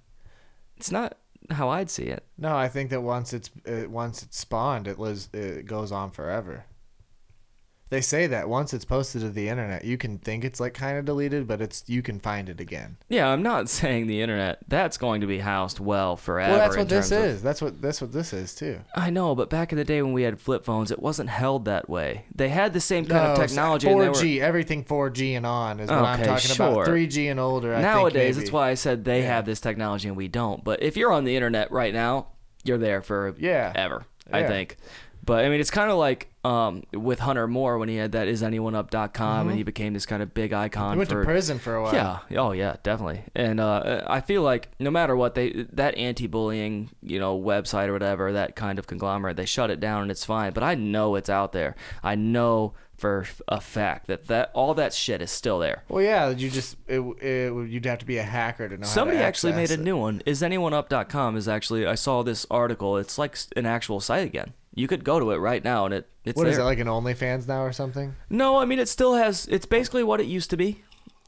It's 0.77 0.91
not 0.91 1.17
how 1.49 1.69
I'd 1.69 1.89
see 1.89 2.03
it. 2.03 2.23
No, 2.37 2.55
I 2.55 2.67
think 2.67 2.89
that 2.91 3.01
once 3.01 3.33
it's 3.33 3.49
it, 3.65 3.89
once 3.89 4.23
it's 4.23 4.37
spawned, 4.37 4.87
it 4.87 4.99
lives 4.99 5.29
it 5.33 5.65
goes 5.65 5.91
on 5.91 6.11
forever. 6.11 6.65
They 7.89 8.01
say 8.01 8.27
that 8.27 8.47
once 8.47 8.71
it's 8.73 8.85
posted 8.85 9.21
to 9.21 9.29
the 9.29 9.49
internet, 9.49 9.83
you 9.83 9.97
can 9.97 10.19
think 10.19 10.43
it's 10.45 10.59
like 10.59 10.75
kind 10.75 10.97
of 10.99 11.05
deleted, 11.05 11.47
but 11.47 11.59
it's 11.59 11.83
you 11.87 12.03
can 12.03 12.19
find 12.19 12.47
it 12.47 12.59
again. 12.59 12.97
Yeah, 13.09 13.27
I'm 13.29 13.41
not 13.41 13.67
saying 13.79 14.05
the 14.05 14.21
internet. 14.21 14.59
That's 14.67 14.97
going 14.97 15.21
to 15.21 15.27
be 15.27 15.39
housed 15.39 15.79
well 15.79 16.15
forever. 16.15 16.51
well, 16.51 16.59
that's 16.59 16.77
what 16.77 16.87
this 16.87 17.11
of- 17.11 17.23
is. 17.23 17.41
That's 17.41 17.61
what 17.63 17.81
that's 17.81 17.99
what 17.99 18.11
this 18.11 18.31
is 18.31 18.53
too. 18.53 18.79
I 18.95 19.09
know, 19.09 19.33
but 19.33 19.49
back 19.49 19.71
in 19.71 19.77
the 19.79 19.83
day 19.83 20.01
when 20.03 20.13
we 20.13 20.21
had 20.21 20.39
flip 20.39 20.63
phones, 20.65 20.91
it 20.91 20.99
wasn't 21.01 21.29
held 21.29 21.65
that 21.65 21.89
way. 21.89 22.25
They 22.35 22.49
had 22.49 22.73
the 22.73 22.79
same 22.79 23.05
kind 23.07 23.25
of 23.31 23.37
technology. 23.39 23.87
and 23.89 23.99
they 23.99 24.07
were- 24.09 24.13
4G, 24.13 24.39
everything 24.39 24.83
4G 24.83 25.35
and 25.35 25.45
on 25.47 25.79
is 25.79 25.89
what 25.89 25.97
I'm 25.99 26.19
talking 26.23 26.37
sure. 26.55 26.67
about. 26.83 26.87
3G 26.87 27.31
and 27.31 27.39
older. 27.39 27.73
I 27.73 27.81
Nowadays, 27.81 28.37
that's 28.37 28.51
why 28.51 28.69
I 28.69 28.75
said 28.75 29.03
they 29.03 29.21
Yeah. 29.21 29.27
have 29.35 29.45
this 29.45 29.59
technology 29.59 30.07
and 30.07 30.15
we 30.15 30.27
don't. 30.27 30.63
But 30.63 30.83
if 30.83 30.95
you're 30.95 31.11
on 31.11 31.23
the 31.23 31.35
internet 31.35 31.71
right 31.71 31.93
now, 31.93 32.27
you're 32.63 32.77
there 32.77 33.01
for 33.01 33.33
Yeah. 33.39 33.71
ever. 33.75 34.05
I 34.31 34.43
think. 34.43 34.77
But 35.25 35.43
I 35.43 35.49
mean, 35.49 35.59
it's 35.59 35.71
kind 35.71 35.89
of 35.89 35.97
like 35.97 36.28
um, 36.49 36.83
with 36.91 37.19
Hunter 37.19 37.47
Moore 37.47 37.77
when 37.77 37.89
he 37.89 37.97
had 37.97 38.13
that 38.13 38.27
isanyoneup.com 38.27 39.49
and 39.49 39.55
he 39.55 39.61
became 39.61 39.93
this 39.93 40.07
kind 40.07 40.23
of 40.23 40.33
big 40.33 40.51
icon. 40.51 40.83
Mm-hmm. 40.83 40.93
He 40.93 40.97
went 40.97 41.09
for, 41.11 41.21
to 41.21 41.25
prison 41.25 41.59
for 41.59 41.75
a 41.75 41.83
while. 41.83 41.93
Yeah. 41.93 42.39
Oh, 42.39 42.53
yeah. 42.53 42.77
Definitely. 42.81 43.23
And 43.35 43.59
uh, 43.59 44.03
I 44.07 44.21
feel 44.21 44.41
like 44.41 44.69
no 44.79 44.89
matter 44.89 45.15
what 45.15 45.35
they 45.35 45.67
that 45.73 45.95
anti-bullying, 45.95 46.89
you 47.03 47.19
know, 47.19 47.39
website 47.39 47.87
or 47.87 47.93
whatever, 47.93 48.33
that 48.33 48.55
kind 48.55 48.79
of 48.79 48.87
conglomerate, 48.87 49.37
they 49.37 49.45
shut 49.45 49.69
it 49.69 49.79
down 49.79 50.01
and 50.01 50.09
it's 50.09 50.25
fine. 50.25 50.51
But 50.53 50.63
I 50.63 50.73
know 50.73 51.15
it's 51.15 51.29
out 51.29 51.51
there. 51.51 51.75
I 52.01 52.15
know 52.15 52.73
for 52.97 53.25
a 53.47 53.61
fact 53.61 54.07
that 54.07 54.25
that 54.27 54.49
all 54.53 54.73
that 54.73 54.93
shit 54.93 55.21
is 55.21 55.29
still 55.29 55.59
there. 55.59 55.83
Well, 55.87 56.03
yeah, 56.03 56.29
you 56.29 56.49
just 56.49 56.77
it, 56.87 56.99
it, 56.99 57.69
you'd 57.69 57.85
have 57.85 57.99
to 57.99 58.05
be 58.05 58.17
a 58.17 58.23
hacker 58.23 58.67
to 58.67 58.75
know. 58.75 58.81
how 58.81 58.87
to 58.87 58.89
Somebody 58.89 59.19
actually 59.19 59.53
made 59.53 59.69
a 59.69 59.75
it. 59.75 59.79
new 59.79 59.97
one. 59.97 60.21
IsAnyoneUp.com 60.25 61.37
is 61.37 61.47
actually 61.47 61.85
I 61.85 61.95
saw 61.95 62.23
this 62.23 62.47
article. 62.49 62.97
It's 62.97 63.19
like 63.19 63.37
an 63.55 63.67
actual 63.67 63.99
site 63.99 64.25
again. 64.25 64.53
You 64.75 64.87
could 64.87 65.03
go 65.03 65.19
to 65.19 65.31
it 65.31 65.37
right 65.37 65.63
now 65.63 65.85
and 65.85 65.93
it 65.93 66.09
it's 66.23 66.35
What 66.37 66.43
there. 66.43 66.53
is 66.53 66.57
it 66.59 66.63
like 66.63 66.79
an 66.79 66.87
OnlyFans 66.87 67.47
now 67.47 67.63
or 67.63 67.71
something? 67.73 68.15
No, 68.29 68.57
I 68.57 68.65
mean 68.65 68.79
it 68.79 68.87
still 68.89 69.15
has. 69.15 69.47
It's 69.47 69.65
basically 69.65 70.03
what 70.03 70.19
it 70.21 70.27
used 70.27 70.49
to 70.51 70.57
be. 70.57 70.83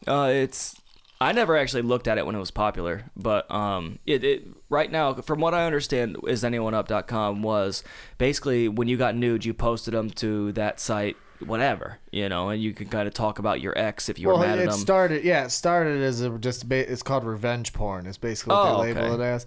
Uh, 0.08 0.30
it's. 0.34 0.76
I 1.20 1.34
never 1.34 1.56
actually 1.56 1.84
looked 1.84 2.08
at 2.08 2.18
it 2.18 2.26
when 2.26 2.34
it 2.34 2.40
was 2.40 2.50
popular, 2.50 3.04
but 3.16 3.50
um, 3.52 4.00
it, 4.08 4.24
it 4.24 4.48
right 4.70 4.92
now, 4.92 5.14
from 5.14 5.40
what 5.40 5.54
I 5.54 5.66
understand, 5.68 6.18
is 6.28 6.42
anyoneUp.com 6.44 7.44
was 7.44 7.84
basically 8.18 8.68
when 8.68 8.88
you 8.88 8.98
got 8.98 9.16
nude, 9.16 9.46
you 9.46 9.54
posted 9.54 9.94
them 9.94 10.10
to 10.12 10.52
that 10.54 10.80
site, 10.80 11.16
whatever, 11.46 12.00
you 12.12 12.28
know, 12.28 12.50
and 12.50 12.60
you 12.60 12.74
could 12.74 12.90
kind 12.90 13.08
of 13.08 13.14
talk 13.14 13.38
about 13.38 13.62
your 13.62 13.78
ex 13.78 14.10
if 14.10 14.18
you 14.18 14.30
were 14.30 14.34
well, 14.34 14.42
mad 14.48 14.58
at 14.58 14.66
it 14.66 14.70
them. 14.72 14.80
started. 14.80 15.24
Yeah, 15.24 15.46
it 15.46 15.52
started 15.52 16.02
as 16.02 16.22
a 16.22 16.30
just. 16.40 16.68
Ba- 16.68 16.92
it's 16.92 17.04
called 17.04 17.24
revenge 17.24 17.72
porn. 17.72 18.08
It's 18.08 18.18
basically 18.18 18.56
what 18.56 18.68
Oh, 18.68 18.82
they 18.84 18.94
label 18.94 19.14
okay. 19.14 19.24
it 19.24 19.26
as. 19.28 19.46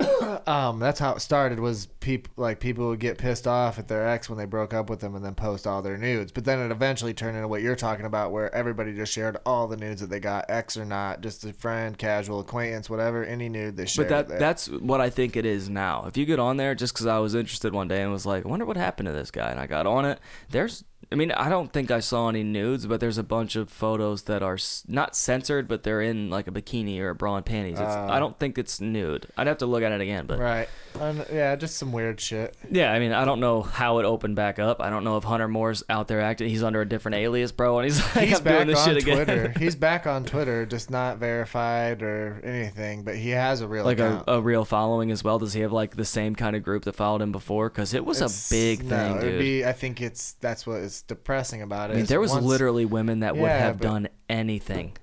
um, 0.46 0.78
that's 0.78 1.00
how 1.00 1.14
it 1.14 1.20
started. 1.20 1.58
Was 1.58 1.86
people 1.86 2.32
like 2.36 2.60
people 2.60 2.88
would 2.88 3.00
get 3.00 3.18
pissed 3.18 3.46
off 3.46 3.78
at 3.78 3.88
their 3.88 4.06
ex 4.06 4.28
when 4.28 4.38
they 4.38 4.44
broke 4.44 4.72
up 4.72 4.88
with 4.88 5.00
them 5.00 5.14
and 5.14 5.24
then 5.24 5.34
post 5.34 5.66
all 5.66 5.82
their 5.82 5.96
nudes. 5.96 6.30
But 6.30 6.44
then 6.44 6.60
it 6.60 6.70
eventually 6.70 7.14
turned 7.14 7.36
into 7.36 7.48
what 7.48 7.62
you're 7.62 7.76
talking 7.76 8.06
about, 8.06 8.30
where 8.30 8.54
everybody 8.54 8.94
just 8.94 9.12
shared 9.12 9.38
all 9.44 9.66
the 9.66 9.76
nudes 9.76 10.00
that 10.00 10.08
they 10.08 10.20
got, 10.20 10.46
ex 10.48 10.76
or 10.76 10.84
not, 10.84 11.20
just 11.20 11.44
a 11.44 11.52
friend, 11.52 11.98
casual 11.98 12.40
acquaintance, 12.40 12.88
whatever, 12.88 13.24
any 13.24 13.48
nude 13.48 13.76
they 13.76 13.86
shared. 13.86 14.08
But 14.08 14.28
that 14.28 14.38
that's 14.38 14.68
what 14.68 15.00
I 15.00 15.10
think 15.10 15.36
it 15.36 15.44
is 15.44 15.68
now. 15.68 16.04
If 16.06 16.16
you 16.16 16.26
get 16.26 16.38
on 16.38 16.56
there, 16.56 16.74
just 16.74 16.94
because 16.94 17.06
I 17.06 17.18
was 17.18 17.34
interested 17.34 17.72
one 17.72 17.88
day 17.88 18.02
and 18.02 18.12
was 18.12 18.26
like, 18.26 18.46
I 18.46 18.48
wonder 18.48 18.66
what 18.66 18.76
happened 18.76 19.06
to 19.06 19.12
this 19.12 19.30
guy, 19.30 19.50
and 19.50 19.58
I 19.58 19.66
got 19.66 19.86
on 19.86 20.04
it. 20.04 20.20
There's, 20.50 20.84
I 21.10 21.14
mean, 21.14 21.32
I 21.32 21.48
don't 21.48 21.72
think 21.72 21.90
I 21.90 22.00
saw 22.00 22.28
any 22.28 22.42
nudes, 22.42 22.84
but 22.86 23.00
there's 23.00 23.16
a 23.16 23.22
bunch 23.22 23.56
of 23.56 23.70
photos 23.70 24.24
that 24.24 24.42
are 24.42 24.54
s- 24.54 24.84
not 24.86 25.16
censored, 25.16 25.66
but 25.66 25.82
they're 25.82 26.02
in 26.02 26.28
like 26.28 26.46
a 26.48 26.50
bikini 26.50 27.00
or 27.00 27.08
a 27.10 27.14
bra 27.14 27.36
and 27.36 27.46
panties. 27.46 27.80
It's, 27.80 27.88
Uh. 27.94 28.08
I 28.10 28.18
don't 28.18 28.38
think 28.38 28.58
it's 28.58 28.78
nude. 28.78 29.26
I'd 29.36 29.46
have 29.46 29.56
to 29.58 29.66
look 29.66 29.82
at 29.82 29.90
it 29.92 30.02
again, 30.02 30.26
but 30.26 30.38
right. 30.38 30.68
And, 31.00 31.24
yeah, 31.32 31.56
just 31.56 31.78
some 31.78 31.92
weird 31.92 32.20
shit. 32.20 32.54
yeah, 32.70 32.92
I 32.92 32.98
mean, 32.98 33.12
I 33.12 33.24
don't 33.24 33.40
know 33.40 33.62
how 33.62 34.00
it 34.00 34.04
opened 34.04 34.36
back 34.36 34.58
up. 34.58 34.82
I 34.82 34.90
don't 34.90 35.02
know 35.04 35.16
if 35.16 35.24
Hunter 35.24 35.48
Moore's 35.48 35.82
out 35.88 36.08
there 36.08 36.20
acting. 36.20 36.50
He's 36.50 36.62
under 36.62 36.82
a 36.82 36.88
different 36.88 37.14
alias, 37.16 37.52
bro, 37.52 37.78
and 37.78 37.84
he's 37.86 38.00
like, 38.16 38.28
He's 38.28 38.38
I'm 38.38 38.44
doing 38.44 38.56
back 38.58 38.66
this 38.66 38.78
on 38.80 38.88
shit 38.88 38.96
again. 39.02 39.16
Twitter. 39.24 39.54
He's 39.58 39.76
back 39.76 40.06
on 40.06 40.24
Twitter, 40.26 40.66
just 40.66 40.90
not 40.90 41.16
verified 41.18 42.02
or 42.02 42.40
anything. 42.44 43.02
But 43.04 43.16
he 43.16 43.30
has 43.30 43.60
a 43.62 43.68
real 43.68 43.84
like 43.84 43.98
a, 44.00 44.06
account. 44.08 44.24
a 44.28 44.42
real 44.42 44.64
following 44.66 45.10
as 45.10 45.24
well. 45.24 45.38
Does 45.38 45.52
he 45.54 45.60
have 45.62 45.72
like 45.72 45.96
the 45.96 46.04
same 46.04 46.34
kind 46.34 46.54
of 46.56 46.62
group 46.62 46.84
that 46.84 46.96
followed 46.96 47.22
him 47.22 47.32
before? 47.32 47.70
Because 47.70 47.94
it 47.94 48.04
was 48.04 48.18
It's- 48.18 48.50
a 48.50 48.54
big 48.54 48.84
no, 48.84 48.90
thing, 48.96 49.16
it'd 49.18 49.30
dude. 49.30 49.38
Be, 49.40 49.64
I 49.64 49.72
think 49.72 50.02
it's 50.02 50.32
that's 50.40 50.66
what 50.66 50.78
is 50.80 50.87
depressing 51.02 51.62
about 51.62 51.90
it. 51.90 51.94
I 51.94 51.96
mean, 51.96 52.06
there 52.06 52.20
was 52.20 52.32
once 52.32 52.44
literally 52.44 52.84
women 52.84 53.20
that 53.20 53.36
would 53.36 53.50
have 53.50 53.80
done 53.80 54.08
anything. 54.28 54.96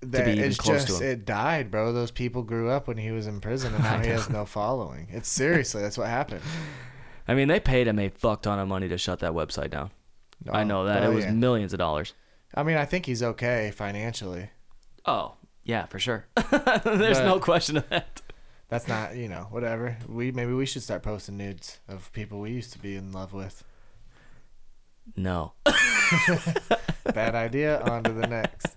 that 0.00 0.24
be 0.24 0.32
even 0.32 0.44
it's 0.44 0.56
close 0.56 0.82
to 0.82 0.88
just 0.88 1.02
him. 1.02 1.10
it 1.10 1.24
died, 1.24 1.70
bro. 1.70 1.92
Those 1.92 2.10
people 2.10 2.42
grew 2.42 2.70
up 2.70 2.86
when 2.88 2.96
he 2.98 3.10
was 3.10 3.26
in 3.26 3.40
prison, 3.40 3.74
and 3.74 3.82
now 3.90 3.98
he 4.00 4.08
has 4.08 4.28
no 4.30 4.44
following. 4.44 5.08
It's 5.10 5.28
seriously 5.28 5.82
that's 5.82 5.98
what 5.98 6.08
happened. 6.08 6.42
I 7.26 7.34
mean, 7.34 7.48
they 7.48 7.60
paid 7.60 7.86
him 7.88 7.98
a 7.98 8.08
fuck 8.08 8.42
ton 8.42 8.58
of 8.58 8.68
money 8.68 8.88
to 8.88 8.98
shut 8.98 9.20
that 9.20 9.32
website 9.32 9.70
down. 9.70 9.90
I 10.50 10.62
oh, 10.62 10.64
know 10.64 10.84
that 10.84 11.02
Oh, 11.02 11.10
it 11.10 11.14
was 11.14 11.24
yeah. 11.24 11.32
millions 11.32 11.72
of 11.72 11.78
dollars. 11.78 12.14
I 12.54 12.62
mean, 12.62 12.76
I 12.76 12.84
think 12.84 13.06
he's 13.06 13.22
okay 13.22 13.70
financially. 13.74 14.50
Oh, 15.04 15.34
yeah, 15.64 15.86
for 15.86 15.98
sure. 15.98 16.26
There's 16.50 17.18
But- 17.18 17.24
no 17.24 17.38
question 17.40 17.76
of 17.76 17.88
that. 17.90 18.22
That's 18.68 18.86
not 18.86 19.16
you 19.16 19.28
know 19.28 19.46
whatever. 19.50 19.96
We 20.06 20.30
maybe 20.30 20.52
we 20.52 20.66
should 20.66 20.82
start 20.82 21.02
posting 21.02 21.38
nudes 21.38 21.78
of 21.88 22.12
people 22.12 22.38
we 22.38 22.50
used 22.50 22.72
to 22.74 22.78
be 22.78 22.96
in 22.96 23.12
love 23.12 23.32
with. 23.32 23.64
No. 25.16 25.52
Bad 27.04 27.34
idea. 27.34 27.80
On 27.82 28.02
to 28.04 28.12
the 28.12 28.26
next. 28.26 28.76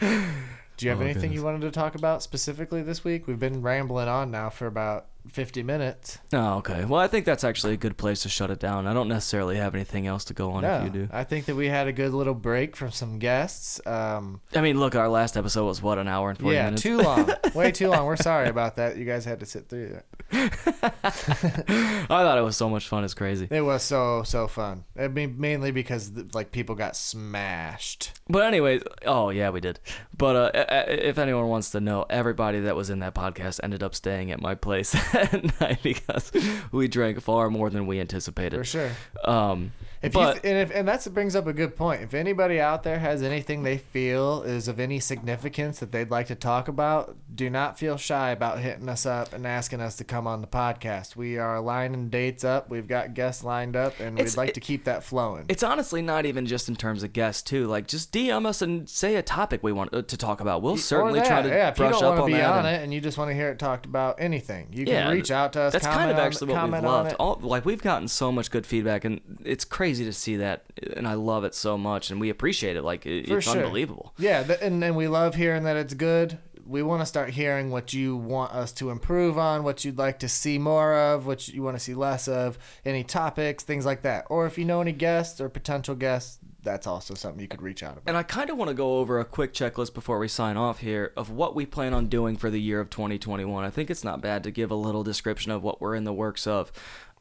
Do 0.00 0.86
you 0.86 0.90
have 0.90 1.00
Oh, 1.00 1.04
anything 1.04 1.22
goodness. 1.22 1.34
you 1.36 1.44
wanted 1.44 1.60
to 1.62 1.70
talk 1.70 1.94
about 1.94 2.22
specifically 2.22 2.82
this 2.82 3.04
week? 3.04 3.26
We've 3.26 3.38
been 3.38 3.62
rambling 3.62 4.08
on 4.08 4.30
now 4.30 4.50
for 4.50 4.66
about 4.66 5.06
50 5.28 5.62
minutes. 5.62 6.18
Oh, 6.32 6.58
okay. 6.58 6.84
Well, 6.84 7.00
I 7.00 7.06
think 7.06 7.24
that's 7.24 7.44
actually 7.44 7.74
a 7.74 7.76
good 7.76 7.96
place 7.96 8.22
to 8.22 8.28
shut 8.28 8.50
it 8.50 8.58
down. 8.58 8.86
I 8.86 8.92
don't 8.92 9.08
necessarily 9.08 9.56
have 9.56 9.74
anything 9.74 10.06
else 10.06 10.24
to 10.26 10.34
go 10.34 10.52
on 10.52 10.62
No, 10.62 10.78
if 10.78 10.84
you 10.84 10.90
do. 10.90 11.08
I 11.12 11.24
think 11.24 11.46
that 11.46 11.56
we 11.56 11.68
had 11.68 11.86
a 11.86 11.92
good 11.92 12.12
little 12.12 12.34
break 12.34 12.76
from 12.76 12.90
some 12.90 13.18
guests. 13.18 13.80
Um, 13.86 14.40
I 14.54 14.60
mean, 14.60 14.78
look, 14.78 14.94
our 14.94 15.08
last 15.08 15.36
episode 15.36 15.66
was 15.66 15.80
what, 15.80 15.98
an 15.98 16.08
hour 16.08 16.30
and 16.30 16.38
40 16.38 16.54
yeah, 16.54 16.64
minutes? 16.64 16.82
too 16.82 16.98
long. 16.98 17.32
Way 17.54 17.72
too 17.72 17.88
long. 17.88 18.06
We're 18.06 18.16
sorry 18.16 18.48
about 18.48 18.76
that. 18.76 18.96
You 18.96 19.04
guys 19.04 19.24
had 19.24 19.40
to 19.40 19.46
sit 19.46 19.68
through 19.68 19.90
that. 19.90 20.04
I 21.04 22.06
thought 22.06 22.38
it 22.38 22.42
was 22.42 22.56
so 22.56 22.68
much 22.68 22.88
fun. 22.88 23.04
It's 23.04 23.14
crazy. 23.14 23.48
It 23.50 23.60
was 23.60 23.82
so, 23.82 24.22
so 24.22 24.48
fun. 24.48 24.84
I 24.98 25.08
mean, 25.08 25.36
mainly 25.38 25.70
because, 25.70 26.10
like, 26.34 26.52
people 26.52 26.74
got 26.74 26.96
smashed. 26.96 28.12
But 28.28 28.44
anyways, 28.44 28.82
oh 29.06 29.30
yeah, 29.30 29.50
we 29.50 29.60
did. 29.60 29.78
But 30.16 30.36
uh, 30.36 30.84
if 30.88 31.18
anyone 31.18 31.48
wants 31.48 31.70
to 31.70 31.80
know, 31.80 32.06
everybody 32.08 32.60
that 32.60 32.76
was 32.76 32.90
in 32.90 33.00
that 33.00 33.14
podcast 33.14 33.60
ended 33.62 33.82
up 33.82 33.94
staying 33.94 34.30
at 34.30 34.40
my 34.40 34.54
place 34.54 34.94
at 35.32 35.60
night 35.60 35.80
because 35.82 36.32
we 36.70 36.88
drank 36.88 37.20
far 37.20 37.50
more 37.50 37.70
than 37.70 37.86
we 37.86 38.00
anticipated. 38.00 38.56
For 38.56 38.64
sure. 38.64 38.90
Um, 39.24 39.72
If 40.02 40.12
But- 40.14 40.42
you 40.44 40.50
and 40.50 40.58
if 40.58 40.74
and 40.74 40.88
that 40.88 41.06
brings 41.14 41.36
up 41.36 41.46
a 41.46 41.52
good 41.52 41.76
point. 41.76 42.02
If 42.02 42.12
anybody 42.12 42.60
out 42.60 42.82
there 42.82 42.98
has 42.98 43.22
anything 43.22 43.62
they 43.62 43.78
feel 43.78 44.42
is 44.42 44.66
of 44.66 44.80
any 44.80 44.98
significance 44.98 45.78
that 45.78 45.92
they'd 45.92 46.10
like 46.10 46.26
to 46.26 46.34
talk 46.34 46.66
about, 46.66 47.16
do 47.32 47.48
not 47.48 47.78
feel 47.78 47.96
shy 47.96 48.30
about 48.30 48.58
hitting 48.58 48.88
us 48.88 49.06
up 49.06 49.32
and 49.32 49.46
asking 49.46 49.80
us 49.80 49.94
to 49.96 50.04
come 50.04 50.26
on 50.26 50.40
the 50.40 50.46
podcast. 50.48 51.14
We 51.14 51.38
are 51.38 51.60
lining 51.60 52.08
dates 52.08 52.42
up. 52.42 52.68
We've 52.68 52.88
got 52.88 53.14
guests 53.14 53.44
lined 53.44 53.76
up, 53.76 54.00
and 54.00 54.18
we'd 54.18 54.36
like 54.36 54.48
it- 54.50 54.54
to 54.54 54.60
keep 54.60 54.84
that 54.84 55.04
flowing. 55.04 55.44
It's 55.48 55.62
honestly 55.62 56.02
not 56.02 56.26
even 56.26 56.46
just 56.46 56.68
in 56.68 56.74
terms 56.74 57.02
of 57.04 57.12
guests 57.12 57.42
too. 57.42 57.66
Like 57.68 57.86
just 57.86 58.12
DM 58.12 58.44
us 58.44 58.60
and 58.60 58.88
say 58.88 59.14
a 59.14 59.22
topic 59.22 59.62
we 59.62 59.70
want 59.72 59.94
uh, 59.94 60.02
to 60.02 60.16
talk 60.16 60.40
about. 60.40 60.62
We'll 60.62 60.76
certainly 60.78 61.20
that. 61.20 61.28
try 61.28 61.42
to 61.42 61.48
yeah, 61.48 61.68
if 61.68 61.78
you 61.78 61.84
brush 61.84 62.02
up 62.02 62.02
want 62.02 62.16
to 62.16 62.22
on 62.22 62.26
be 62.30 62.32
that. 62.38 62.50
on 62.50 62.66
and- 62.66 62.76
it 62.76 62.82
and 62.82 62.92
you 62.92 63.00
just 63.00 63.18
want 63.18 63.30
to 63.30 63.34
hear 63.34 63.50
it 63.50 63.58
talked 63.60 63.86
about 63.86 64.16
anything, 64.20 64.66
you 64.72 64.84
can 64.84 64.94
yeah, 64.94 65.10
reach 65.10 65.30
out 65.30 65.52
to 65.52 65.60
us. 65.62 65.72
That's 65.72 65.86
kind 65.86 66.10
of 66.10 66.16
on- 66.16 66.22
actually 66.26 66.52
what 66.52 66.64
we've 66.72 66.82
loved. 66.82 67.14
All 67.20 67.38
like 67.40 67.64
we've 67.64 67.82
gotten 67.82 68.08
so 68.08 68.32
much 68.32 68.50
good 68.50 68.66
feedback, 68.66 69.04
and 69.04 69.20
it's 69.44 69.64
crazy 69.64 69.91
to 69.98 70.12
see 70.12 70.36
that, 70.36 70.64
and 70.96 71.06
I 71.06 71.14
love 71.14 71.44
it 71.44 71.54
so 71.54 71.78
much, 71.78 72.10
and 72.10 72.20
we 72.20 72.30
appreciate 72.30 72.76
it. 72.76 72.82
Like 72.82 73.06
it, 73.06 73.30
it's 73.30 73.46
sure. 73.46 73.56
unbelievable. 73.56 74.14
Yeah, 74.18 74.42
th- 74.42 74.58
and 74.62 74.82
and 74.82 74.96
we 74.96 75.08
love 75.08 75.34
hearing 75.34 75.64
that 75.64 75.76
it's 75.76 75.94
good. 75.94 76.38
We 76.64 76.82
want 76.82 77.02
to 77.02 77.06
start 77.06 77.30
hearing 77.30 77.70
what 77.70 77.92
you 77.92 78.16
want 78.16 78.52
us 78.52 78.72
to 78.74 78.90
improve 78.90 79.36
on, 79.36 79.64
what 79.64 79.84
you'd 79.84 79.98
like 79.98 80.20
to 80.20 80.28
see 80.28 80.58
more 80.58 80.94
of, 80.94 81.26
what 81.26 81.48
you 81.48 81.62
want 81.62 81.76
to 81.76 81.82
see 81.82 81.94
less 81.94 82.28
of, 82.28 82.56
any 82.84 83.02
topics, 83.02 83.64
things 83.64 83.84
like 83.84 84.02
that. 84.02 84.26
Or 84.30 84.46
if 84.46 84.56
you 84.58 84.64
know 84.64 84.80
any 84.80 84.92
guests 84.92 85.40
or 85.40 85.48
potential 85.48 85.96
guests, 85.96 86.38
that's 86.62 86.86
also 86.86 87.14
something 87.14 87.40
you 87.40 87.48
could 87.48 87.62
reach 87.62 87.82
out 87.82 87.92
about. 87.92 88.04
And 88.06 88.16
I 88.16 88.22
kind 88.22 88.50
of 88.50 88.56
want 88.56 88.68
to 88.68 88.74
go 88.74 88.98
over 88.98 89.18
a 89.20 89.24
quick 89.24 89.52
checklist 89.52 89.94
before 89.94 90.18
we 90.18 90.28
sign 90.28 90.56
off 90.56 90.78
here 90.78 91.12
of 91.16 91.30
what 91.30 91.54
we 91.54 91.66
plan 91.66 91.92
on 91.92 92.06
doing 92.06 92.36
for 92.36 92.50
the 92.50 92.60
year 92.60 92.80
of 92.80 92.90
2021. 92.90 93.64
I 93.64 93.70
think 93.70 93.90
it's 93.90 94.04
not 94.04 94.20
bad 94.20 94.44
to 94.44 94.50
give 94.50 94.70
a 94.70 94.76
little 94.76 95.02
description 95.02 95.50
of 95.52 95.62
what 95.62 95.80
we're 95.80 95.94
in 95.94 96.04
the 96.04 96.12
works 96.12 96.46
of. 96.46 96.72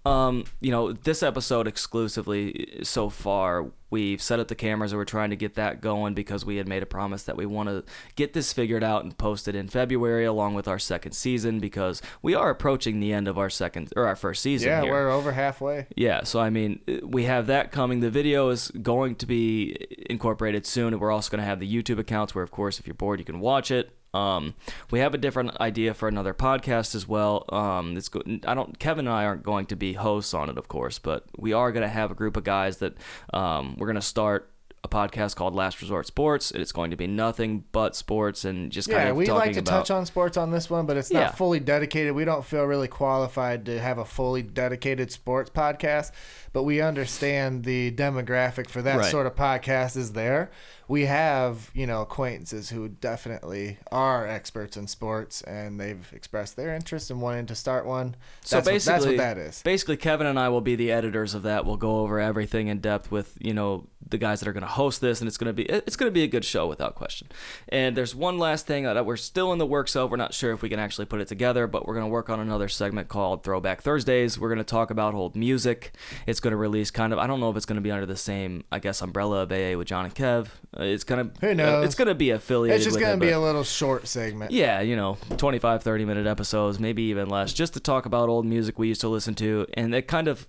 Um, 0.03 0.45
you 0.59 0.71
know, 0.71 0.93
this 0.93 1.21
episode 1.21 1.67
exclusively 1.67 2.79
so 2.81 3.09
far, 3.09 3.67
we've 3.91 4.21
set 4.21 4.39
up 4.39 4.47
the 4.47 4.55
cameras 4.55 4.91
and 4.91 4.97
we're 4.97 5.05
trying 5.05 5.29
to 5.29 5.35
get 5.35 5.53
that 5.55 5.79
going 5.79 6.15
because 6.15 6.43
we 6.43 6.55
had 6.55 6.67
made 6.67 6.81
a 6.81 6.87
promise 6.87 7.23
that 7.23 7.37
we 7.37 7.45
want 7.45 7.69
to 7.69 7.83
get 8.15 8.33
this 8.33 8.51
figured 8.51 8.83
out 8.83 9.03
and 9.03 9.15
posted 9.17 9.53
in 9.53 9.67
February 9.67 10.25
along 10.25 10.55
with 10.55 10.67
our 10.67 10.79
second 10.79 11.11
season 11.11 11.59
because 11.59 12.01
we 12.23 12.33
are 12.33 12.49
approaching 12.49 12.99
the 12.99 13.13
end 13.13 13.27
of 13.27 13.37
our 13.37 13.49
second 13.49 13.93
or 13.95 14.07
our 14.07 14.15
first 14.15 14.41
season 14.41 14.69
yeah, 14.69 14.81
here. 14.81 14.91
we're 14.91 15.11
over 15.11 15.33
halfway. 15.33 15.85
Yeah, 15.95 16.23
so 16.23 16.39
I 16.39 16.49
mean, 16.49 16.79
we 17.03 17.25
have 17.25 17.45
that 17.47 17.71
coming. 17.71 17.99
The 17.99 18.09
video 18.09 18.49
is 18.49 18.71
going 18.71 19.15
to 19.17 19.27
be 19.27 19.77
incorporated 20.09 20.65
soon, 20.65 20.93
and 20.93 21.01
we're 21.01 21.11
also 21.11 21.29
going 21.29 21.41
to 21.41 21.45
have 21.45 21.59
the 21.59 21.71
YouTube 21.71 21.99
accounts 21.99 22.33
where, 22.33 22.43
of 22.43 22.49
course, 22.49 22.79
if 22.79 22.87
you're 22.87 22.95
bored, 22.95 23.19
you 23.19 23.25
can 23.25 23.39
watch 23.39 23.69
it. 23.69 23.95
Um, 24.13 24.55
we 24.89 24.99
have 24.99 25.13
a 25.13 25.17
different 25.17 25.55
idea 25.61 25.93
for 25.93 26.07
another 26.07 26.33
podcast 26.33 26.95
as 26.95 27.07
well. 27.07 27.45
Um, 27.49 27.95
it's 27.95 28.09
go- 28.09 28.23
I 28.45 28.53
don't. 28.53 28.77
Kevin 28.77 29.07
and 29.07 29.15
I 29.15 29.25
aren't 29.25 29.43
going 29.43 29.65
to 29.67 29.75
be 29.75 29.93
hosts 29.93 30.33
on 30.33 30.49
it, 30.49 30.57
of 30.57 30.67
course, 30.67 30.99
but 30.99 31.23
we 31.37 31.53
are 31.53 31.71
going 31.71 31.83
to 31.83 31.87
have 31.89 32.11
a 32.11 32.15
group 32.15 32.35
of 32.35 32.43
guys 32.43 32.77
that 32.77 32.93
um, 33.33 33.75
we're 33.77 33.87
going 33.87 33.95
to 33.95 34.01
start 34.01 34.49
a 34.83 34.87
podcast 34.87 35.35
called 35.35 35.53
Last 35.53 35.79
Resort 35.79 36.07
Sports. 36.07 36.49
It's 36.49 36.71
going 36.71 36.89
to 36.89 36.97
be 36.97 37.05
nothing 37.05 37.65
but 37.71 37.95
sports 37.95 38.45
and 38.45 38.71
just 38.71 38.89
kind 38.89 39.03
Yeah, 39.03 39.09
of 39.11 39.15
we 39.15 39.27
like 39.27 39.53
to 39.53 39.59
about. 39.59 39.69
touch 39.69 39.91
on 39.91 40.07
sports 40.07 40.37
on 40.37 40.49
this 40.49 40.71
one, 40.71 40.87
but 40.87 40.97
it's 40.97 41.11
not 41.11 41.19
Yeah. 41.19 41.31
fully 41.31 41.59
dedicated. 41.59 42.15
We 42.15 42.25
don't 42.25 42.43
feel 42.43 42.63
really 42.63 42.87
qualified 42.87 43.63
to 43.67 43.79
have 43.79 43.99
a 43.99 44.05
fully 44.05 44.41
dedicated 44.41 45.11
sports 45.11 45.51
podcast, 45.51 46.11
but 46.51 46.63
we 46.63 46.81
understand 46.81 47.63
the 47.63 47.91
demographic 47.91 48.71
for 48.71 48.81
that 48.81 48.97
Right. 48.97 49.11
sort 49.11 49.27
of 49.27 49.35
podcast 49.35 49.95
is 49.97 50.13
there. 50.13 50.49
We 50.91 51.05
have, 51.05 51.71
you 51.73 51.87
know, 51.87 52.01
acquaintances 52.01 52.69
who 52.69 52.89
definitely 52.89 53.77
are 53.93 54.27
experts 54.27 54.75
in 54.75 54.87
sports 54.87 55.41
and 55.43 55.79
they've 55.79 56.05
expressed 56.11 56.57
their 56.57 56.75
interest 56.75 57.09
in 57.09 57.21
wanting 57.21 57.45
to 57.45 57.55
start 57.55 57.85
one. 57.85 58.17
So 58.41 58.57
That's 58.57 58.65
what- 58.65 58.73
basically, 58.73 58.93
that's 58.93 59.05
what 59.05 59.17
that 59.17 59.37
is. 59.37 59.61
Basically, 59.63 59.95
Kevin 59.95 60.27
and 60.27 60.37
I 60.37 60.49
will 60.49 60.59
be 60.59 60.75
the 60.75 60.91
editors 60.91 61.33
of 61.33 61.43
that. 61.43 61.65
We'll 61.65 61.77
go 61.77 61.99
over 62.01 62.19
everything 62.19 62.67
in 62.67 62.79
depth 62.79 63.09
with 63.09 63.37
you 63.39 63.53
know 63.53 63.87
the 64.09 64.17
guys 64.17 64.39
that 64.41 64.49
are 64.49 64.53
going 64.53 64.61
to 64.61 64.67
host 64.67 64.99
this, 64.99 65.21
and 65.21 65.27
it's 65.27 65.37
going 65.37 65.47
to 65.47 65.53
be 65.53 65.63
it's 65.63 65.95
going 65.95 66.09
to 66.09 66.13
be 66.13 66.23
a 66.23 66.27
good 66.27 66.43
show 66.43 66.67
without 66.67 66.95
question. 66.95 67.27
And 67.69 67.95
there's 67.95 68.13
one 68.13 68.37
last 68.37 68.67
thing 68.67 68.83
that 68.83 69.05
we're 69.05 69.15
still 69.15 69.53
in 69.53 69.59
the 69.59 69.65
works 69.65 69.95
of. 69.95 70.11
We're 70.11 70.17
not 70.17 70.33
sure 70.33 70.51
if 70.51 70.61
we 70.61 70.69
can 70.69 70.79
actually 70.79 71.05
put 71.05 71.21
it 71.21 71.27
together, 71.27 71.67
but 71.67 71.87
we're 71.87 71.93
going 71.93 72.05
to 72.05 72.11
work 72.11 72.29
on 72.29 72.39
another 72.39 72.67
segment 72.67 73.07
called 73.07 73.43
Throwback 73.43 73.81
Thursdays. 73.81 74.37
We're 74.37 74.49
going 74.49 74.57
to 74.57 74.63
talk 74.63 74.91
about 74.91 75.13
old 75.13 75.35
music. 75.35 75.93
It's 76.27 76.39
going 76.39 76.51
to 76.51 76.57
release 76.57 76.91
kind 76.91 77.13
of 77.13 77.19
I 77.19 77.27
don't 77.27 77.39
know 77.39 77.49
if 77.49 77.55
it's 77.55 77.65
going 77.65 77.77
to 77.77 77.81
be 77.81 77.91
under 77.91 78.05
the 78.05 78.17
same 78.17 78.63
I 78.71 78.79
guess 78.79 79.01
umbrella 79.01 79.43
of 79.43 79.51
AA 79.51 79.77
with 79.77 79.87
John 79.87 80.05
and 80.05 80.13
Kev. 80.13 80.47
Uh, 80.81 80.85
It's 80.85 81.03
going 81.03 81.29
to 81.31 81.39
Who 81.45 81.53
knows? 81.53 81.85
it's 81.85 81.95
to 81.95 82.15
be 82.15 82.31
affiliated. 82.31 82.75
It's 82.77 82.85
just 82.85 82.95
with 82.95 83.01
going 83.01 83.13
it, 83.13 83.19
to 83.19 83.25
be 83.25 83.31
but- 83.31 83.37
a 83.37 83.39
little 83.39 83.63
short 83.63 84.07
segment. 84.07 84.51
yeah, 84.51 84.81
you 84.81 84.95
know, 84.95 85.17
25, 85.37 85.83
30 85.83 86.05
minute 86.05 86.27
episodes, 86.27 86.79
maybe 86.79 87.03
even 87.03 87.29
less, 87.29 87.53
just 87.53 87.73
to 87.73 87.79
talk 87.79 88.05
about 88.05 88.29
old 88.29 88.45
music 88.45 88.77
we 88.79 88.87
used 88.87 89.01
to 89.01 89.09
listen 89.09 89.35
to. 89.35 89.65
And 89.75 89.93
it 89.95 90.07
kind 90.07 90.27
of 90.27 90.47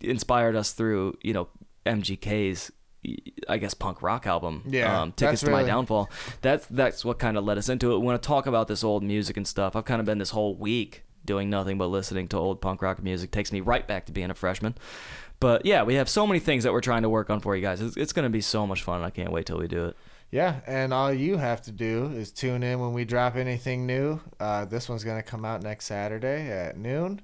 inspired 0.00 0.56
us 0.56 0.72
through, 0.72 1.18
you 1.22 1.32
know, 1.34 1.48
MGK's, 1.84 2.72
I 3.48 3.58
guess, 3.58 3.74
punk 3.74 4.02
rock 4.02 4.26
album. 4.26 4.62
Yeah, 4.66 5.00
Um, 5.02 5.12
Tickets 5.12 5.42
to 5.42 5.50
My 5.50 5.62
Downfall. 5.62 6.10
That's, 6.40 6.66
that's 6.66 7.04
what 7.04 7.18
kind 7.18 7.36
of 7.36 7.44
led 7.44 7.58
us 7.58 7.68
into 7.68 7.92
it. 7.92 7.98
We 7.98 8.04
want 8.04 8.20
to 8.20 8.26
talk 8.26 8.46
about 8.46 8.68
this 8.68 8.82
old 8.82 9.02
music 9.04 9.36
and 9.36 9.46
stuff. 9.46 9.76
I've 9.76 9.84
kind 9.84 10.00
of 10.00 10.06
been 10.06 10.18
this 10.18 10.30
whole 10.30 10.56
week 10.56 11.04
doing 11.24 11.50
nothing 11.50 11.76
but 11.78 11.88
listening 11.88 12.28
to 12.28 12.36
old 12.36 12.60
punk 12.60 12.82
rock 12.82 13.02
music. 13.02 13.30
Takes 13.30 13.52
me 13.52 13.60
right 13.60 13.86
back 13.86 14.06
to 14.06 14.12
being 14.12 14.30
a 14.30 14.34
freshman. 14.34 14.74
But 15.38 15.66
yeah, 15.66 15.82
we 15.82 15.94
have 15.94 16.08
so 16.08 16.26
many 16.26 16.40
things 16.40 16.64
that 16.64 16.72
we're 16.72 16.80
trying 16.80 17.02
to 17.02 17.08
work 17.08 17.30
on 17.30 17.40
for 17.40 17.54
you 17.54 17.62
guys. 17.62 17.80
It's, 17.80 17.96
it's 17.96 18.12
going 18.12 18.24
to 18.24 18.30
be 18.30 18.40
so 18.40 18.66
much 18.66 18.82
fun. 18.82 19.02
I 19.02 19.10
can't 19.10 19.32
wait 19.32 19.46
till 19.46 19.58
we 19.58 19.68
do 19.68 19.86
it. 19.86 19.96
Yeah, 20.30 20.60
and 20.66 20.92
all 20.92 21.12
you 21.12 21.36
have 21.36 21.62
to 21.62 21.72
do 21.72 22.06
is 22.06 22.32
tune 22.32 22.62
in 22.62 22.80
when 22.80 22.92
we 22.92 23.04
drop 23.04 23.36
anything 23.36 23.86
new. 23.86 24.20
Uh, 24.40 24.64
this 24.64 24.88
one's 24.88 25.04
going 25.04 25.18
to 25.18 25.22
come 25.22 25.44
out 25.44 25.62
next 25.62 25.84
Saturday 25.84 26.50
at 26.50 26.76
noon. 26.76 27.20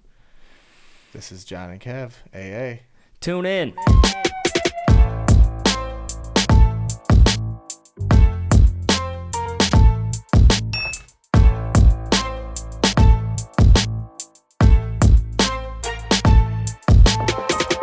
This 1.13 1.33
is 1.33 1.45
John 1.45 1.71
and 1.71 1.81
Kev, 1.81 2.13
AA. 2.33 2.81
Tune 3.21 3.45
in. 3.45 4.22